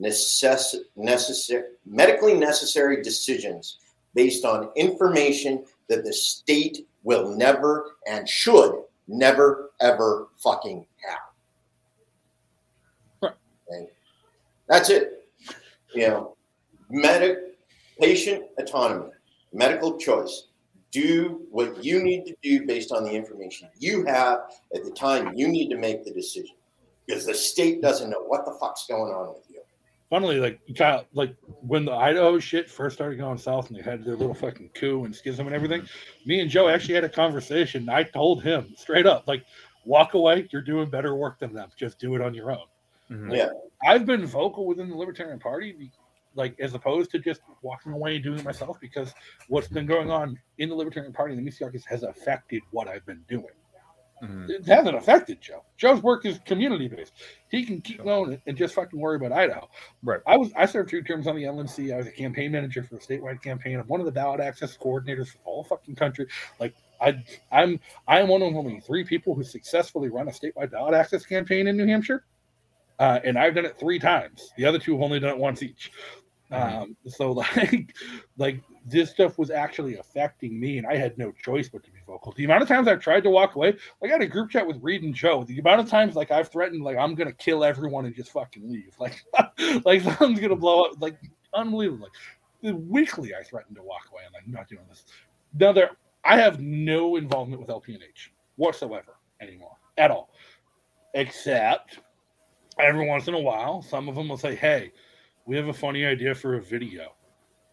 [0.00, 3.78] necess- necessary medically necessary decisions
[4.14, 10.86] based on information that the state will never and should never ever fucking
[13.22, 13.32] have.
[13.68, 13.88] And
[14.68, 15.24] that's it.
[15.94, 16.36] You know,
[16.90, 17.38] medic
[17.98, 19.10] patient autonomy,
[19.52, 20.48] medical choice.
[20.90, 24.40] Do what you need to do based on the information you have
[24.74, 26.56] at the time you need to make the decision.
[27.06, 29.62] Because the state doesn't know what the fuck's going on with you.
[30.10, 34.04] Funnily, like Kyle, like when the Idaho shit first started going south and they had
[34.04, 35.86] their little fucking coup and schism and everything,
[36.26, 37.88] me and Joe actually had a conversation.
[37.88, 39.44] I told him straight up, like,
[39.84, 40.48] walk away.
[40.50, 41.70] You're doing better work than them.
[41.76, 42.66] Just do it on your own.
[43.08, 43.30] Mm-hmm.
[43.30, 43.50] Yeah.
[43.86, 45.90] I've been vocal within the Libertarian Party,
[46.34, 49.12] like as opposed to just walking away and doing it myself, because
[49.48, 52.88] what's been going on in the Libertarian Party and the Mises Caucus has affected what
[52.88, 53.46] I've been doing.
[54.22, 54.50] Mm-hmm.
[54.50, 55.64] It hasn't affected Joe.
[55.76, 57.14] Joe's work is community based.
[57.48, 59.68] He can keep going and just fucking worry about Idaho.
[60.02, 60.20] Right.
[60.26, 61.92] I was I served two terms on the LNC.
[61.94, 63.78] I was a campaign manager for the statewide campaign.
[63.78, 66.26] I'm one of the ballot access coordinators for whole fucking country.
[66.58, 70.94] Like I I'm I'm one of only three people who successfully run a statewide ballot
[70.94, 72.24] access campaign in New Hampshire.
[72.98, 74.52] Uh, and I've done it three times.
[74.58, 75.90] The other two have only done it once each.
[76.52, 77.94] Um, so like,
[78.36, 81.98] like this stuff was actually affecting me, and I had no choice but to be
[82.06, 82.32] vocal.
[82.32, 84.66] The amount of times I've tried to walk away, like I had a group chat
[84.66, 85.44] with Reed and Joe.
[85.44, 88.70] The amount of times like I've threatened, like I'm gonna kill everyone and just fucking
[88.70, 89.22] leave, like
[89.84, 91.18] like something's gonna blow up, like
[91.54, 92.08] unbelievable.
[92.62, 94.22] Like weekly, I threatened to walk away.
[94.32, 95.04] Like, I'm not doing this.
[95.58, 95.90] Now there,
[96.24, 100.30] I have no involvement with LPNH whatsoever anymore at all,
[101.14, 102.00] except
[102.78, 104.90] every once in a while, some of them will say, "Hey."
[105.50, 107.12] We have a funny idea for a video.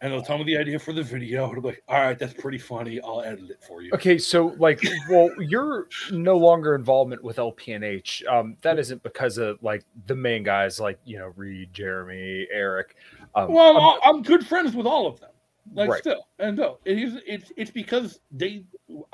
[0.01, 1.47] And they'll tell me the idea for the video.
[1.47, 2.99] And I'm like, all right, that's pretty funny.
[3.01, 3.91] I'll edit it for you.
[3.93, 8.25] Okay, so like, well, you're no longer involvement with LPNH.
[8.25, 12.95] Um, that isn't because of like the main guys, like you know, Reed, Jeremy, Eric.
[13.35, 15.31] Um, well, I'm, I'm, good friends with all of them,
[15.75, 16.01] like Right.
[16.01, 17.21] still, and no, it is.
[17.27, 18.63] It's it's because they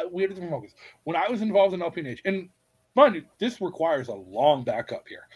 [0.10, 0.74] we had different focus.
[1.04, 2.48] When I was involved in LPNH, and
[2.96, 5.28] mind you, this requires a long backup here.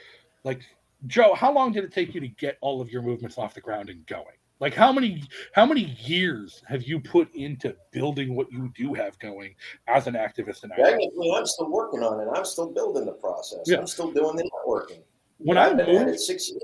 [0.46, 0.62] Like
[1.06, 3.62] Joe, how long did it take you to get all of your movements off the
[3.62, 4.26] ground and going?
[4.60, 9.18] Like how many how many years have you put into building what you do have
[9.20, 9.54] going
[9.88, 10.90] as an activist and Idaho?
[10.90, 12.28] Technically, I'm still working on it.
[12.36, 13.60] I'm still building the process.
[13.68, 13.78] Yeah.
[13.78, 15.02] I'm still doing the networking.
[15.38, 16.64] When I I've been moved, six years.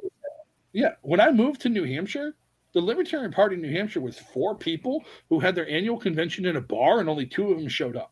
[0.72, 2.34] Yeah, when I moved to New Hampshire,
[2.73, 6.55] the Libertarian Party in New Hampshire was four people who had their annual convention in
[6.55, 8.11] a bar, and only two of them showed up.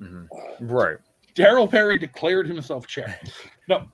[0.00, 0.66] Mm-hmm.
[0.66, 0.96] Right.
[1.34, 3.20] Darryl Perry declared himself chair.
[3.68, 3.86] No,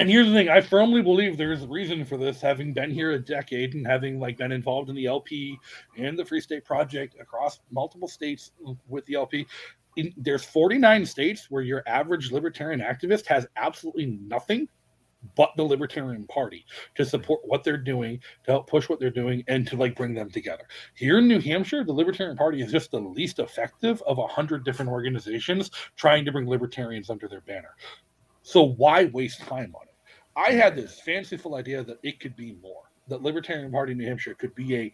[0.00, 2.40] and here's the thing: I firmly believe there's a reason for this.
[2.40, 5.58] Having been here a decade and having like been involved in the LP
[5.98, 8.52] and the Free State Project across multiple states
[8.88, 9.46] with the LP,
[9.96, 14.66] in, there's 49 states where your average libertarian activist has absolutely nothing
[15.36, 16.64] but the Libertarian Party
[16.94, 20.14] to support what they're doing, to help push what they're doing, and to like bring
[20.14, 20.64] them together.
[20.94, 24.64] Here in New Hampshire, the Libertarian Party is just the least effective of a hundred
[24.64, 27.76] different organizations trying to bring libertarians under their banner.
[28.42, 29.89] So why waste time on it?
[30.40, 32.84] I had this fanciful idea that it could be more.
[33.08, 34.92] That Libertarian Party New Hampshire could be a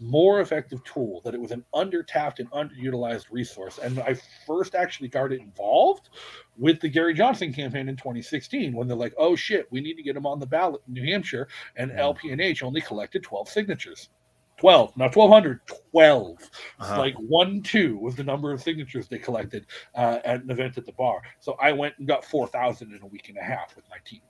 [0.00, 3.78] more effective tool, that it was an undertapped and underutilized resource.
[3.78, 6.10] And I first actually got involved
[6.56, 10.02] with the Gary Johnson campaign in 2016 when they're like, oh shit, we need to
[10.02, 11.48] get him on the ballot in New Hampshire.
[11.76, 14.10] And LPNH only collected 12 signatures.
[14.58, 15.60] 12, not 1,200,
[15.92, 16.36] 12.
[16.38, 16.98] It's Uh-huh.
[16.98, 20.86] Like one, two was the number of signatures they collected uh, at an event at
[20.86, 21.20] the bar.
[21.40, 24.22] So I went and got 4,000 in a week and a half with my team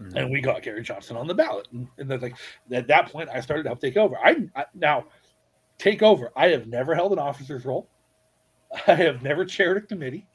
[0.00, 0.16] Mm-hmm.
[0.16, 1.68] and we got Gary Johnson on the ballot.
[1.72, 2.36] And, and then, like
[2.72, 4.16] at that point, I started to help take over.
[4.18, 5.04] I, I now
[5.78, 6.32] take over.
[6.36, 7.88] I have never held an officer's role.
[8.88, 10.26] I have never chaired a committee,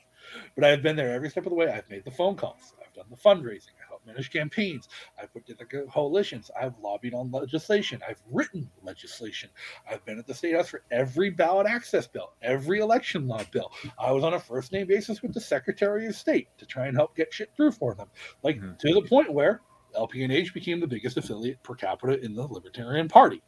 [0.56, 1.70] but I have been there every step of the way.
[1.70, 2.74] I've made the phone calls.
[2.82, 3.76] I've done the fundraising.
[4.10, 4.90] I helped helped manage campaigns.
[5.22, 6.52] I've put together coalitions.
[6.60, 8.02] I've lobbied on legislation.
[8.08, 9.50] I've written legislation.
[9.90, 13.72] I've been at the state house for every ballot access bill, every election law bill.
[13.98, 16.98] I was on a first name basis with the Secretary of State to try and
[16.98, 18.08] help get shit through for them.
[18.44, 18.76] Like mm-hmm.
[18.80, 19.62] to the point where
[19.96, 23.42] LPNH became the biggest affiliate per capita in the Libertarian Party.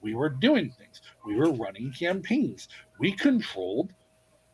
[0.00, 1.00] We were doing things.
[1.24, 2.68] We were running campaigns.
[2.98, 3.92] We controlled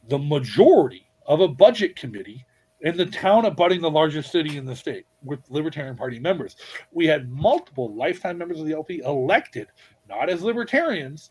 [0.08, 2.46] the majority of a budget committee
[2.82, 6.56] in the town abutting the largest city in the state with Libertarian Party members.
[6.92, 9.68] We had multiple lifetime members of the LP elected,
[10.08, 11.30] not as libertarians,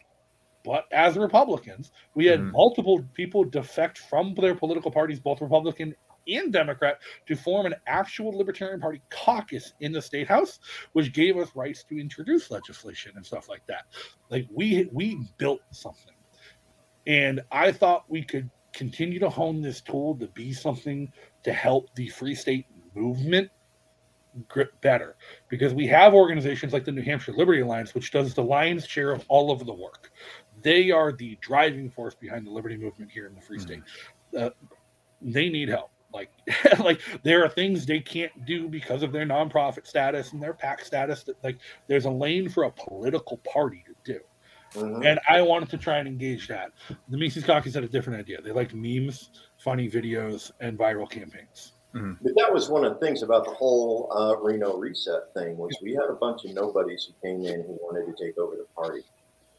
[0.64, 1.92] but as Republicans.
[2.16, 2.52] We had mm.
[2.52, 5.96] multiple people defect from their political parties, both Republican
[6.28, 10.60] and Democrat, to form an actual Libertarian Party caucus in the state house,
[10.94, 13.86] which gave us rights to introduce legislation and stuff like that.
[14.30, 16.14] Like we we built something.
[17.08, 21.12] And I thought we could continue to hone this tool to be something
[21.44, 22.66] to help the free state
[22.96, 23.50] movement
[24.48, 25.16] grip better
[25.50, 29.12] because we have organizations like the New Hampshire Liberty Alliance, which does the lion's share
[29.12, 30.12] of all of the work.
[30.62, 33.82] They are the driving force behind the liberty movement here in the free mm-hmm.
[34.32, 34.42] state.
[34.42, 34.50] Uh,
[35.22, 35.92] they need help.
[36.14, 36.32] Like,
[36.80, 40.84] like there are things they can't do because of their nonprofit status and their PAC
[40.86, 41.24] status.
[41.24, 44.20] That like, there's a lane for a political party to do.
[44.76, 45.04] Mm-hmm.
[45.04, 46.72] And I wanted to try and engage that.
[47.10, 48.42] The Mises Caucus had a different idea.
[48.42, 51.74] They liked memes, funny videos, and viral campaigns.
[51.96, 52.24] Mm-hmm.
[52.24, 55.76] But that was one of the things about the whole uh, Reno reset thing was
[55.82, 58.68] we had a bunch of nobodies who came in who wanted to take over the
[58.76, 59.02] party,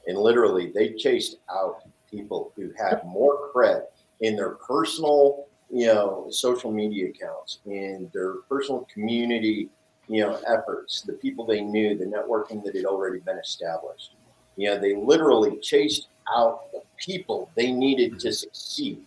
[0.06, 3.82] and literally they chased out people who had more cred
[4.20, 9.68] in their personal, you know, social media accounts, in their personal community,
[10.06, 14.14] you know, efforts, the people they knew, the networking that had already been established.
[14.60, 19.02] You know, they literally chased out the people they needed to succeed.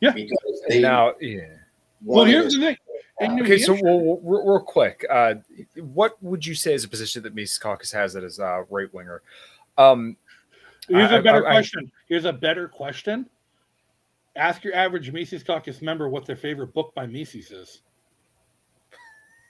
[0.00, 0.12] Yeah.
[0.12, 1.46] Because they now, yeah.
[2.04, 2.76] Well, here's the thing.
[3.40, 5.36] Okay, so real, real quick, uh,
[5.94, 8.92] what would you say is a position that Mises Caucus has that is uh, right
[8.92, 9.22] winger?
[9.78, 10.18] Um,
[10.86, 11.84] here's I, a better I, question.
[11.86, 13.24] I, here's a better question.
[14.36, 17.80] Ask your average Mises Caucus member what their favorite book by Mises is.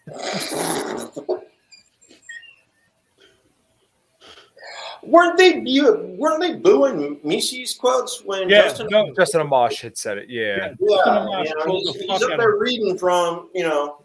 [5.06, 5.60] Weren't they
[6.18, 10.28] weren't they booing Mises quotes when yeah, Justin no, Justin Amash had said it?
[10.28, 13.98] Yeah, yeah, yeah you know, he's, he's up there reading from you know.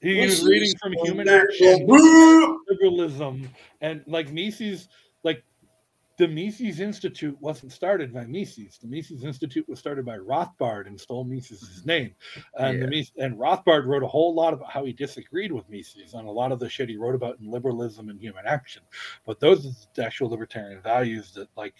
[0.00, 3.48] He was reading from Human Action, liberalism,
[3.80, 4.88] and like Mises, like
[6.18, 8.78] the Mises Institute wasn't started by Mises.
[8.78, 11.88] The Mises Institute was started by Rothbard and stole Mises' mm-hmm.
[11.88, 12.14] name.
[12.58, 12.84] And yeah.
[12.84, 16.24] the Mises, and Rothbard wrote a whole lot about how he disagreed with Mises on
[16.24, 18.82] a lot of the shit he wrote about in liberalism and human action.
[19.26, 21.74] But those are the actual libertarian values that like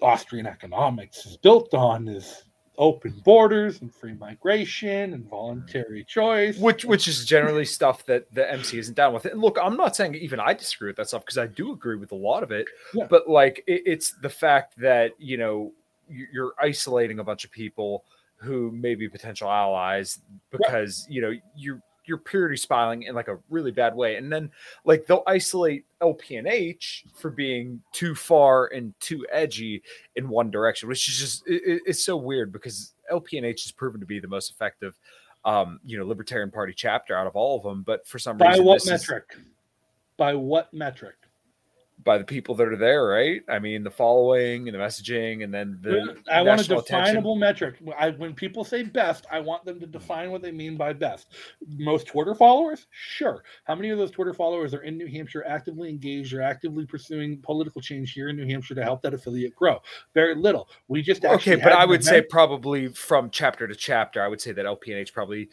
[0.00, 2.44] Austrian economics is built on is
[2.78, 6.56] open borders and free migration and voluntary choice.
[6.58, 9.26] Which which is generally stuff that the mc isn't down with.
[9.26, 11.96] And look i'm not saying even i disagree with that stuff because i do agree
[11.96, 12.66] with a lot of it.
[12.94, 13.06] Yeah.
[13.10, 15.72] but like it, it's the fact that you know
[16.08, 18.04] you're isolating a bunch of people
[18.36, 23.38] who may be potential allies because you know you're you're purity spying in like a
[23.50, 24.16] really bad way.
[24.16, 24.50] And then
[24.84, 29.82] like they'll isolate LPNH for being too far and too edgy
[30.16, 34.06] in one direction, which is just it, it's so weird because LPNH has proven to
[34.06, 34.98] be the most effective
[35.44, 37.82] um, you know, Libertarian Party chapter out of all of them.
[37.82, 39.24] But for some by reason, by what metric?
[39.30, 39.38] Is,
[40.16, 41.14] by what metric?
[42.04, 43.42] By the people that are there, right?
[43.48, 46.16] I mean, the following and the messaging, and then the.
[46.30, 47.38] I want a definable attention.
[47.38, 47.76] metric.
[47.98, 51.34] I, when people say best, I want them to define what they mean by best.
[51.76, 53.42] Most Twitter followers, sure.
[53.64, 57.38] How many of those Twitter followers are in New Hampshire, actively engaged or actively pursuing
[57.42, 59.78] political change here in New Hampshire to help that affiliate grow?
[60.14, 60.68] Very little.
[60.86, 62.04] We just okay, but I would event.
[62.04, 65.48] say probably from chapter to chapter, I would say that LPNH probably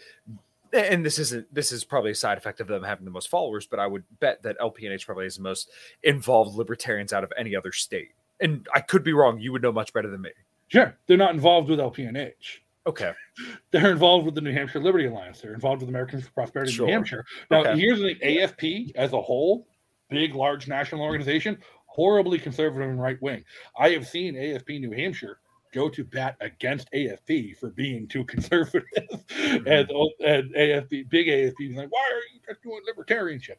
[0.74, 3.68] and this isn't this is probably a side effect of them having the most followers,
[3.68, 5.70] but I would bet that LPNH probably is the most
[6.04, 8.10] involved libertarians out of any other state.
[8.40, 9.40] And I could be wrong.
[9.40, 10.32] You would know much better than me.
[10.68, 10.98] Sure.
[11.08, 12.60] They're not involved with LPNH.
[12.88, 13.14] Okay.
[13.72, 15.42] They're involved with the New Hampshire Liberty Alliance.
[15.42, 16.88] They're involved with Americans for Prosperity sure.
[16.88, 17.26] New Hampshire.
[17.50, 17.80] Now, okay.
[17.80, 19.68] here's the AFP as a whole,
[20.10, 23.44] big, large national organization, horribly conservative and right wing.
[23.78, 25.40] I have seen AFP New Hampshire
[25.76, 29.68] go to bat against AFP for being too conservative, mm-hmm.
[29.68, 29.90] and
[30.26, 33.58] and AFP, big AFP, is like, why are you just doing libertarianship?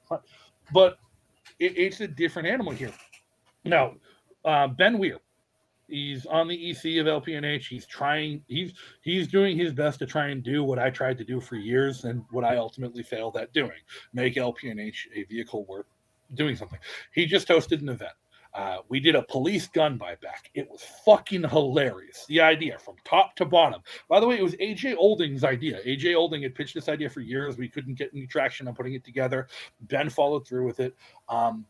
[0.73, 0.99] But
[1.61, 2.93] it, it's a different animal here.
[3.65, 3.95] Now,
[4.45, 5.19] uh, Ben Weir,
[5.89, 7.69] he's on the EC of LPNH.
[7.69, 8.43] He's trying.
[8.49, 8.73] He's
[9.03, 12.05] he's doing his best to try and do what I tried to do for years,
[12.05, 13.79] and what I ultimately failed at doing:
[14.15, 15.87] make LPNH a vehicle worth
[16.35, 16.79] doing something.
[17.13, 18.13] He just hosted an event.
[18.57, 20.49] Uh, we did a police gun buyback.
[20.55, 22.25] It was fucking hilarious.
[22.27, 23.83] The idea from top to bottom.
[24.09, 25.81] By the way, it was AJ Olding's idea.
[25.85, 27.59] AJ Olding had pitched this idea for years.
[27.59, 29.49] We couldn't get any traction on putting it together.
[29.83, 30.97] Ben followed through with it.
[31.29, 31.67] Um,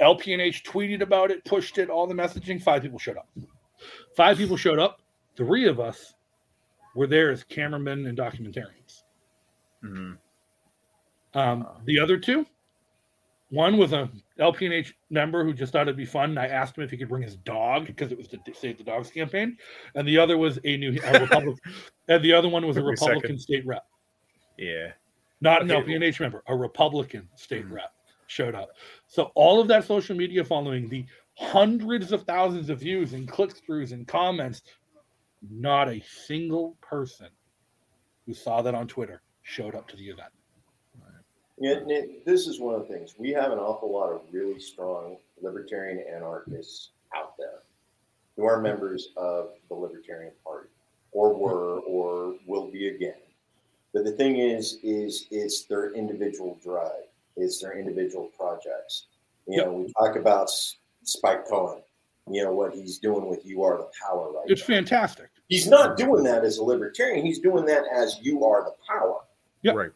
[0.00, 2.60] LPNH tweeted about it, pushed it, all the messaging.
[2.60, 3.28] Five people showed up.
[4.16, 5.02] Five people showed up.
[5.36, 6.14] Three of us
[6.96, 9.04] were there as cameramen and documentarians.
[9.84, 10.18] Mhm.
[11.34, 12.44] Um, the other two,
[13.50, 14.10] one was a
[14.42, 16.30] LPNH member who just thought it'd be fun.
[16.30, 18.78] And I asked him if he could bring his dog because it was the Save
[18.78, 19.56] the Dogs campaign,
[19.94, 21.56] and the other was a new a Republic,
[22.08, 23.86] and the other one was a Republican state rep,
[24.58, 24.92] Yeah.
[25.40, 25.92] not an Okay.
[25.94, 27.72] LPNH member, a Republican state Mhm.
[27.72, 27.90] rep
[28.26, 28.70] showed up.
[29.06, 31.04] So all of that social media following, the
[31.38, 34.62] hundreds of thousands of views and click throughs and comments,
[35.42, 37.28] not a single person
[38.26, 40.32] who saw that on Twitter showed up to the event.
[41.62, 43.14] Yeah, Nick, this is one of the things.
[43.16, 47.60] We have an awful lot of really strong libertarian anarchists out there
[48.36, 50.68] who are members of the Libertarian Party,
[51.12, 53.14] or were, or will be again.
[53.94, 57.04] But the thing is, is it's their individual drive,
[57.36, 59.06] it's their individual projects.
[59.46, 60.50] You know, we talk about
[61.04, 61.82] Spike Cohen.
[62.28, 64.74] You know what he's doing with "You Are the Power" right It's now.
[64.74, 65.28] fantastic.
[65.48, 67.24] He's not doing that as a libertarian.
[67.24, 69.20] He's doing that as "You Are the Power."
[69.62, 69.74] Yep.
[69.76, 69.90] Right.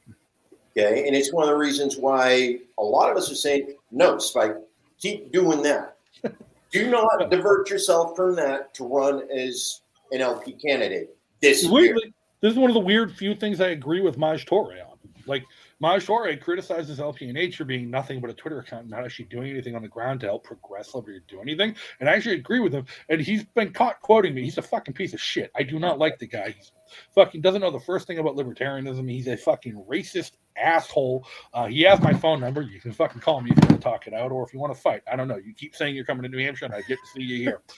[0.77, 1.07] Okay.
[1.07, 4.57] And it's one of the reasons why a lot of us are saying, no, Spike,
[4.99, 5.97] keep doing that.
[6.71, 9.81] Do not divert yourself from that to run as
[10.13, 11.97] an LP candidate this year.
[12.41, 14.99] This is one of the weird few things I agree with Maj Toure on.
[15.27, 15.45] Like
[15.79, 19.77] Maj Toure criticizes LPNH for being nothing but a Twitter account, not actually doing anything
[19.77, 21.77] on the ground to help progress liberty or do anything.
[22.01, 22.87] And I actually agree with him.
[23.11, 24.43] And he's been caught quoting me.
[24.43, 25.51] He's a fucking piece of shit.
[25.55, 26.55] I do not like the guy.
[26.57, 26.73] He's
[27.15, 29.11] fucking doesn't know the first thing about libertarianism.
[29.11, 31.27] He's a fucking racist asshole.
[31.53, 32.63] Uh, he has my phone number.
[32.63, 34.61] You can fucking call me if you want to talk it out or if you
[34.61, 35.03] want to fight.
[35.11, 35.37] I don't know.
[35.37, 37.61] You keep saying you're coming to New Hampshire and I get to see you here.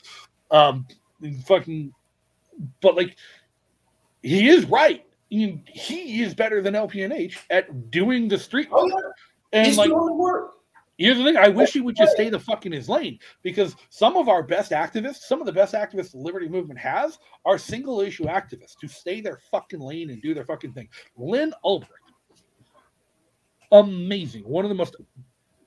[0.51, 0.87] Um,
[1.45, 1.93] fucking,
[2.81, 3.19] but like,
[4.23, 5.05] he is right.
[5.29, 8.81] He, he is better than LPNH at doing the street work.
[8.83, 9.15] Oh, work.
[9.53, 9.59] yeah.
[9.59, 10.55] And He's like, doing the work.
[10.99, 11.37] Here's the thing.
[11.37, 14.43] I wish he would just stay the fuck in his lane because some of our
[14.43, 18.75] best activists, some of the best activists the Liberty Movement has, are single issue activists
[18.83, 20.89] who stay their fucking lane and do their fucking thing.
[21.17, 21.87] Lyn Ulbricht,
[23.71, 24.43] amazing.
[24.43, 24.97] One of the most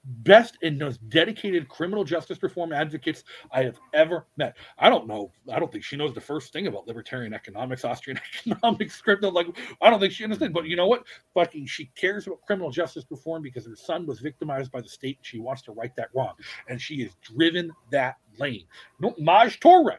[0.03, 4.57] best and most dedicated criminal justice reform advocates I have ever met.
[4.78, 5.32] I don't know.
[5.52, 9.30] I don't think she knows the first thing about libertarian economics, Austrian economics, crypto.
[9.30, 9.48] Like,
[9.82, 10.53] I don't think she understands.
[10.53, 11.06] But you know what?
[11.34, 15.18] Fucking, she cares about criminal justice reform because her son was victimized by the state.
[15.18, 16.34] And she wants to right that wrong,
[16.68, 18.65] and she has driven that lane.
[18.99, 19.98] No, Maj Toure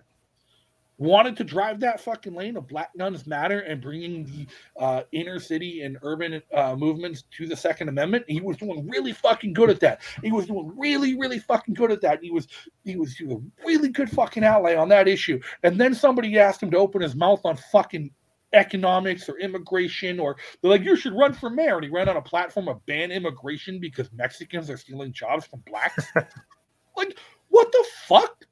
[1.03, 4.47] wanted to drive that fucking lane of Black Guns Matter and bringing the
[4.81, 8.25] uh, inner city and urban uh, movements to the Second Amendment.
[8.29, 10.01] He was doing really fucking good at that.
[10.23, 12.23] He was doing really, really fucking good at that.
[12.23, 12.47] He was
[12.85, 15.41] he was, he was a really good fucking ally on that issue.
[15.63, 18.11] And then somebody asked him to open his mouth on fucking
[18.55, 22.19] economics or immigration or they're like you should run for mayor and he ran on
[22.19, 26.05] a platform of ban immigration because mexicans are stealing jobs from blacks
[26.97, 27.17] like
[27.49, 28.45] what the fuck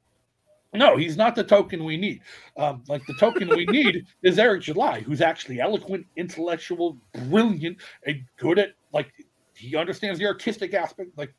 [0.73, 2.21] no, he's not the token we need.
[2.57, 6.97] Um, like the token we need is Eric July, who's actually eloquent, intellectual,
[7.29, 9.11] brilliant, and good at like
[9.55, 11.11] he understands the artistic aspect.
[11.17, 11.33] Like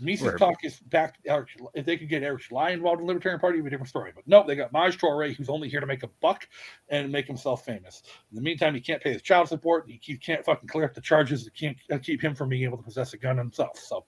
[0.00, 0.38] Mises Right.
[0.38, 1.18] talk is back.
[1.26, 3.70] Eric, if they could get Eric July involved in the Libertarian Party, it'd be a
[3.70, 4.10] different story.
[4.14, 6.48] But no, they got Maj Toure, who's only here to make a buck
[6.88, 8.02] and make himself famous.
[8.30, 9.84] In the meantime, he can't pay his child support.
[9.86, 11.46] He can't fucking clear up the charges.
[11.46, 13.78] It can't uh, keep him from being able to possess a gun himself.
[13.78, 14.04] So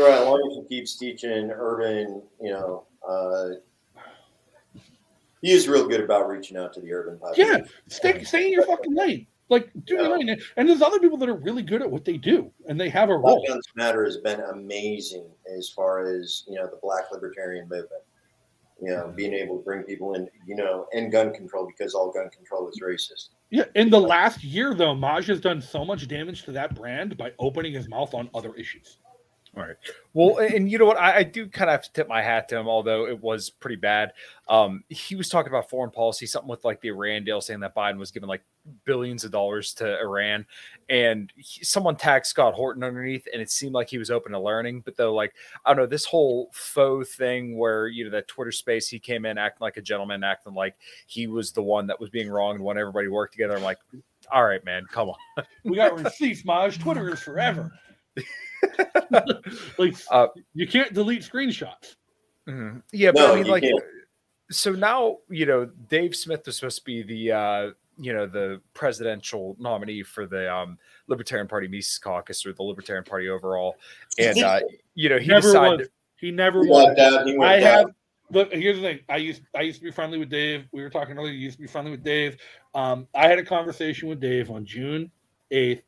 [0.00, 0.20] Right.
[0.20, 3.48] As long as he keeps teaching urban, you know, uh,
[5.42, 7.68] he is real good about reaching out to the urban Yeah, population.
[7.88, 9.26] stay, stay in your fucking lane.
[9.48, 10.40] Like, do your lane.
[10.56, 13.10] And there's other people that are really good at what they do, and they have
[13.10, 13.44] a Black role.
[13.48, 18.02] Guns Matter has been amazing as far as you know the Black libertarian movement.
[18.80, 22.10] You know, being able to bring people in, you know, and gun control because all
[22.12, 23.30] gun control is racist.
[23.50, 27.18] Yeah, in the last year, though, Maj has done so much damage to that brand
[27.18, 28.98] by opening his mouth on other issues.
[29.56, 29.76] All right.
[30.14, 30.96] Well, and you know what?
[30.96, 33.50] I, I do kind of have to tip my hat to him, although it was
[33.50, 34.12] pretty bad.
[34.48, 37.74] Um, he was talking about foreign policy, something with like the Iran deal, saying that
[37.74, 38.42] Biden was giving like
[38.84, 40.46] billions of dollars to Iran,
[40.88, 44.38] and he, someone tagged Scott Horton underneath, and it seemed like he was open to
[44.38, 44.82] learning.
[44.82, 48.52] But though, like I don't know, this whole faux thing where you know that Twitter
[48.52, 50.76] space, he came in acting like a gentleman, acting like
[51.08, 53.56] he was the one that was being wrong and wanted everybody to work together.
[53.56, 53.78] I'm like,
[54.30, 55.44] all right, man, come on.
[55.64, 56.78] We got receipts, Maj.
[56.78, 57.72] Twitter is forever.
[59.78, 61.96] like, Uh, you can't delete screenshots.
[62.48, 62.82] Mhm.
[62.92, 63.82] Yeah, but I mean, like, can't.
[64.50, 68.60] so now you know Dave Smith is supposed to be the uh, you know the
[68.74, 73.76] presidential nominee for the um, Libertarian Party Mises Caucus or the Libertarian Party overall,
[74.18, 74.60] and uh,
[74.94, 75.78] you know he never decided.
[75.80, 75.88] was.
[76.16, 77.24] He never He was.
[77.26, 77.78] he went I down.
[77.78, 77.86] have.
[78.32, 79.00] Look, here's the thing.
[79.08, 80.66] I used I used to be friendly with Dave.
[80.72, 81.32] We were talking earlier.
[81.32, 82.36] You used to be friendly with Dave.
[82.74, 85.10] Um, I had a conversation with Dave on June
[85.50, 85.82] eighth,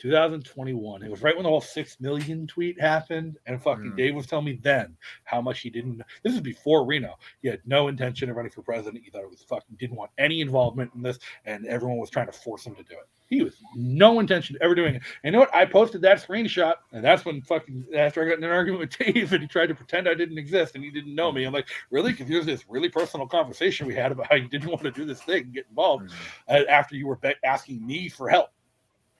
[0.00, 1.02] 2021.
[1.02, 3.96] It was right when the whole six million tweet happened, and fucking Mm.
[3.96, 6.02] Dave was telling me then how much he didn't.
[6.22, 7.18] This is before Reno.
[7.42, 9.04] He had no intention of running for president.
[9.04, 12.26] He thought it was fucking didn't want any involvement in this, and everyone was trying
[12.26, 13.08] to force him to do it.
[13.28, 15.02] He was no intention of ever doing it.
[15.22, 15.54] And you know what?
[15.54, 18.98] I posted that screenshot, and that's when fucking after I got in an argument with
[19.14, 21.44] Dave, and he tried to pretend I didn't exist, and he didn't know me.
[21.44, 22.12] I'm like, really?
[22.12, 25.04] Because here's this really personal conversation we had about how you didn't want to do
[25.04, 26.10] this thing and get involved
[26.48, 28.50] uh, after you were be- asking me for help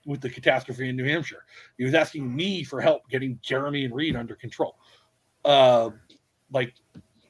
[0.05, 1.45] with the catastrophe in New Hampshire.
[1.77, 4.77] He was asking me for help getting Jeremy and Reed under control.
[5.45, 5.89] Uh,
[6.51, 6.73] like,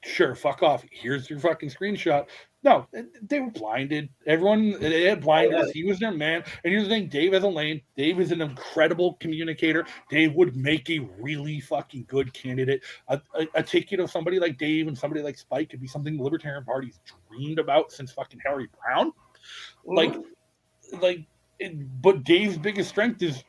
[0.03, 0.84] sure, fuck off.
[0.91, 2.27] Here's your fucking screenshot.
[2.64, 2.85] No,
[3.23, 4.10] they were blinded.
[4.27, 5.72] Everyone they had blinders.
[5.72, 6.43] He was their man.
[6.64, 7.81] And here's the thing: Dave has a lane.
[7.98, 9.84] Dave is an incredible communicator.
[10.11, 12.84] Dave would make a really fucking good candidate.
[13.07, 16.18] A, a, a ticket of somebody like Dave and somebody like Spike could be something
[16.18, 19.11] the Libertarian Party's dreamed about since fucking Harry Browne.
[19.84, 20.15] Like,
[21.02, 21.26] like,
[21.61, 23.43] it, but Dave's biggest strength is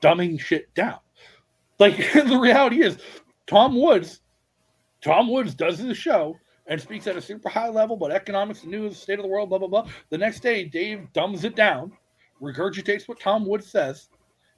[0.00, 0.98] dumbing shit down.
[1.78, 2.98] Like the reality is,
[3.46, 4.20] Tom Woods,
[5.02, 8.96] Tom Woods does the show and speaks at a super high level about economics, news,
[8.96, 9.86] state of the world, blah blah blah.
[10.10, 11.92] The next day, Dave dumbs it down,
[12.40, 14.08] regurgitates what Tom Woods says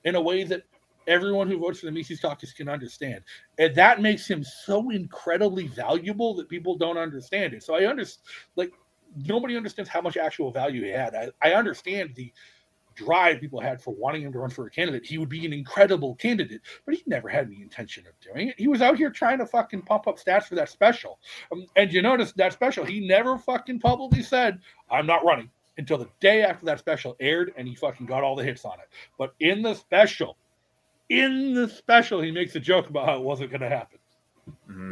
[0.04, 0.62] in a way that
[1.06, 3.22] everyone who votes for the Mises Caucus can understand,
[3.58, 7.62] and that makes him so incredibly valuable that people don't understand it.
[7.62, 8.26] So I understand,
[8.56, 8.72] like
[9.16, 11.14] nobody understands how much actual value he had.
[11.14, 12.32] I, I understand the
[12.94, 15.06] drive people had for wanting him to run for a candidate.
[15.06, 18.54] He would be an incredible candidate, but he never had any intention of doing it.
[18.58, 21.18] He was out here trying to fucking pump up stats for that special.
[21.52, 24.60] Um, and you notice that special, he never fucking publicly said,
[24.90, 28.36] I'm not running until the day after that special aired and he fucking got all
[28.36, 28.88] the hits on it.
[29.18, 30.36] But in the special,
[31.08, 33.98] in the special, he makes a joke about how it wasn't going to happen.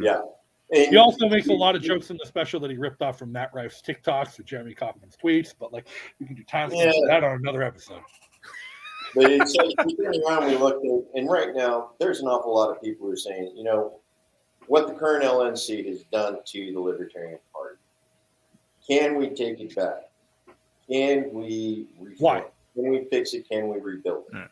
[0.01, 0.21] Yeah.
[0.73, 3.31] He also makes a lot of jokes in the special that he ripped off from
[3.31, 5.87] Matt Rife's TikToks or Jeremy Kauffman's tweets, but like
[6.19, 6.91] you can do time Yeah.
[6.91, 8.01] for that on another episode.
[9.15, 12.55] But it's like we turn around, we look at, and right now there's an awful
[12.55, 13.99] lot of people who are saying, you know,
[14.67, 17.77] what the current LNC has done to the Libertarian Party.
[18.87, 20.09] Can we take it back?
[20.89, 22.15] Can we reform?
[22.19, 22.45] Why?
[22.73, 23.47] Can we fix it?
[23.47, 24.49] Can we rebuild it?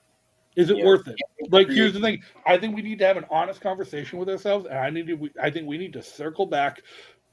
[0.56, 0.86] Is it Yeah.
[0.86, 1.15] worth it?
[1.49, 2.22] Like, here's the thing.
[2.45, 5.14] I think we need to have an honest conversation with ourselves, and I need to.
[5.15, 6.82] we- I think we need to circle back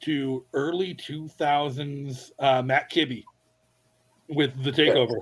[0.01, 3.25] to early 2000s uh, Matt Kibbe
[4.29, 5.17] with the takeover.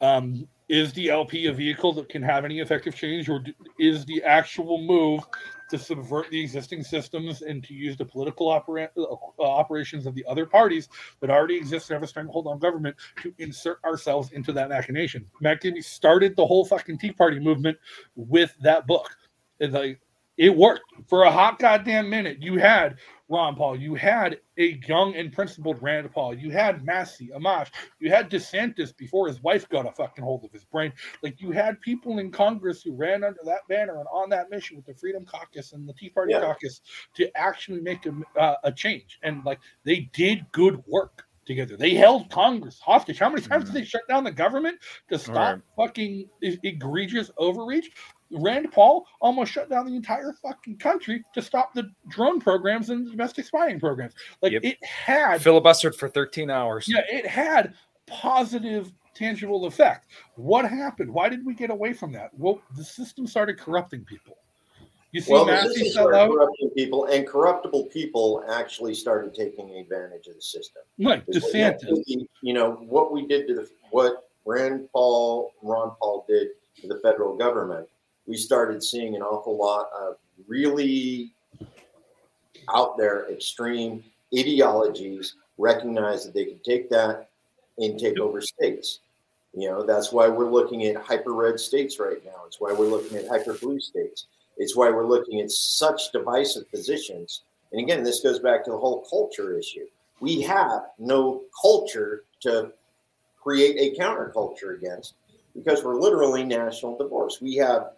[0.00, 3.44] Um, is the LP a vehicle that can have any effective change, or
[3.78, 5.22] is the actual move
[5.68, 10.24] to subvert the existing systems and to use the political opera- uh, operations of the
[10.26, 10.88] other parties
[11.20, 15.26] that already exist and have a stranglehold on government to insert ourselves into that machination?
[15.40, 17.76] Matt started the whole fucking Tea Party movement
[18.14, 19.16] with that book.
[19.58, 20.00] It's like
[20.36, 22.42] it worked for a hot goddamn minute.
[22.42, 22.96] You had
[23.28, 28.10] Ron Paul, you had a young and principled Rand Paul, you had Massie, Amash, you
[28.10, 30.92] had DeSantis before his wife got a fucking hold of his brain.
[31.22, 34.76] Like you had people in Congress who ran under that banner and on that mission
[34.76, 36.40] with the Freedom Caucus and the Tea Party Yeah.
[36.40, 36.80] Caucus
[37.14, 39.18] to actually make a, uh, a change.
[39.22, 41.76] And like they did good work together.
[41.76, 43.18] They held Congress hostage.
[43.20, 44.78] How many times did they shut down the government
[45.10, 45.60] to stop Right.
[45.88, 47.90] fucking e- egregious overreach?
[48.30, 53.10] Rand Paul almost shut down the entire fucking country to stop the drone programs and
[53.10, 54.14] domestic spying programs.
[54.42, 54.64] Like Yep.
[54.64, 56.86] it had Filibustered for 13 hours.
[56.88, 57.74] yeah, it had
[58.06, 60.06] positive, tangible effect.
[60.34, 61.12] What happened?
[61.12, 62.30] Why did we get away from that?
[62.36, 64.36] Well, the system started corrupting people.
[65.12, 66.30] You see, Well, the Massie system sell started out.
[66.32, 70.82] corrupting people, and corruptible people actually started taking advantage of the system.
[70.98, 72.26] Like Is what- DeSantis.
[72.42, 76.48] You know what we did to the what Rand Paul, Ron Paul did
[76.82, 77.88] to the federal government.
[78.26, 80.16] We started seeing an awful lot of
[80.46, 81.32] really
[82.74, 84.02] out there extreme
[84.36, 87.28] ideologies recognize that they could take that
[87.78, 89.00] and take over states.
[89.54, 92.42] You know, that's why we're looking at hyper red states right now.
[92.46, 94.26] It's why we're looking at hyper blue states.
[94.58, 97.42] It's why we're looking at such divisive positions.
[97.72, 99.86] And again, this goes back to the whole culture issue.
[100.20, 102.72] We have no culture to
[103.42, 105.14] create a counterculture against
[105.54, 107.40] because we're literally national divorce.
[107.40, 107.92] We have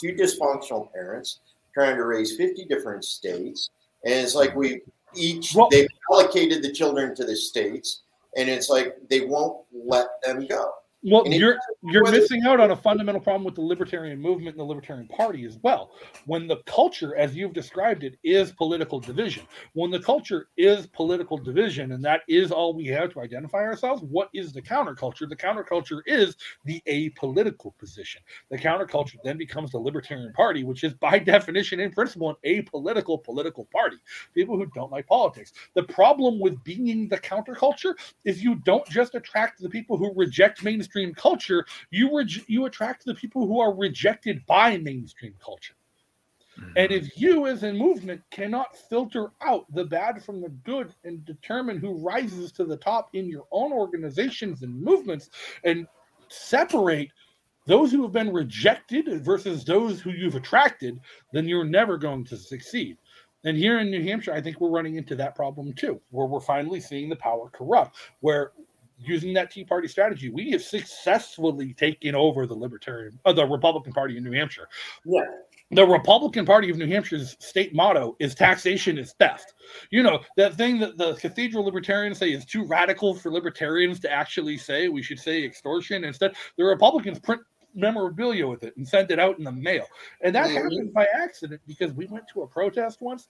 [0.00, 1.40] two dysfunctional parents
[1.74, 3.70] trying to raise 50 different states.
[4.04, 4.82] And it's like we
[5.14, 8.02] each, they've allocated the children to the states,
[8.36, 10.72] and it's like they won't let them go.
[11.04, 14.60] Well, And you're you're missing out on a fundamental problem with the libertarian movement and
[14.60, 15.90] the libertarian party as well.
[16.26, 19.42] When the culture, as you've described it, is political division.
[19.72, 24.02] When the culture is political division, and that is all we have to identify ourselves,
[24.02, 25.28] what is the counterculture?
[25.28, 28.22] The counterculture is the apolitical position.
[28.50, 33.22] The counterculture then becomes the libertarian party, which is by definition, in principle, an apolitical
[33.22, 33.96] political party.
[34.34, 35.52] People who don't like politics.
[35.74, 40.62] The problem with being the counterculture is you don't just attract the people who reject
[40.62, 45.74] mainstream culture, you reg- you attract the people who are rejected by mainstream culture.
[46.58, 46.70] Mm-hmm.
[46.76, 51.24] And if you as a movement cannot filter out the bad from the good and
[51.24, 55.30] determine who rises to the top in your own organizations and movements
[55.64, 55.86] and
[56.28, 57.10] separate
[57.66, 60.98] those who have been rejected versus those who you've attracted,
[61.32, 62.98] then you're never going to succeed.
[63.44, 66.40] And here in New Hampshire, I think we're running into that problem too, where we're
[66.40, 68.52] finally seeing the power corrupt, where
[69.04, 73.92] using that Tea Party strategy, we have successfully taken over the Libertarian, uh, the Republican
[73.92, 74.68] Party in New Hampshire.
[75.04, 75.24] Yeah.
[75.70, 79.54] The Republican Party of New Hampshire's state motto is taxation is theft.
[79.90, 84.12] You know, that thing that the cathedral libertarians say is too radical for libertarians to
[84.12, 86.04] actually say, we should say extortion.
[86.04, 87.40] Instead, the Republicans print
[87.74, 89.86] memorabilia with it and send it out in the mail.
[90.20, 90.54] And that Mhm.
[90.54, 93.28] happened by accident because we went to a protest once.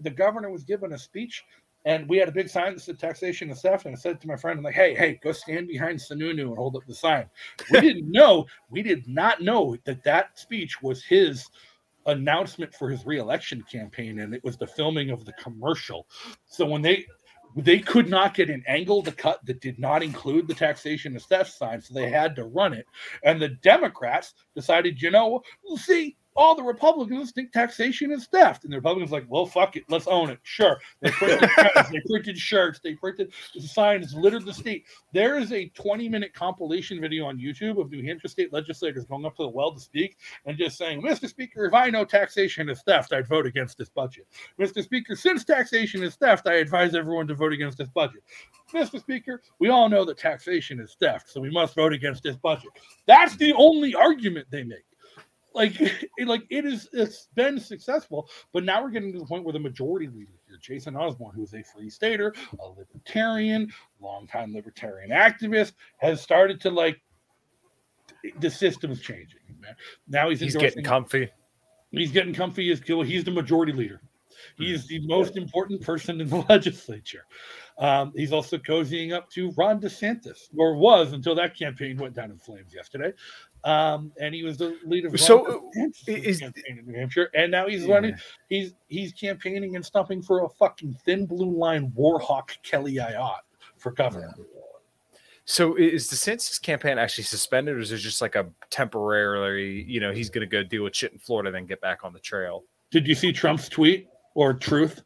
[0.00, 1.44] The governor was giving a speech
[1.84, 3.84] and we had a big sign that said taxation is theft.
[3.84, 6.56] And I said to my friend, I'm like, hey, hey, go stand behind Sununu and
[6.56, 7.26] hold up the sign.
[7.70, 11.46] We didn't know, we did not know that that speech was his
[12.06, 14.20] announcement for his reelection campaign.
[14.20, 16.06] And it was the filming of the commercial.
[16.46, 17.04] So when they,
[17.56, 21.26] they could not get an angle to cut that did not include the taxation is
[21.26, 22.86] theft sign, so they had to run it.
[23.22, 25.42] And the Democrats decided, you know,
[25.76, 29.84] see, all the Republicans think taxation is theft, and the Republicans like, well, fuck it,
[29.88, 30.38] let's own it.
[30.42, 34.84] Sure, they printed, pens, they printed shirts, they printed signs, littered the state.
[35.12, 39.36] There is a 20-minute compilation video on YouTube of New Hampshire state legislators going up
[39.36, 40.16] to the well to speak
[40.46, 41.28] and just saying, "Mr.
[41.28, 44.26] Speaker, if I know taxation is theft, I'd vote against this budget."
[44.58, 44.82] Mr.
[44.82, 48.22] Speaker, since taxation is theft, I advise everyone to vote against this budget.
[48.72, 48.98] Mr.
[48.98, 52.70] Speaker, we all know that taxation is theft, so we must vote against this budget.
[53.06, 54.84] That's the only argument they make.
[55.54, 59.44] Like, it, like it is, it's been successful, but now we're getting to the point
[59.44, 64.52] where the majority leader here, Jason Osborne, who is a free stater, a libertarian, longtime
[64.52, 67.00] libertarian activist, has started to like
[68.40, 69.40] the system's changing.
[69.60, 69.74] Man.
[70.08, 71.30] Now he's He's getting comfy.
[71.90, 73.02] He's getting comfy as kill.
[73.02, 74.00] He's the majority leader.
[74.56, 77.24] He is the most important person in the legislature.
[77.78, 82.30] Um, he's also cozying up to Ron DeSantis, or was until that campaign went down
[82.30, 83.12] in flames yesterday.
[83.64, 87.50] Um, and he was the leader of So, DeSantis' is- campaign in New Hampshire, and
[87.50, 87.94] now he's Yeah.
[87.94, 88.14] running.
[88.50, 93.40] He's he's campaigning and stumping for a fucking thin blue line warhawk Kelly Ayotte
[93.78, 94.34] for governor.
[95.46, 100.12] So is DeSantis campaign actually suspended, or is it just like a temporarily, you know,
[100.12, 102.64] he's going to go deal with shit in Florida, then get back on the trail?
[102.90, 105.02] Did you see Trump's tweet or Truth?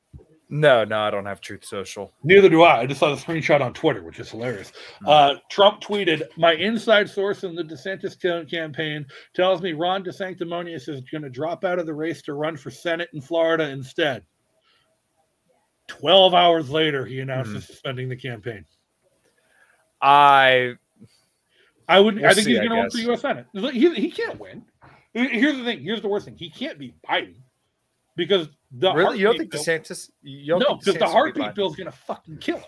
[0.51, 2.13] No, no, I don't have Truth Social.
[2.25, 2.81] Neither do I.
[2.81, 4.73] I just saw the screenshot on Twitter, which is hilarious.
[5.07, 9.05] Uh, Trump tweeted, "My inside source in the DeSantis ca- campaign
[9.35, 12.71] tells me Ron DeSanctimonious is going to drop out of the race to run for
[12.71, 14.25] Senate in Florida instead."
[15.87, 18.65] Twelve hours later, he announces suspending the campaign.
[20.01, 20.77] I
[21.89, 22.17] I would.
[22.17, 22.99] We'll I think see, he's going to run for.
[22.99, 23.21] U.S.
[23.21, 23.47] Senate.
[23.53, 24.65] He, he can't win.
[25.15, 25.83] Here's the thing.
[25.83, 26.37] Here's the worst thing.
[26.37, 27.37] He can't be Biden
[28.15, 30.11] because the really, you don't think heartbeat bill- DeSantis?
[30.23, 32.39] You don't no, think because the DeSantis will be heartbeat bill is going to fucking
[32.39, 32.65] kill him.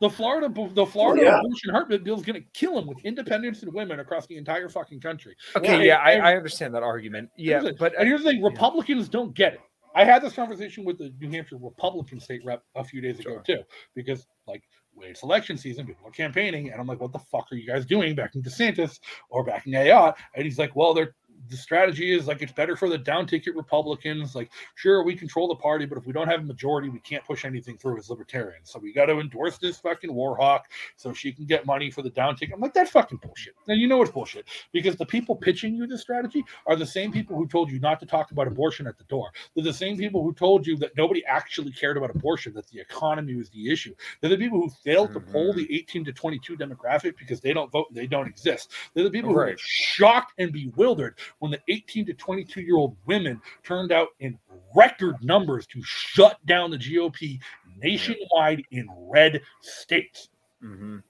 [0.00, 1.38] The Florida, the Florida yeah.
[1.38, 4.68] abortion heartbeat bill is going to kill him with independence and women across the entire
[4.68, 5.34] fucking country.
[5.56, 7.30] Okay, yeah, And- I, I understand that argument.
[7.36, 9.60] Yeah, Here's but and here's the thing: Republicans don't get it.
[9.94, 13.40] I had this conversation with the New Hampshire Republican state rep a few days ago
[13.44, 13.62] too,
[13.94, 17.46] because like when it's election season, people are campaigning, and I'm like, "What the fuck
[17.50, 19.00] are you guys doing, backing DeSantis
[19.30, 21.14] or backing Ayotte?" And he's like, "Well, they're."
[21.48, 24.34] The strategy is like it's better for the down ticket Republicans.
[24.34, 27.24] Like, sure, we control the party, but if we don't have a majority, we can't
[27.24, 28.70] push anything through as libertarians.
[28.70, 30.62] So we got to endorse this fucking Warhawk
[30.96, 32.54] so she can get money for the down ticket.
[32.54, 33.54] I'm like, that's fucking bullshit.
[33.68, 37.12] And you know it's bullshit because the people pitching you this strategy are the same
[37.12, 39.30] people who told you not to talk about abortion at the door.
[39.54, 42.80] They're the same people who told you that nobody actually cared about abortion, that the
[42.80, 43.94] economy was the issue.
[44.20, 45.74] They're the people who failed to poll the mm-hmm.
[45.74, 48.72] 18 to 22 demographic because they don't vote they don't exist.
[48.94, 52.96] They're the people who are shocked and bewildered when the 18 to 22 year old
[53.06, 54.38] women turned out in
[54.74, 57.38] record numbers to shut down the GOP
[57.76, 60.28] nationwide in red states.
[60.62, 61.02] Mhm.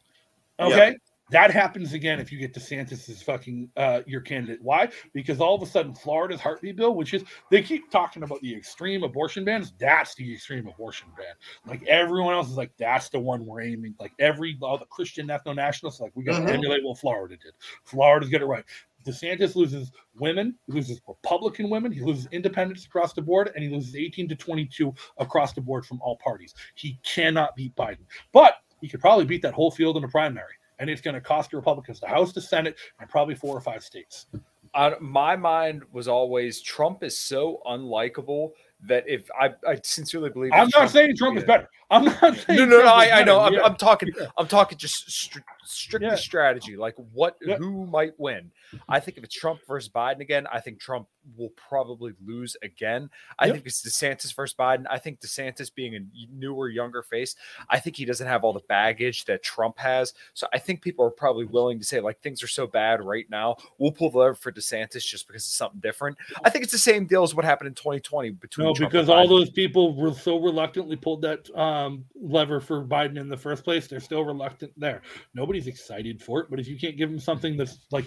[0.59, 0.97] Okay.
[1.31, 4.61] That happens again if you get DeSantis as fucking uh, your candidate.
[4.63, 4.89] Why?
[5.13, 8.55] Because all of a sudden Florida's heartbeat bill, which is they keep talking about the
[8.55, 11.35] extreme abortion bans, that's the extreme abortion ban.
[11.67, 13.97] Like everyone else is like, that's the one we're aiming.
[13.99, 16.55] Like every all the Christian ethno nationalists, like we got to Mhm.
[16.59, 17.55] emulate what Florida did.
[17.83, 18.65] Florida's get it right.
[19.07, 23.71] DeSantis loses women, he loses Republican women, he loses independents across the board, and he
[23.71, 26.55] loses 18 to 22 across the board from all parties.
[26.75, 30.55] He cannot beat Biden, but he could probably beat that whole field in a primary,
[30.79, 33.61] and it's going to cost the Republicans the House, the Senate, and probably four or
[33.61, 34.27] five states.
[34.75, 38.51] I, my mind was always Trump is so unlikable
[38.83, 41.69] that if I, I sincerely believe I'm not saying Trump is better.
[41.91, 42.87] I'm not saying No, no, no.
[42.87, 43.41] I, I know.
[43.41, 43.63] I'm, Yeah.
[43.65, 44.11] I'm talking.
[44.37, 46.17] I'm talking just str- strictly Yeah.
[46.17, 46.77] strategy.
[46.77, 47.37] Like what?
[47.41, 47.57] Yeah.
[47.57, 48.51] Who might win?
[48.89, 51.07] I think if it's Trump versus Biden again, I think Trump
[51.37, 53.11] will probably lose again.
[53.39, 54.85] I think it's DeSantis versus Biden.
[54.89, 56.01] I think DeSantis being a
[56.33, 57.35] newer, younger face,
[57.69, 60.15] I think he doesn't have all the baggage that Trump has.
[60.35, 63.27] So I think people are probably willing to say like things are so bad right
[63.31, 63.57] now.
[63.79, 66.17] We'll pull the lever for DeSantis just because it's something different.
[66.45, 69.09] I think it's the same deal as what happened in 2020 between No, Trump because
[69.09, 73.37] all those people were so reluctantly pulled that uh, um, lever for Biden in the
[73.37, 73.87] first place.
[73.87, 75.03] They're still reluctant there.
[75.35, 78.07] Nobody's excited for it, but if you can't give them something that's like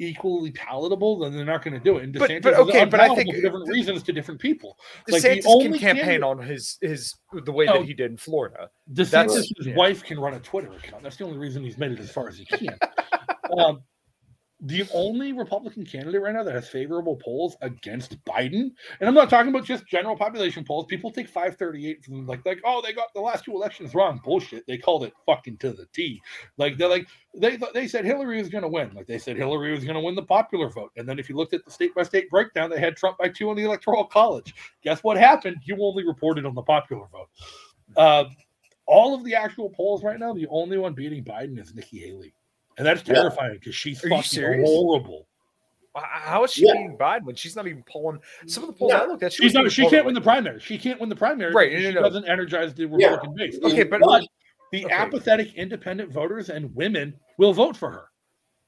[0.00, 2.04] equally palatable, then they're not going to do it.
[2.04, 4.78] And But- DeSantis but is okay, but I think- for different reasons to different people.
[5.08, 7.78] Like, the DeSantis only can campaign candidate- on his his the way No.
[7.78, 8.70] that he did in Florida.
[8.92, 9.74] DeSantis' That's- his yeah.
[9.74, 11.02] wife can run a Twitter account.
[11.02, 12.78] That's the only reason he's made it as far as he can.
[13.58, 13.82] um,
[14.60, 19.30] the only Republican candidate right now that has favorable polls against Biden, and I'm not
[19.30, 20.86] talking about just general population polls.
[20.86, 24.20] People take 538 from like like oh they got the last two elections wrong.
[24.24, 24.66] Bullshit.
[24.66, 26.20] They called it fucking to the T.
[26.56, 27.06] Like they're like
[27.36, 28.92] they they said Hillary was going to win.
[28.94, 30.90] Like they said Hillary was going to win the popular vote.
[30.96, 33.28] And then if you looked at the state by state breakdown, they had Trump by
[33.28, 34.54] two on the electoral college.
[34.82, 35.58] Guess what happened?
[35.64, 37.28] You only reported on the popular vote.
[37.96, 38.24] Uh,
[38.86, 42.34] all of the actual polls right now, the only one beating Biden is Nikki Haley.
[42.78, 45.26] And that's terrifying because she's Are fucking horrible.
[45.94, 46.74] How is she Yeah.
[46.74, 48.20] beating Biden when she's not even pulling?
[48.46, 49.00] Some of the polls Yeah.
[49.00, 50.60] I looked at, she, She's wasn't she can't like- win the primary.
[50.60, 51.52] She can't win the primary.
[51.52, 52.06] Right, because no, she no, no.
[52.08, 53.08] doesn't energize the Yeah.
[53.14, 53.58] Republican base.
[53.64, 54.24] Okay, but But
[54.70, 54.94] the Okay.
[54.94, 58.04] apathetic independent voters and women will vote for her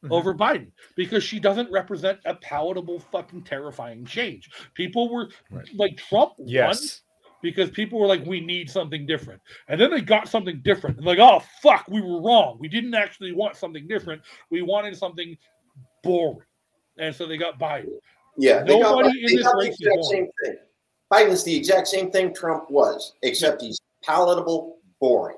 [0.03, 0.11] Mhm.
[0.13, 4.51] over Biden because she doesn't represent a palatable, fucking terrifying change.
[4.75, 5.69] People were Right.
[5.75, 7.03] like Trump won yes,
[7.43, 9.41] because people were like, we need something different.
[9.69, 10.97] And then they got something different.
[10.99, 12.59] And like, oh, fuck, we were wrong.
[12.61, 14.23] We didn't actually want something different.
[14.51, 15.37] We wanted something
[16.03, 16.47] boring.
[16.99, 17.99] And so they got Biden.
[18.37, 20.57] Yeah, they got, Nobody in they this got the is exact same thing.
[21.13, 25.37] Biden's the exact same thing Trump was, except he's palatable, boring.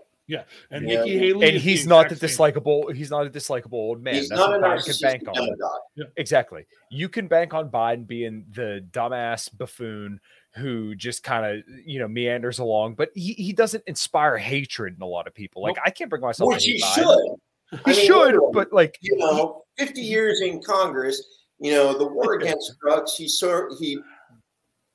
[0.71, 1.05] And Yeah.
[1.05, 1.49] Nikki Haley.
[1.49, 2.53] and he's the not the exact same.
[2.53, 2.95] dislikable.
[2.95, 4.15] He's not a dislikable old man.
[4.15, 5.35] he's That's not a what Biden can narcissistic bank on.
[5.35, 6.13] demagogue.
[6.17, 6.67] Exactly.
[6.91, 10.21] You can bank on Biden being the dumbass buffoon
[10.57, 15.03] who just kind of you know meanders along, but he, he doesn't inspire hatred in
[15.03, 15.63] a lot of people.
[15.63, 17.05] Like I can't bring myself Which to he should.
[17.07, 17.37] Biden.
[17.73, 21.23] I He mean, should, literally, but like you know, 50 years in Congress,
[21.59, 23.99] you know, the war against drugs, he sort he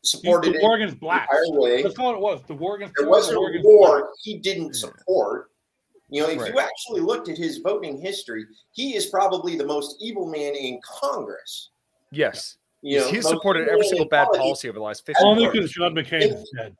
[0.03, 1.27] supported the it war against the blacks.
[1.83, 2.41] That's all it was.
[2.47, 5.49] The war against There wasn't the a war war he didn't support.
[6.09, 6.53] You know, if Right.
[6.53, 10.79] you actually looked at his voting history, he is probably the most evil man in
[10.85, 11.71] Congress.
[12.11, 15.21] yes, You know, he's supported every single bad politics, policy over the last fifty.
[15.23, 16.75] Only because John McCain is dead.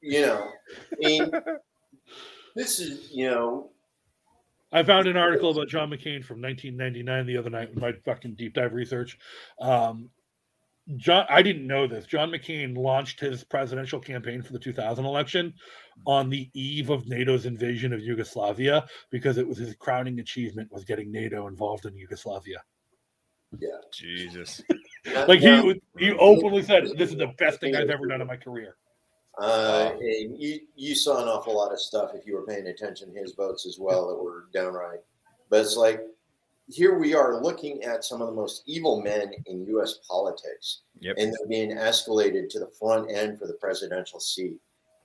[0.00, 0.50] You know,
[1.04, 1.30] I
[2.54, 3.70] this is you know,
[4.72, 8.34] I found an article about John McCain from 1999 the other night in my fucking
[8.36, 9.18] deep dive research.
[9.60, 10.08] Um,
[10.96, 12.06] John, I didn't know this.
[12.06, 15.52] John McCain launched his presidential campaign for the 2000 election
[16.06, 20.84] on the eve of NATO's invasion of Yugoslavia because it was his crowning achievement was
[20.84, 22.62] getting NATO involved in Yugoslavia.
[23.58, 24.62] Yeah, Jesus.
[25.28, 28.36] Like he he openly said, "This is the best thing I've ever done in my
[28.36, 28.76] career."
[29.38, 33.12] Uh, and you you saw an awful lot of stuff if you were paying attention
[33.12, 35.00] to his votes as well that were downright.
[35.50, 36.00] But it's like
[36.68, 39.98] here we are looking at some of the most evil men in U.S.
[40.08, 41.16] politics, Yep.
[41.18, 44.56] and they're being escalated to the front end for the presidential seat.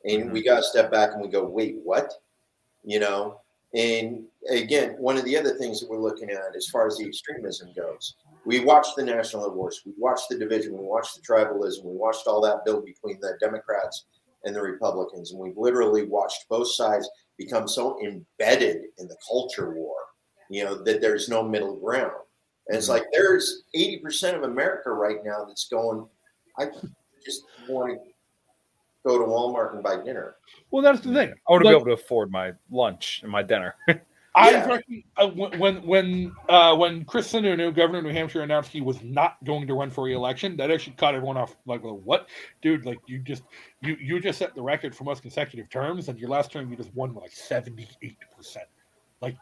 [0.06, 0.32] And Mm-hmm.
[0.34, 2.12] we got to step back and we go, wait, what?
[2.84, 3.42] You know.
[3.76, 7.06] And again, one of the other things that we're looking at as far as the
[7.06, 8.16] extremism goes,
[8.46, 12.28] we watched the national divorce, we watched the division, we watched the tribalism, we watched
[12.28, 14.06] all that build between the Democrats
[14.44, 15.32] and the Republicans.
[15.32, 19.96] And we've literally watched both sides become so embedded in the culture war,
[20.50, 22.12] you know, that there's no middle ground.
[22.68, 22.94] And it's mm-hmm.
[22.94, 26.08] like there's 80% of America right now that's going,
[26.58, 26.70] I
[27.24, 28.00] just want to
[29.06, 30.36] go to Walmart and buy dinner.
[30.72, 31.34] Well, that's the thing.
[31.48, 33.76] I want to Like, be able to afford my lunch and my dinner.
[34.34, 34.66] I Yeah.
[34.68, 38.80] fucking uh, when when when uh, when Chris Sununu, governor of New Hampshire, announced he
[38.82, 41.58] was not going to run for re-election, that actually caught everyone off.
[41.66, 42.30] Like, well, what,
[42.62, 42.86] dude?
[42.86, 43.44] Like, you just
[43.82, 46.78] you you just set the record for most consecutive terms, and your last term you
[46.78, 48.68] just won like seventy eight percent.
[49.22, 49.36] like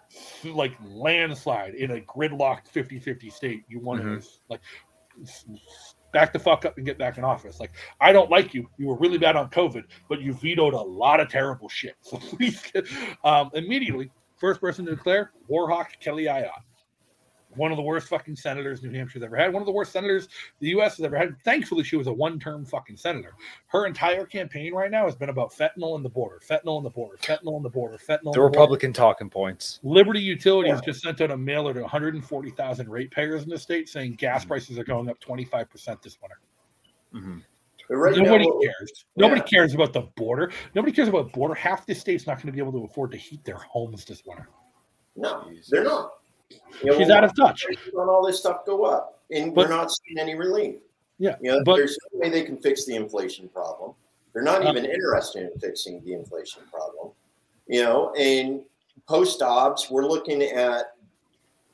[0.43, 3.63] like landslide in a gridlocked 50-50 state.
[3.69, 4.21] You want Mhm.
[4.21, 4.59] to like
[6.11, 7.59] back the fuck up and get back in office.
[7.59, 7.71] Like
[8.01, 8.67] I don't like you.
[8.77, 11.95] You were really bad on COVID, but you vetoed a lot of terrible shit.
[12.01, 12.85] So please, get-
[13.23, 16.63] um, immediately, first person to declare Warhawk Kelly Ayotte.
[17.55, 19.51] One of the worst fucking senators New Hampshire's ever had.
[19.51, 20.27] One of the worst senators
[20.59, 20.97] the U.S.
[20.97, 21.35] has ever had.
[21.43, 23.33] Thankfully, she was a one-term fucking senator.
[23.67, 26.91] Her entire campaign right now has been about fentanyl and the border, fentanyl and the
[26.91, 28.25] border, fentanyl and the border, fentanyl.
[28.25, 28.43] and The border.
[28.43, 29.79] Republican talking points.
[29.81, 34.41] Liberty Utilities just sent out a mailer to 140,000 ratepayers in the state saying gas
[34.41, 34.49] mm-hmm.
[34.49, 36.39] prices are going up 25% this winter.
[37.11, 37.21] But
[37.97, 39.05] right Nobody what- cares.
[39.15, 40.51] Nobody cares about the border.
[40.75, 41.53] Nobody cares about the border.
[41.55, 44.21] Half the state's not going to be able to afford to heat their homes this
[44.25, 44.49] winter.
[45.15, 46.11] No, they're not.
[46.83, 47.65] You know, She's out of touch.
[47.69, 50.75] watching On all this stuff go up, and But- we're not seeing any relief.
[51.21, 53.93] Yeah, You know, but there's no way they can fix the inflation problem.
[54.33, 57.11] They're not Uh, even interested in fixing the inflation problem.
[57.67, 58.63] You know, and
[59.07, 60.95] post Dobbs, we're looking at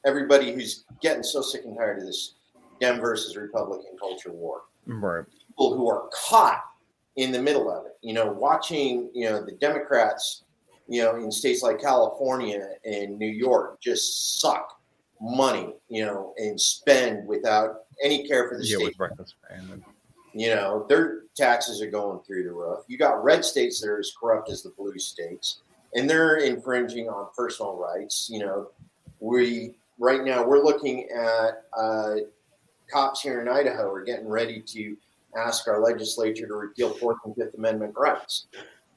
[0.03, 2.33] everybody who's getting so sick and tired of this
[2.79, 4.63] Dem versus Republican culture war.
[4.87, 5.25] Right.
[5.55, 6.61] People who are caught
[7.15, 7.93] in the middle of it.
[8.01, 10.43] You know, watching you know the Democrats,
[10.87, 14.79] you know, in states like California and New York just suck
[15.21, 18.95] money, you know, and spend without any care for the Yeah, state
[19.49, 19.83] abandon.
[20.33, 22.79] you know, their taxes are going through the roof.
[22.87, 25.61] You got red states that are as corrupt as the blue states,
[25.93, 28.27] and they're infringing on personal rights.
[28.29, 28.71] You know,
[29.21, 32.15] we right now we're looking at uh,
[32.91, 34.97] cops here in Idaho are getting ready to
[35.35, 38.47] ask our legislature to repeal Fourth and Fifth Amendment rights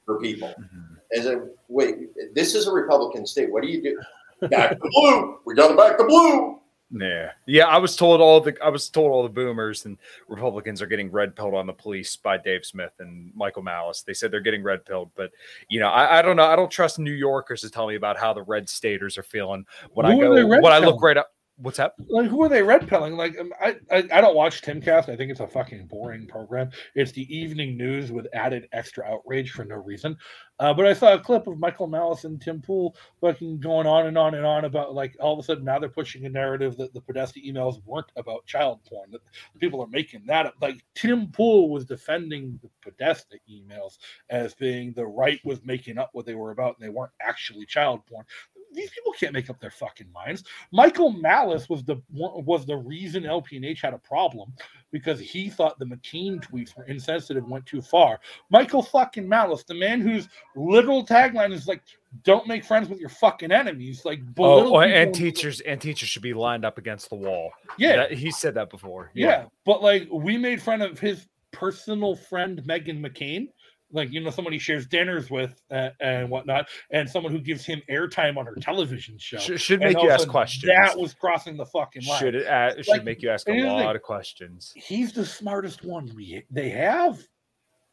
[0.04, 0.48] for people.
[0.48, 0.94] Mm-hmm.
[1.18, 3.50] As a wait, this is a Republican state.
[3.50, 4.48] What do you do?
[4.48, 5.38] Back the blue.
[5.44, 6.60] We got to back the blue.
[6.90, 7.66] Yeah, yeah.
[7.66, 11.10] I was told all the I was told all the boomers and Republicans are getting
[11.10, 14.02] red pilled on the police by Dave Smith and Michael Malice.
[14.02, 15.30] They said they're getting red pilled, but
[15.68, 16.44] you know, I, I don't know.
[16.44, 19.66] I don't trust New Yorkers to tell me about how the red staters are feeling
[19.92, 21.30] when I Who are go when I look right up.
[21.60, 21.94] What's that?
[22.08, 23.14] like who are they red pilling?
[23.16, 25.08] Like um, I, I I don't watch Timcast.
[25.08, 26.70] I think it's a fucking boring program.
[26.94, 30.16] It's the evening news with added extra outrage for no reason.
[30.60, 34.06] Uh, but I saw a clip of Michael Malice and Tim Pool fucking going on
[34.06, 36.76] and on and on about like all of a sudden now they're pushing a narrative
[36.76, 39.10] that the Podesta emails weren't about child porn.
[39.10, 39.20] That
[39.58, 40.54] people are making that up.
[40.60, 43.98] Like Tim Pool was defending the Podesta emails
[44.30, 47.66] as being the right was making up what they were about and they weren't actually
[47.66, 48.24] child porn.
[48.72, 50.44] These people can't make up their fucking minds.
[50.72, 54.52] Michael Malice was the was the reason LPNH had a problem
[54.90, 58.20] because he thought the McCain tweets were insensitive, went too far.
[58.50, 61.82] Michael fucking Malice, the man whose literal tagline is like,
[62.24, 66.08] "Don't make friends with your fucking enemies," like belittle Oh, oh and teachers and teachers
[66.08, 67.52] should be lined up against the wall.
[67.78, 67.96] Yeah.
[67.96, 69.10] That- he said that before.
[69.14, 69.46] Yeah.
[69.64, 73.48] but like we made fun of his personal friend Meghan McCain,
[73.92, 77.64] like you know someone he shares dinners with uh, and whatnot, and someone who gives
[77.64, 79.38] him airtime on her television show.
[79.38, 80.64] Should- should make you ask questions.
[80.64, 82.18] That was crossing the fucking line.
[82.20, 83.96] Should it, uh, should Like, make you ask a and here's the lot thing.
[83.96, 84.72] of questions.
[84.76, 87.18] he's the smartest one we they have.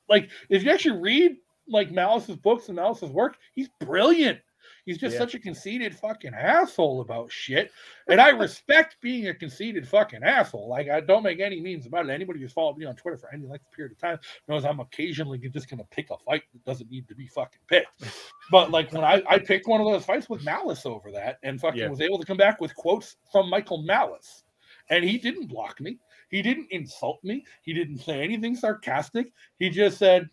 [0.10, 4.40] Like, if you actually read like Malice's books and Malice's work, he's brilliant.
[4.86, 5.20] He's just Yeah.
[5.20, 7.72] such a conceited fucking asshole about shit.
[8.08, 10.68] And I respect being a conceited fucking asshole.
[10.68, 12.12] Like, I don't make any means about it.
[12.12, 14.80] Anybody who's followed me on Twitter for any length of period of time knows I'm
[14.80, 18.04] occasionally just going to pick a fight that doesn't need to be fucking picked.
[18.52, 21.60] But like when I, I picked one of those fights with Malice over that and
[21.60, 21.90] fucking Yeah.
[21.90, 24.44] was able to come back with quotes from Michael Malice.
[24.92, 25.98] And he didn't block me.
[26.30, 27.44] He didn't insult me.
[27.64, 29.32] He didn't say anything sarcastic.
[29.58, 30.30] He just said,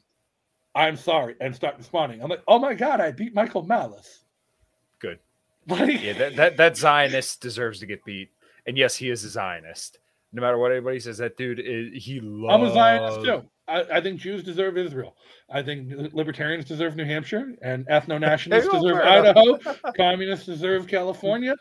[0.75, 2.23] I'm sorry, and start responding.
[2.23, 4.22] I'm like, oh my God, I beat Michael Malice.
[5.67, 8.31] Like, Yeah, that, that that Zionist deserves to get beat.
[8.67, 9.99] And yes, he is a Zionist.
[10.33, 13.43] No matter what anybody says, that dude is he loves I'm a Zionist too.
[13.69, 15.17] I, I think Jews deserve Israel.
[15.49, 18.99] I think libertarians deserve New Hampshire, and ethno nationalists go, deserve.
[18.99, 19.59] Idaho.
[19.97, 21.55] Communists deserve California.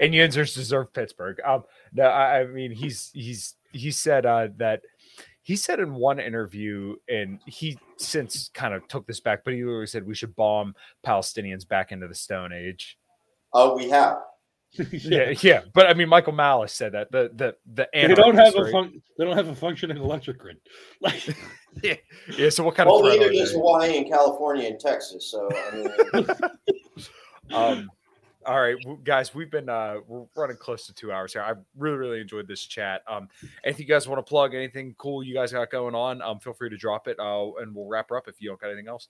[0.00, 1.38] and Yinzers deserve Pittsburgh.
[1.44, 4.82] Um, no, I, I mean he's he's he said uh, that
[5.46, 9.62] he said in one interview, and he since kind of took this back, but he
[9.62, 10.74] literally said we should bomb
[11.06, 12.98] Palestinians back into the Stone Age.
[13.52, 14.18] Oh, we have.
[14.90, 18.56] Yeah, yeah, but I mean Michael Malice said that the the the They don't have
[18.56, 18.72] anarchists, a right?
[18.72, 20.56] fun- they don't have a functioning electric grid.
[21.00, 21.24] Like
[21.80, 21.94] yeah,
[22.36, 22.48] yeah.
[22.50, 23.52] So what kind well, of threat neither are does?
[23.52, 25.30] Hawaii and California and Texas.
[25.30, 26.26] So I mean,
[27.52, 27.90] um
[28.46, 31.96] all right guys we've been uh we're running close to two hours here i really
[31.96, 33.28] really enjoyed this chat um
[33.64, 36.52] anything you guys want to plug anything cool you guys got going on um feel
[36.52, 38.88] free to drop it uh and we'll wrap her up if you don't got anything
[38.88, 39.08] else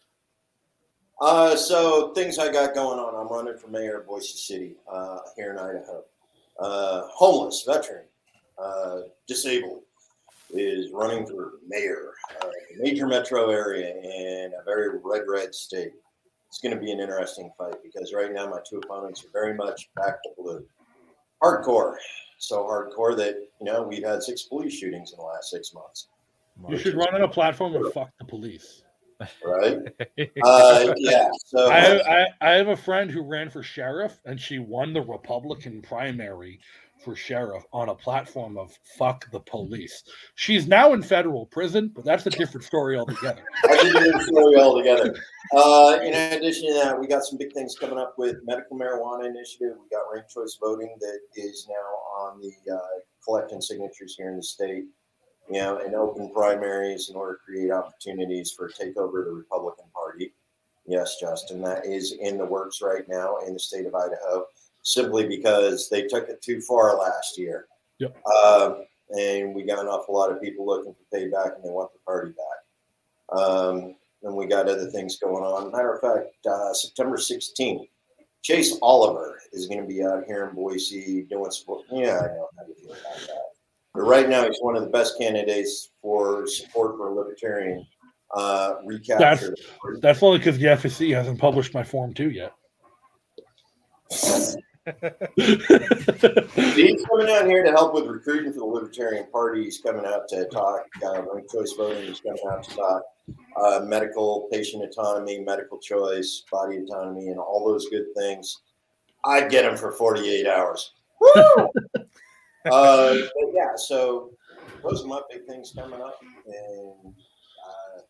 [1.20, 3.14] Uh, so things I got going on.
[3.14, 6.04] I'm running for mayor of Boise City uh, here in Idaho.
[6.60, 8.04] Uh, homeless veteran,
[8.58, 9.82] uh, disabled,
[10.50, 12.48] is running for mayor, uh,
[12.78, 15.92] major metro area in a very red red state.
[16.48, 19.54] It's going to be an interesting fight because right now my two opponents are very
[19.54, 20.64] much back to blue,
[21.42, 21.96] hardcore,
[22.38, 26.08] so hardcore that you know we've had six police shootings in the last six months.
[26.68, 28.82] You should run on a platform and fuck the police.
[29.44, 29.78] Right?
[30.44, 31.28] uh, yeah.
[31.44, 35.02] So I, I, I have a friend who ran for sheriff and she won the
[35.02, 36.60] Republican primary
[37.06, 40.02] for sheriff on a platform of fuck the police.
[40.34, 43.44] She's now in federal prison, but that's a different story altogether.
[43.62, 45.14] That's a different story altogether.
[45.56, 49.26] Uh, in addition to that, we got some big things coming up with medical marijuana
[49.26, 49.76] initiative.
[49.80, 52.78] We got ranked choice voting that is now on the uh,
[53.24, 54.86] collecting signatures here in the state.
[55.48, 59.84] You know, and open primaries in order to create opportunities for takeover of the Republican
[59.94, 60.34] Party.
[60.88, 64.46] Yes, Justin, that is in the works right now in the state of Idaho
[64.86, 67.66] simply because they took it too far last year.
[67.98, 68.16] Yep.
[68.24, 71.92] Um, and we got an awful lot of people looking for payback and they want
[71.92, 73.38] the party back.
[73.38, 75.72] Um, and we got other things going on.
[75.72, 77.88] Matter of fact, uh, September 16th,
[78.42, 81.84] Chase Oliver is going to be out here in Boise doing support.
[81.90, 83.42] Yeah, I know how you feel about that.
[83.92, 87.84] But right now, he's one of the best candidates for support for libertarian
[88.36, 89.56] uh, recapture.
[89.56, 92.52] That's, that's only because the FEC hasn't published my form two yet.
[95.36, 99.64] He's coming out here to help with recruiting for the Libertarian Party.
[99.64, 102.06] He's coming out to talk uh, ranked choice voting.
[102.06, 103.02] He's coming out to talk
[103.56, 108.60] uh, medical patient autonomy, medical choice, body autonomy, and all those good things.
[109.24, 110.92] I'd get him for 48 hours.
[111.20, 111.32] Woo!
[111.56, 111.68] uh,
[112.64, 114.30] but yeah, so
[114.84, 116.20] those are my big things coming up.
[116.46, 117.12] And
[117.66, 118.02] uh,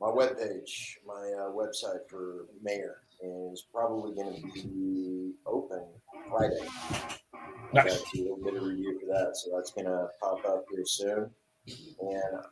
[0.00, 5.84] my webpage, my uh, website for mayor is probably going to be open
[6.28, 6.68] Friday.
[7.72, 8.02] Nice.
[8.14, 11.30] a little bit of review for that, so that's going to pop up here soon.
[12.00, 12.42] And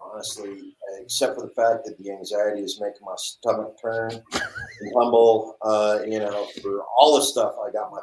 [0.00, 5.56] honestly, except for the fact that the anxiety is making my stomach turn and humble,
[5.62, 8.00] uh, you know, for all the stuff I got my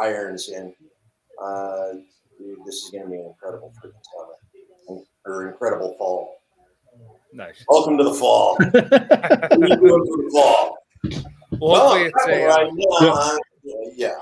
[0.00, 0.74] irons in,
[1.42, 1.92] uh,
[2.38, 6.36] dude, this is going to be an incredible freaking summer or incredible fall.
[7.32, 7.64] Nice.
[7.68, 8.56] Welcome to the fall.
[8.56, 10.79] what are you doing for the fall?
[11.58, 12.70] Well, hopefully it's a, right
[13.00, 13.38] uh,
[13.96, 14.12] yeah.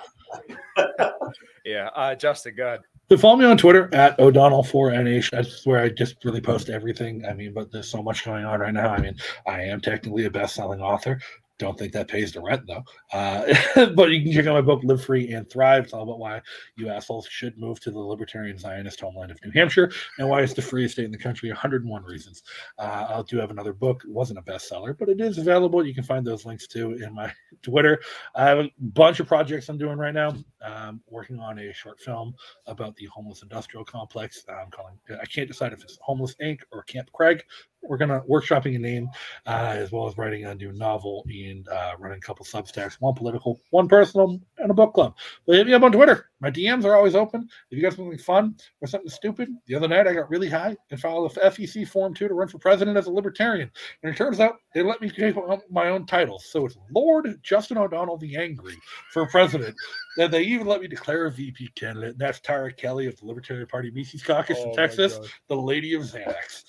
[0.76, 1.10] yeah.
[1.64, 1.88] yeah.
[1.94, 2.80] Uh, Justin, go ahead.
[3.10, 5.30] So follow me on Twitter at O'Donnell4NH.
[5.30, 7.24] That's where I just really post everything.
[7.24, 8.90] I mean, but there's so much going on right now.
[8.90, 11.18] I mean, I am technically a best-selling author.
[11.58, 12.84] Don't think that pays the rent though.
[13.12, 15.84] Uh, but you can check out my book, Live Free and Thrive.
[15.84, 16.40] It's all about why
[16.76, 20.54] you assholes should move to the libertarian Zionist homeland of New Hampshire and why it's
[20.54, 21.50] the freest state in the country.
[21.50, 22.44] 101 reasons.
[22.78, 24.04] Uh, I do have another book.
[24.04, 25.84] It wasn't a bestseller, but it is available.
[25.84, 27.32] You can find those links too in my
[27.62, 28.00] Twitter.
[28.36, 30.34] I have a bunch of projects I'm doing right now.
[30.62, 32.34] Um, working on a short film
[32.66, 34.44] about the homeless industrial complex.
[34.48, 34.98] I'm calling.
[35.20, 36.60] I can't decide if it's Homeless Inc.
[36.72, 37.42] or Camp Craig.
[37.82, 39.08] We're gonna workshopping a name,
[39.46, 43.14] uh, as well as writing a new novel and uh, running a couple substacks, one
[43.14, 45.14] political, one personal, and a book club.
[45.46, 46.26] But hit me up on Twitter.
[46.40, 47.48] My DMs are always open.
[47.70, 50.76] If you got something fun or something stupid, the other night I got really high
[50.90, 53.70] and filed a FEC form two to run for president as a libertarian.
[54.02, 55.36] And it turns out they let me take
[55.70, 56.38] my own title.
[56.38, 58.76] So it's Lord Justin O'Donnell the Angry
[59.12, 59.74] for president.
[60.16, 62.10] Then they even let me declare a VP candidate.
[62.10, 65.28] And that's Tara Kelly of the Libertarian Party Mises Caucus Oh in Texas, God.
[65.48, 66.64] the Lady of Xanax.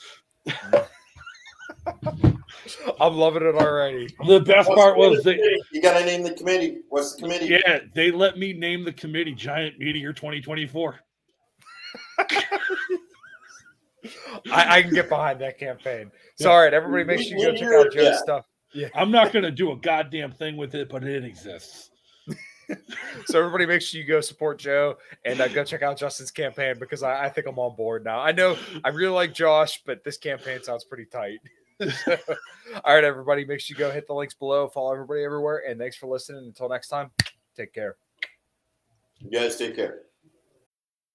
[3.00, 4.08] I'm loving it already.
[4.28, 5.40] The best What's part was they,
[5.72, 6.80] you got to name the committee.
[6.90, 7.48] What's the committee?
[7.48, 11.00] yeah, they let me name the committee Giant Meteor 2024.
[14.52, 16.12] I, I can get behind that campaign.
[16.36, 18.18] So, all right, everybody, make sure you go check out Joe's Yeah.
[18.18, 18.46] stuff.
[18.96, 21.92] I'm not going to do a goddamn thing with it, but it exists.
[23.26, 26.76] So, everybody, make sure you go support Joe and uh, go check out Justin's campaign
[26.80, 28.20] because I, I think I'm on board now.
[28.20, 31.40] I know I really like Josh, but this campaign sounds pretty tight.
[32.84, 35.80] All right, everybody, make sure you go hit the links below, follow everybody everywhere, and
[35.80, 36.46] thanks for listening.
[36.46, 37.12] Until next time,
[37.56, 37.96] take care.
[39.20, 40.02] You guys take care.